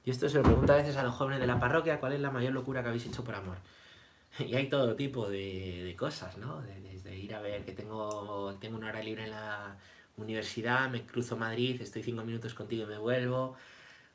Y 0.05 0.09
esto 0.09 0.27
se 0.27 0.37
lo 0.37 0.43
pregunto 0.43 0.73
a 0.73 0.77
veces 0.77 0.97
a 0.97 1.03
los 1.03 1.13
jóvenes 1.13 1.39
de 1.39 1.47
la 1.47 1.59
parroquia, 1.59 1.99
¿cuál 1.99 2.13
es 2.13 2.19
la 2.19 2.31
mayor 2.31 2.53
locura 2.53 2.81
que 2.81 2.89
habéis 2.89 3.05
hecho 3.05 3.23
por 3.23 3.35
amor? 3.35 3.57
Y 4.39 4.55
hay 4.55 4.67
todo 4.67 4.95
tipo 4.95 5.29
de, 5.29 5.95
cosas, 5.97 6.37
¿no? 6.37 6.61
Desde 6.61 7.15
ir 7.15 7.35
a 7.35 7.41
ver 7.41 7.63
que 7.63 7.71
tengo, 7.71 8.55
tengo 8.59 8.77
una 8.77 8.89
hora 8.89 9.03
libre 9.03 9.25
en 9.25 9.29
la, 9.29 9.77
universidad, 10.17 10.89
me 10.89 11.05
cruzo 11.05 11.37
Madrid, 11.37 11.81
estoy 11.81 12.03
cinco 12.03 12.23
minutos 12.23 12.53
contigo 12.53 12.83
y 12.83 12.87
me 12.87 12.97
vuelvo. 12.97 13.55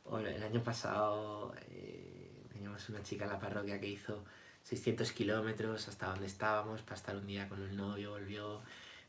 O 0.05 0.19
el 0.19 0.43
año 0.43 0.63
pasado 0.63 1.55
eh, 1.71 2.45
teníamos 2.53 2.89
una 2.89 3.03
chica 3.03 3.25
en 3.25 3.33
la 3.33 3.39
parroquia 3.39 3.81
que 3.81 3.89
hizo 3.89 4.25
600 4.63 5.13
kilómetros 5.13 5.89
hasta 5.89 6.07
donde 6.07 6.27
estábamos 6.27 6.83
para 6.83 6.97
estar 6.97 7.17
un 7.17 7.27
día 7.27 7.49
con 7.49 7.63
el 7.63 7.77
novio, 7.77 8.11
volvió. 8.11 8.63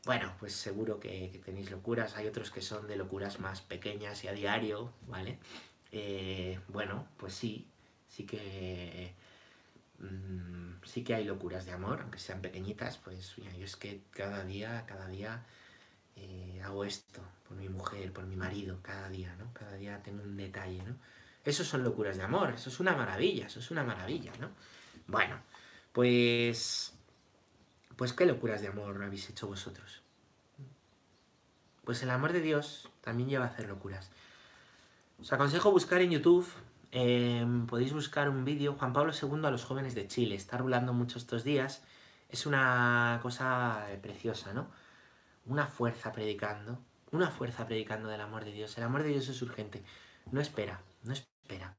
Bueno, 0.04 0.34
pues 0.38 0.54
seguro 0.54 0.98
que, 0.98 1.40
tenéis 1.44 1.70
locuras. 1.70 2.16
Hay 2.16 2.26
otros 2.26 2.50
que 2.50 2.62
son 2.62 2.86
de 2.86 2.96
locuras 2.96 3.38
más 3.38 3.60
pequeñas 3.60 4.24
y 4.24 4.28
a 4.28 4.32
diario, 4.32 4.92
¿vale? 5.06 5.38
Eh, 5.92 6.58
bueno, 6.68 7.06
pues 7.18 7.34
sí, 7.34 7.66
sí 8.08 8.24
que 8.24 9.12
mm, 9.98 10.84
sí 10.84 11.04
que 11.04 11.14
hay 11.14 11.24
locuras 11.24 11.66
de 11.66 11.72
amor, 11.72 12.00
aunque 12.02 12.18
sean 12.18 12.40
pequeñitas, 12.40 12.98
pues 12.98 13.36
yo 13.36 13.64
es 13.64 13.76
que 13.76 14.02
cada 14.10 14.44
día, 14.44 14.84
cada 14.86 15.06
día 15.08 15.44
eh, 16.16 16.60
hago 16.64 16.84
esto 16.84 17.20
por 17.46 17.56
mi 17.56 17.68
mujer, 17.68 18.12
por 18.12 18.24
mi 18.26 18.36
marido, 18.36 18.78
cada 18.82 19.08
día, 19.08 19.34
¿no? 19.36 19.52
Cada 19.52 19.76
día 19.76 20.02
tengo 20.02 20.22
un 20.22 20.36
detalle, 20.36 20.82
¿no? 20.82 20.96
Eso 21.44 21.64
son 21.64 21.84
locuras 21.84 22.16
de 22.16 22.22
amor, 22.22 22.52
eso 22.54 22.68
es 22.70 22.80
una 22.80 22.94
maravilla, 22.94 23.46
eso 23.46 23.60
es 23.60 23.70
una 23.70 23.84
maravilla, 23.84 24.32
¿no? 24.40 24.50
Bueno, 25.06 25.36
pues... 25.92 26.94
Pues 28.00 28.14
qué 28.14 28.24
locuras 28.24 28.62
de 28.62 28.68
amor 28.68 29.04
habéis 29.04 29.28
hecho 29.28 29.46
vosotros. 29.46 30.00
Pues 31.84 32.02
el 32.02 32.08
amor 32.08 32.32
de 32.32 32.40
Dios 32.40 32.88
también 33.02 33.28
lleva 33.28 33.44
a 33.44 33.48
hacer 33.48 33.68
locuras. 33.68 34.10
Os 35.20 35.30
aconsejo 35.34 35.70
buscar 35.70 36.00
en 36.00 36.12
YouTube, 36.12 36.48
em, 36.92 37.66
podéis 37.66 37.92
buscar 37.92 38.30
un 38.30 38.46
vídeo, 38.46 38.72
Juan 38.78 38.94
Pablo 38.94 39.12
II 39.12 39.44
a 39.44 39.50
los 39.50 39.66
jóvenes 39.66 39.94
de 39.94 40.08
Chile, 40.08 40.34
está 40.34 40.56
rulando 40.56 40.94
mucho 40.94 41.18
estos 41.18 41.44
días, 41.44 41.82
es 42.30 42.46
una 42.46 43.20
cosa 43.20 43.86
preciosa, 44.00 44.54
¿no? 44.54 44.70
una 45.44 45.66
fuerza 45.66 46.10
predicando, 46.10 46.78
una 47.12 47.30
fuerza 47.30 47.66
predicando 47.66 48.08
del 48.08 48.22
amor 48.22 48.46
de 48.46 48.52
Dios. 48.52 48.78
El 48.78 48.84
amor 48.84 49.02
de 49.02 49.10
Dios 49.10 49.28
es 49.28 49.42
urgente. 49.42 49.84
No 50.32 50.40
espera, 50.40 50.80
no 51.02 51.12
espera. 51.12 51.76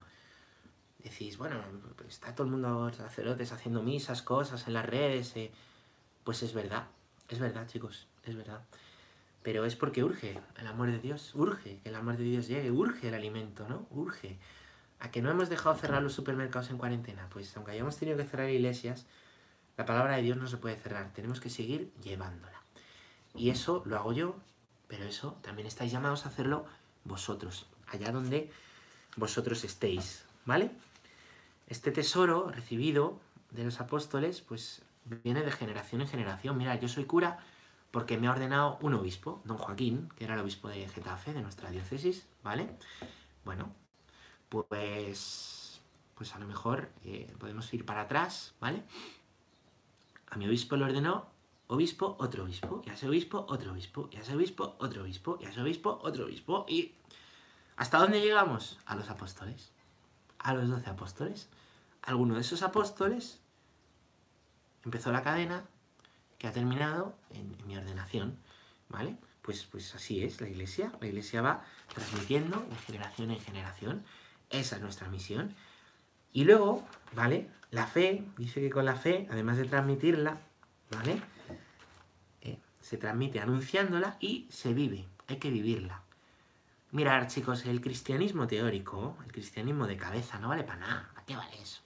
Decís, 0.99 1.39
bueno, 1.39 1.63
está 2.07 2.35
todo 2.35 2.45
el 2.45 2.51
mundo, 2.51 2.93
sacerdotes, 2.93 3.51
haciendo 3.53 3.81
misas, 3.81 4.21
cosas 4.21 4.67
en 4.67 4.73
las 4.75 4.85
redes. 4.85 5.35
Eh". 5.35 5.51
Pues 6.23 6.43
es 6.43 6.53
verdad, 6.53 6.87
es 7.29 7.39
verdad, 7.39 7.67
chicos, 7.67 8.07
es 8.23 8.35
verdad. 8.35 8.61
Pero 9.43 9.65
es 9.65 9.75
porque 9.75 10.03
urge 10.03 10.39
el 10.59 10.67
amor 10.67 10.91
de 10.91 10.99
Dios, 10.99 11.33
urge 11.33 11.79
que 11.79 11.89
el 11.89 11.95
amor 11.95 12.17
de 12.17 12.23
Dios 12.23 12.47
llegue, 12.47 12.69
urge 12.69 13.07
el 13.07 13.15
alimento, 13.15 13.67
¿no? 13.67 13.87
Urge. 13.89 14.37
¿A 14.99 15.09
que 15.09 15.23
no 15.23 15.31
hemos 15.31 15.49
dejado 15.49 15.75
cerrar 15.75 16.03
los 16.03 16.13
supermercados 16.13 16.69
en 16.69 16.77
cuarentena? 16.77 17.27
Pues 17.31 17.55
aunque 17.57 17.71
hayamos 17.71 17.97
tenido 17.97 18.17
que 18.17 18.25
cerrar 18.25 18.49
iglesias, 18.49 19.07
la 19.77 19.85
palabra 19.85 20.17
de 20.17 20.21
Dios 20.21 20.37
no 20.37 20.47
se 20.47 20.57
puede 20.57 20.75
cerrar, 20.75 21.11
tenemos 21.13 21.39
que 21.39 21.49
seguir 21.49 21.91
llevándola. 22.03 22.61
Y 23.33 23.49
eso 23.49 23.81
lo 23.85 23.95
hago 23.97 24.13
yo, 24.13 24.35
pero 24.87 25.05
eso 25.05 25.39
también 25.41 25.67
estáis 25.67 25.91
llamados 25.91 26.25
a 26.25 26.29
hacerlo 26.29 26.65
vosotros, 27.03 27.65
allá 27.87 28.11
donde 28.11 28.51
vosotros 29.15 29.63
estéis, 29.63 30.23
¿vale? 30.45 30.69
Este 31.67 31.91
tesoro 31.91 32.51
recibido 32.51 33.19
de 33.49 33.63
los 33.63 33.79
apóstoles, 33.79 34.41
pues 34.41 34.83
viene 35.05 35.43
de 35.43 35.51
generación 35.51 36.01
en 36.01 36.07
generación. 36.07 36.57
Mira, 36.57 36.75
yo 36.79 36.87
soy 36.87 37.05
cura 37.05 37.39
porque 37.91 38.17
me 38.17 38.27
ha 38.27 38.31
ordenado 38.31 38.77
un 38.81 38.93
obispo, 38.93 39.41
don 39.45 39.57
Joaquín, 39.57 40.09
que 40.15 40.23
era 40.23 40.35
el 40.35 40.39
obispo 40.39 40.69
de 40.69 40.87
Getafe, 40.87 41.33
de 41.33 41.41
nuestra 41.41 41.69
diócesis, 41.69 42.27
¿vale? 42.41 42.69
Bueno, 43.43 43.73
pues, 44.49 45.81
pues 46.15 46.33
a 46.33 46.39
lo 46.39 46.47
mejor 46.47 46.89
eh, 47.03 47.33
podemos 47.37 47.73
ir 47.73 47.85
para 47.85 48.01
atrás, 48.01 48.53
¿vale? 48.61 48.83
A 50.29 50.37
mi 50.37 50.47
obispo 50.47 50.77
le 50.77 50.85
ordenó 50.85 51.27
obispo, 51.67 52.15
otro 52.19 52.43
obispo, 52.43 52.81
y 52.85 52.89
a 52.89 52.93
ese 52.93 53.07
obispo, 53.07 53.45
otro 53.49 53.71
obispo, 53.71 54.09
y 54.11 54.17
a 54.17 54.21
ese 54.21 54.35
obispo, 54.35 54.77
otro 54.79 55.03
obispo, 55.03 55.37
y 55.41 55.45
a 55.45 55.49
ese 55.49 55.61
obispo, 55.61 55.99
otro 56.03 56.25
obispo, 56.25 56.65
y... 56.69 56.93
¿Hasta 57.77 57.97
dónde 57.97 58.21
llegamos? 58.21 58.77
A 58.85 58.95
los 58.95 59.09
apóstoles, 59.09 59.71
a 60.37 60.53
los 60.53 60.69
doce 60.69 60.89
apóstoles. 60.89 61.49
Alguno 62.03 62.35
de 62.35 62.41
esos 62.41 62.61
apóstoles 62.61 63.40
empezó 64.83 65.11
la 65.11 65.23
cadena 65.23 65.63
que 66.37 66.47
ha 66.47 66.51
terminado 66.51 67.15
en, 67.31 67.55
mi 67.67 67.77
ordenación, 67.77 68.37
¿vale? 68.89 69.15
Pues, 69.41 69.65
pues 69.65 69.93
así 69.95 70.23
es 70.23 70.41
la 70.41 70.49
iglesia, 70.49 70.91
la 70.99 71.07
iglesia 71.07 71.41
va 71.41 71.63
transmitiendo 71.93 72.59
de 72.69 72.75
generación 72.77 73.31
en 73.31 73.39
generación. 73.39 74.03
Esa 74.49 74.75
es 74.75 74.81
nuestra 74.81 75.07
misión. 75.07 75.55
Y 76.33 76.43
luego, 76.43 76.87
¿vale? 77.13 77.49
La 77.71 77.87
fe, 77.87 78.23
dice 78.37 78.59
que 78.59 78.69
con 78.69 78.85
la 78.85 78.95
fe, 78.95 79.27
además 79.31 79.57
de 79.57 79.65
transmitirla, 79.65 80.39
¿vale? 80.91 81.21
Eh, 82.41 82.59
se 82.81 82.97
transmite 82.97 83.39
anunciándola 83.39 84.17
y 84.19 84.47
se 84.49 84.73
vive. 84.73 85.07
Hay 85.27 85.37
que 85.37 85.49
vivirla. 85.49 86.01
Mirar, 86.91 87.27
chicos, 87.27 87.65
el 87.65 87.79
cristianismo 87.79 88.47
teórico, 88.47 89.17
el 89.25 89.31
cristianismo 89.31 89.87
de 89.87 89.95
cabeza, 89.95 90.39
no 90.39 90.49
vale 90.49 90.63
para 90.63 90.79
nada. 90.79 91.09
¿Para 91.13 91.25
qué 91.25 91.35
vale 91.35 91.61
eso? 91.61 91.81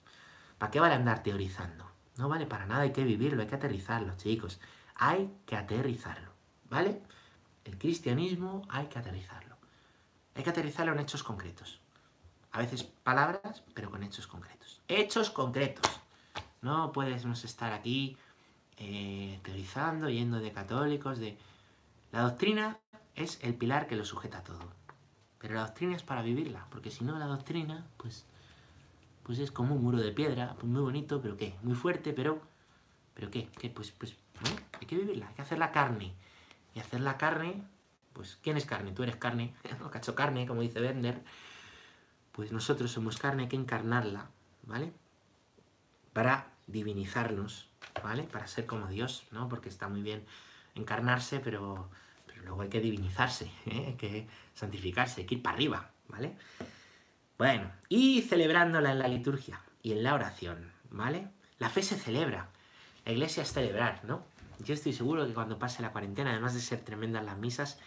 ¿Para 0.58 0.70
qué 0.70 0.80
vale 0.80 0.94
andar 0.94 1.22
teorizando? 1.22 1.85
No 2.16 2.28
vale 2.28 2.46
para 2.46 2.66
nada, 2.66 2.82
hay 2.82 2.92
que 2.92 3.04
vivirlo, 3.04 3.42
hay 3.42 3.48
que 3.48 3.56
aterrizarlo, 3.56 4.16
chicos. 4.16 4.60
Hay 4.94 5.30
que 5.44 5.56
aterrizarlo, 5.56 6.30
¿vale? 6.70 7.02
El 7.64 7.76
cristianismo 7.78 8.62
hay 8.68 8.86
que 8.86 8.98
aterrizarlo. 8.98 9.56
Hay 10.34 10.42
que 10.42 10.50
aterrizarlo 10.50 10.92
en 10.92 11.00
hechos 11.00 11.22
concretos. 11.22 11.80
A 12.52 12.58
veces 12.58 12.84
palabras, 12.84 13.62
pero 13.74 13.90
con 13.90 14.02
hechos 14.02 14.26
concretos. 14.26 14.80
Hechos 14.88 15.30
concretos. 15.30 15.90
No 16.62 16.92
podemos 16.92 17.44
estar 17.44 17.72
aquí 17.72 18.16
eh, 18.78 19.38
teorizando, 19.42 20.08
yendo 20.08 20.38
de 20.38 20.52
católicos, 20.52 21.18
de... 21.18 21.36
La 22.12 22.22
doctrina 22.22 22.78
es 23.14 23.38
el 23.42 23.54
pilar 23.54 23.86
que 23.86 23.96
lo 23.96 24.04
sujeta 24.04 24.42
todo. 24.42 24.72
Pero 25.38 25.54
la 25.54 25.66
doctrina 25.66 25.96
es 25.96 26.02
para 26.02 26.22
vivirla, 26.22 26.66
porque 26.70 26.90
si 26.90 27.04
no 27.04 27.18
la 27.18 27.26
doctrina, 27.26 27.86
pues, 27.98 28.24
pues 29.26 29.40
es 29.40 29.50
como 29.50 29.74
un 29.74 29.82
muro 29.82 29.98
de 29.98 30.12
piedra, 30.12 30.54
pues 30.54 30.66
muy 30.66 30.80
bonito, 30.80 31.20
pero 31.20 31.36
¿qué? 31.36 31.56
Muy 31.62 31.74
fuerte, 31.74 32.12
pero, 32.12 32.40
pero 33.12 33.28
¿qué? 33.28 33.48
¿Qué? 33.58 33.68
Pues, 33.68 33.90
pues, 33.90 34.14
hay 34.78 34.86
que 34.86 34.94
vivirla, 34.94 35.26
hay 35.26 35.34
que 35.34 35.42
hacer 35.42 35.58
la 35.58 35.72
carne. 35.72 36.14
Y 36.76 36.78
hacer 36.78 37.00
la 37.00 37.16
carne, 37.16 37.60
pues, 38.12 38.38
¿quién 38.40 38.56
es 38.56 38.66
carne? 38.66 38.92
Tú 38.92 39.02
eres 39.02 39.16
carne, 39.16 39.52
o 39.84 39.90
cacho 39.90 40.14
carne, 40.14 40.46
como 40.46 40.60
dice 40.60 40.80
Werner. 40.80 41.20
Pues 42.30 42.52
nosotros 42.52 42.92
somos 42.92 43.18
carne, 43.18 43.42
hay 43.42 43.48
que 43.48 43.56
encarnarla, 43.56 44.30
¿vale? 44.62 44.92
Para 46.12 46.52
divinizarnos, 46.68 47.68
¿vale? 48.04 48.22
Para 48.22 48.46
ser 48.46 48.66
como 48.66 48.86
Dios, 48.86 49.26
¿no? 49.32 49.48
Porque 49.48 49.68
está 49.68 49.88
muy 49.88 50.02
bien 50.02 50.24
encarnarse, 50.76 51.40
pero 51.40 51.90
luego 52.44 52.62
hay 52.62 52.68
que 52.68 52.80
divinizarse, 52.80 53.50
¿eh? 53.66 53.86
hay 53.88 53.94
que 53.94 54.28
santificarse, 54.54 55.22
hay 55.22 55.26
que 55.26 55.34
ir 55.34 55.42
para 55.42 55.56
arriba, 55.56 55.90
¿vale? 56.06 56.36
Bueno, 57.38 57.70
y 57.88 58.22
celebrándola 58.22 58.92
en 58.92 58.98
la 58.98 59.08
liturgia 59.08 59.60
y 59.82 59.92
en 59.92 60.02
la 60.02 60.14
oración, 60.14 60.72
¿vale? 60.90 61.28
La 61.58 61.68
fe 61.68 61.82
se 61.82 61.96
celebra, 61.96 62.48
la 63.04 63.12
iglesia 63.12 63.42
es 63.42 63.52
celebrar, 63.52 64.04
¿no? 64.04 64.24
Yo 64.64 64.72
estoy 64.72 64.94
seguro 64.94 65.26
que 65.26 65.34
cuando 65.34 65.58
pase 65.58 65.82
la 65.82 65.92
cuarentena, 65.92 66.30
además 66.30 66.54
de 66.54 66.60
ser 66.60 66.80
tremendas 66.80 67.24
las 67.24 67.36
misas, 67.36 67.78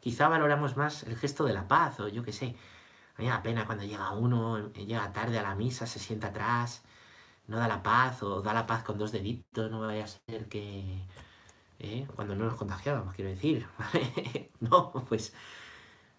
quizá 0.00 0.28
valoramos 0.28 0.76
más 0.76 1.02
el 1.04 1.16
gesto 1.16 1.44
de 1.44 1.54
la 1.54 1.66
paz, 1.66 1.98
o 2.00 2.08
yo 2.08 2.22
qué 2.22 2.32
sé. 2.32 2.56
A 3.16 3.22
mí 3.22 3.26
me 3.26 3.30
da 3.30 3.42
pena 3.42 3.66
cuando 3.66 3.84
llega 3.84 4.10
uno, 4.12 4.70
llega 4.72 5.12
tarde 5.12 5.38
a 5.38 5.42
la 5.42 5.54
misa, 5.54 5.86
se 5.86 5.98
sienta 5.98 6.28
atrás, 6.28 6.82
no 7.46 7.56
da 7.56 7.68
la 7.68 7.82
paz, 7.82 8.22
o 8.22 8.42
da 8.42 8.52
la 8.52 8.66
paz 8.66 8.82
con 8.84 8.98
dos 8.98 9.12
deditos, 9.12 9.70
no 9.70 9.80
vaya 9.80 10.04
a 10.04 10.08
ser 10.08 10.48
que 10.48 11.06
¿eh? 11.80 12.06
cuando 12.14 12.34
no 12.34 12.44
nos 12.44 12.56
contagiábamos, 12.56 13.14
quiero 13.14 13.30
decir, 13.30 13.66
no, 14.60 14.92
pues, 15.08 15.34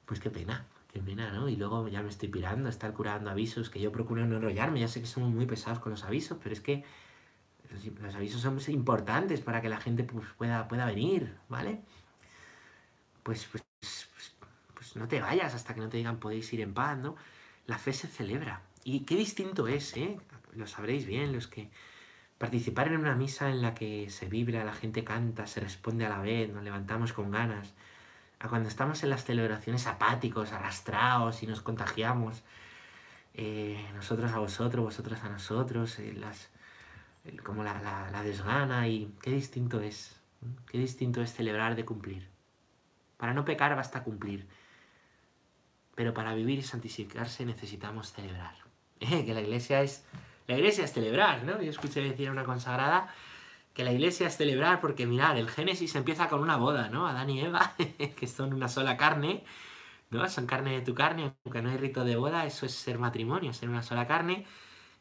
pues 0.05 0.19
qué 0.19 0.29
pena, 0.29 0.65
¿no? 0.93 1.49
Y 1.49 1.55
luego 1.55 1.87
ya 1.87 2.01
me 2.01 2.09
estoy 2.09 2.29
pirando, 2.29 2.69
estar 2.69 2.93
curando 2.93 3.29
avisos, 3.29 3.69
que 3.69 3.79
yo 3.79 3.91
procuro 3.91 4.25
no 4.25 4.37
enrollarme, 4.37 4.79
ya 4.79 4.87
sé 4.87 5.01
que 5.01 5.07
somos 5.07 5.31
muy 5.31 5.45
pesados 5.45 5.79
con 5.79 5.91
los 5.91 6.03
avisos, 6.03 6.37
pero 6.41 6.53
es 6.53 6.61
que 6.61 6.83
los, 8.01 8.15
avisos 8.15 8.41
son 8.41 8.59
importantes 8.67 9.41
para 9.41 9.61
que 9.61 9.69
la 9.69 9.79
gente 9.79 10.03
pues, 10.03 10.27
pueda, 10.37 10.67
pueda 10.67 10.85
venir, 10.85 11.35
¿vale? 11.47 11.81
Pues, 13.23 13.47
pues, 13.49 13.63
pues, 13.79 14.35
pues 14.73 14.95
no 14.95 15.07
te 15.07 15.21
vayas 15.21 15.53
hasta 15.55 15.73
que 15.73 15.79
no 15.79 15.89
te 15.89 15.97
digan 15.97 16.19
podéis 16.19 16.51
ir 16.53 16.61
en 16.61 16.73
paz, 16.73 16.97
¿no? 16.97 17.15
La 17.67 17.77
fe 17.77 17.93
se 17.93 18.07
celebra. 18.07 18.61
Y 18.83 19.01
qué 19.01 19.15
distinto 19.15 19.67
es, 19.67 19.95
¿eh? 19.95 20.17
Lo 20.53 20.67
sabréis 20.67 21.05
bien 21.05 21.31
los 21.31 21.47
que 21.47 21.69
Participar 22.41 22.87
en 22.87 22.97
una 22.97 23.13
misa 23.13 23.51
en 23.51 23.61
la 23.61 23.75
que 23.75 24.09
se 24.09 24.25
vibra, 24.25 24.65
la 24.65 24.73
gente 24.73 25.03
canta, 25.03 25.45
se 25.45 25.59
responde 25.59 26.07
a 26.07 26.09
la 26.09 26.17
vez, 26.21 26.51
nos 26.51 26.63
levantamos 26.63 27.13
con 27.13 27.29
ganas, 27.29 27.75
a 28.41 28.47
cuando 28.47 28.69
estamos 28.69 29.03
en 29.03 29.11
las 29.11 29.23
celebraciones 29.23 29.85
apáticos, 29.85 30.51
arrastrados 30.51 31.43
y 31.43 31.47
nos 31.47 31.61
contagiamos, 31.61 32.41
eh, 33.35 33.85
nosotros 33.93 34.31
a 34.31 34.39
vosotros, 34.39 34.83
vosotros 34.83 35.21
a 35.23 35.29
nosotros, 35.29 35.99
eh, 35.99 36.13
las, 36.13 36.49
como 37.43 37.63
la, 37.63 38.09
la, 38.11 38.23
desgana 38.23 38.87
y 38.87 39.13
qué 39.21 39.31
distinto 39.31 39.79
es, 39.79 40.19
qué 40.65 40.79
distinto 40.79 41.21
es 41.21 41.33
celebrar 41.33 41.75
de 41.75 41.85
cumplir. 41.85 42.29
Para 43.17 43.35
no 43.35 43.45
pecar 43.45 43.75
basta 43.75 44.03
cumplir, 44.03 44.47
pero 45.93 46.13
para 46.15 46.33
vivir 46.33 46.57
y 46.57 46.63
santificarse 46.63 47.45
necesitamos 47.45 48.11
celebrar. 48.11 48.55
que 48.99 49.33
la 49.33 49.41
iglesia 49.41 49.81
es 49.83 50.03
la 50.47 50.57
iglesia 50.57 50.83
es 50.83 50.91
celebrar, 50.91 51.43
¿no? 51.43 51.61
Yo 51.61 51.69
escuché 51.69 52.01
decir 52.01 52.27
a 52.27 52.31
una 52.31 52.43
consagrada 52.43 53.13
que 53.73 53.83
la 53.83 53.93
iglesia 53.93 54.27
es 54.27 54.37
celebrar 54.37 54.81
porque, 54.81 55.05
mirad, 55.05 55.37
el 55.37 55.49
Génesis 55.49 55.95
empieza 55.95 56.27
con 56.29 56.41
una 56.41 56.57
boda, 56.57 56.89
¿no? 56.89 57.07
Adán 57.07 57.29
y 57.29 57.41
Eva, 57.41 57.73
que 58.17 58.27
son 58.27 58.53
una 58.53 58.67
sola 58.67 58.97
carne, 58.97 59.43
¿no? 60.09 60.27
Son 60.29 60.45
carne 60.45 60.71
de 60.71 60.81
tu 60.81 60.93
carne, 60.95 61.33
aunque 61.45 61.61
no 61.61 61.69
hay 61.69 61.77
rito 61.77 62.03
de 62.03 62.15
boda, 62.15 62.45
eso 62.45 62.65
es 62.65 62.73
ser 62.73 62.99
matrimonio, 62.99 63.53
ser 63.53 63.69
una 63.69 63.83
sola 63.83 64.07
carne. 64.07 64.45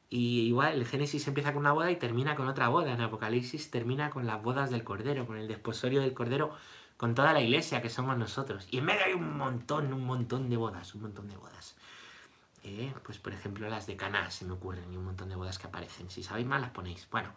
Y 0.09 0.41
igual 0.43 0.75
el 0.75 0.87
Génesis 0.87 1.27
empieza 1.29 1.53
con 1.53 1.61
una 1.61 1.73
boda 1.73 1.91
y 1.91 1.97
termina 1.97 2.35
con 2.35 2.49
otra 2.49 2.69
boda. 2.69 2.93
En 2.93 3.01
Apocalipsis 3.01 3.71
termina 3.71 4.11
con 4.11 4.27
las 4.27 4.43
bodas 4.43 4.71
del 4.71 4.85
Cordero, 4.85 5.27
con 5.27 5.37
el 5.39 5.49
desposorio 5.49 6.01
del 6.01 6.15
Cordero, 6.15 6.53
con 6.97 7.15
toda 7.15 7.33
la 7.33 7.41
iglesia 7.41 7.81
que 7.83 7.91
somos 7.91 8.19
nosotros. 8.19 8.67
Y 8.71 8.79
en 8.79 8.87
medio 8.87 9.05
hay 9.07 9.13
un 9.15 9.37
montón, 9.37 9.93
un 9.93 10.05
montón 10.05 10.51
de 10.51 10.57
bodas, 10.57 10.95
un 10.95 11.03
montón 11.03 11.29
de 11.29 11.37
bodas. 11.37 11.77
Eh, 12.63 12.93
pues 13.05 13.19
por 13.19 13.33
ejemplo 13.33 13.69
las 13.71 13.87
de 13.87 13.97
Caná 13.97 14.31
se 14.31 14.45
me 14.45 14.53
ocurren 14.53 14.93
y 14.93 14.97
un 14.97 15.05
montón 15.05 15.29
de 15.29 15.37
bodas 15.37 15.59
que 15.59 15.67
aparecen. 15.69 16.11
Si 16.11 16.23
sabéis 16.23 16.47
más 16.47 16.61
las 16.61 16.71
ponéis. 16.71 17.09
Bueno, 17.11 17.33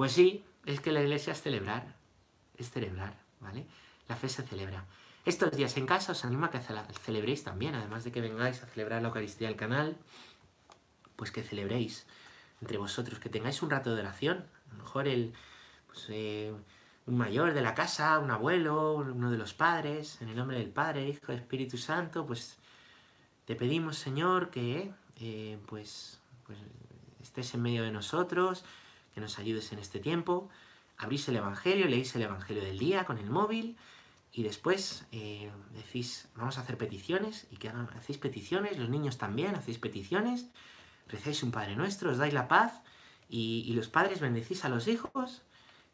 pues 0.00 0.12
sí, 0.12 0.42
es 0.64 0.80
que 0.80 0.92
la 0.92 1.02
iglesia 1.02 1.34
es 1.34 1.42
celebrar, 1.42 1.94
es 2.56 2.70
celebrar, 2.70 3.12
¿vale? 3.38 3.66
La 4.08 4.16
fe 4.16 4.30
se 4.30 4.42
celebra. 4.42 4.86
Estos 5.26 5.54
días 5.54 5.76
en 5.76 5.84
casa 5.84 6.12
os 6.12 6.24
animo 6.24 6.46
a 6.46 6.50
que 6.50 6.58
celebréis 7.04 7.44
también, 7.44 7.74
además 7.74 8.04
de 8.04 8.10
que 8.10 8.22
vengáis 8.22 8.62
a 8.62 8.66
celebrar 8.66 9.02
la 9.02 9.08
Eucaristía 9.08 9.48
del 9.48 9.58
canal, 9.58 9.98
pues 11.16 11.30
que 11.30 11.42
celebréis 11.42 12.06
entre 12.62 12.78
vosotros, 12.78 13.18
que 13.18 13.28
tengáis 13.28 13.60
un 13.60 13.68
rato 13.68 13.94
de 13.94 14.00
oración, 14.00 14.46
a 14.70 14.72
lo 14.72 14.84
mejor 14.84 15.06
el, 15.06 15.34
pues, 15.86 16.06
eh, 16.08 16.50
un 17.04 17.18
mayor 17.18 17.52
de 17.52 17.60
la 17.60 17.74
casa, 17.74 18.20
un 18.20 18.30
abuelo, 18.30 18.94
uno 18.94 19.30
de 19.30 19.36
los 19.36 19.52
padres, 19.52 20.22
en 20.22 20.30
el 20.30 20.36
nombre 20.36 20.56
del 20.56 20.70
Padre, 20.70 21.10
Hijo 21.10 21.32
Espíritu 21.32 21.76
Santo, 21.76 22.24
pues 22.24 22.56
te 23.44 23.54
pedimos, 23.54 23.98
Señor, 23.98 24.48
que 24.48 24.94
eh, 25.20 25.58
pues, 25.66 26.20
pues, 26.46 26.58
estés 27.20 27.52
en 27.52 27.60
medio 27.60 27.82
de 27.82 27.90
nosotros, 27.90 28.64
que 29.14 29.20
nos 29.20 29.38
ayudes 29.38 29.72
en 29.72 29.78
este 29.78 30.00
tiempo. 30.00 30.48
Abrís 30.98 31.28
el 31.28 31.36
Evangelio, 31.36 31.86
leéis 31.86 32.14
el 32.16 32.22
Evangelio 32.22 32.62
del 32.62 32.78
día 32.78 33.04
con 33.04 33.18
el 33.18 33.30
móvil 33.30 33.76
y 34.32 34.42
después 34.42 35.06
eh, 35.12 35.50
decís, 35.74 36.28
vamos 36.34 36.58
a 36.58 36.60
hacer 36.60 36.76
peticiones 36.76 37.46
y 37.50 37.56
que 37.56 37.68
hacéis 37.68 38.18
peticiones, 38.18 38.78
los 38.78 38.88
niños 38.88 39.18
también 39.18 39.54
hacéis 39.54 39.78
peticiones, 39.78 40.46
rezáis 41.08 41.42
un 41.42 41.50
Padre 41.50 41.74
Nuestro, 41.74 42.10
os 42.10 42.18
dais 42.18 42.34
la 42.34 42.48
paz 42.48 42.82
y, 43.28 43.72
los 43.74 43.88
padres 43.88 44.20
bendecís 44.20 44.64
a 44.64 44.68
los 44.68 44.88
hijos 44.88 45.42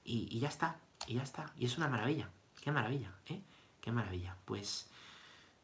y, 0.05 0.29
y, 0.31 0.41
ya 0.41 0.49
está, 0.49 0.77
y 1.07 1.15
ya 1.15 1.23
está. 1.23 1.53
Y 1.59 1.67
es 1.67 1.77
una 1.77 1.89
maravilla, 1.89 2.31
qué 2.61 2.73
maravilla, 2.73 3.13
¿eh? 3.27 3.41
Qué 3.81 3.93
maravilla. 3.93 4.37
Pues 4.45 4.89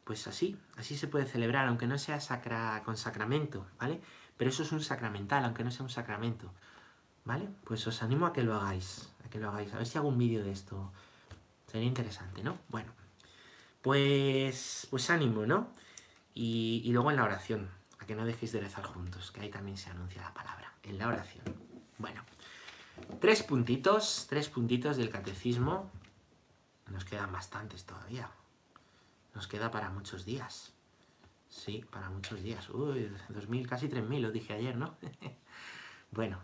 pues 0.04 0.26
así, 0.26 0.58
así 0.76 0.96
se 0.96 1.06
puede 1.06 1.26
celebrar, 1.26 1.68
aunque 1.68 1.86
no 1.86 1.98
sea 1.98 2.20
sacra, 2.20 2.82
con 2.84 2.96
sacramento, 2.96 3.66
¿vale? 3.78 4.00
Pero 4.36 4.50
eso 4.50 4.62
es 4.62 4.72
un 4.72 4.82
sacramental, 4.82 5.44
aunque 5.44 5.62
no 5.62 5.70
sea 5.70 5.84
un 5.84 5.90
sacramento, 5.90 6.52
¿vale? 7.24 7.48
Pues 7.64 7.86
os 7.86 8.02
animo 8.02 8.26
a 8.26 8.32
que 8.32 8.42
lo 8.42 8.54
hagáis, 8.54 9.12
a 9.24 9.28
que 9.28 9.38
lo 9.38 9.48
hagáis. 9.48 9.72
A 9.72 9.78
ver 9.78 9.86
si 9.86 9.98
hago 9.98 10.08
un 10.08 10.18
vídeo 10.18 10.42
de 10.42 10.52
esto. 10.52 10.92
Sería 11.66 11.86
interesante, 11.86 12.42
¿no? 12.42 12.58
Bueno, 12.68 12.92
pues, 13.80 14.86
pues 14.90 15.10
ánimo, 15.10 15.46
¿no? 15.46 15.72
Y, 16.34 16.82
y 16.84 16.92
luego 16.92 17.10
en 17.10 17.16
la 17.16 17.24
oración, 17.24 17.70
a 17.98 18.06
que 18.06 18.14
no 18.14 18.24
dejéis 18.24 18.52
de 18.52 18.60
rezar 18.60 18.84
juntos, 18.84 19.30
que 19.30 19.40
ahí 19.40 19.50
también 19.50 19.76
se 19.76 19.90
anuncia 19.90 20.22
la 20.22 20.34
palabra, 20.34 20.72
en 20.82 20.98
la 20.98 21.08
oración. 21.08 21.44
Bueno, 21.98 22.22
tres 23.20 23.42
puntitos, 23.42 24.26
tres 24.28 24.48
puntitos 24.48 24.96
del 24.96 25.10
catecismo. 25.10 25.90
Nos 26.90 27.04
quedan 27.04 27.32
bastantes 27.32 27.84
todavía. 27.84 28.30
Nos 29.34 29.46
queda 29.46 29.70
para 29.70 29.88
muchos 29.88 30.24
días. 30.24 30.72
Sí, 31.48 31.84
para 31.90 32.10
muchos 32.10 32.42
días. 32.42 32.68
Uy, 32.70 33.10
2.000, 33.30 33.68
casi 33.68 33.88
3.000, 33.88 34.20
lo 34.20 34.30
dije 34.30 34.54
ayer, 34.54 34.76
¿no? 34.76 34.96
bueno, 36.10 36.38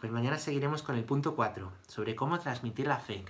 pues 0.00 0.10
mañana 0.10 0.38
seguiremos 0.38 0.82
con 0.82 0.96
el 0.96 1.04
punto 1.04 1.36
4, 1.36 1.70
sobre 1.86 2.16
cómo 2.16 2.38
transmitir 2.38 2.86
la 2.86 2.98
fe. 2.98 3.24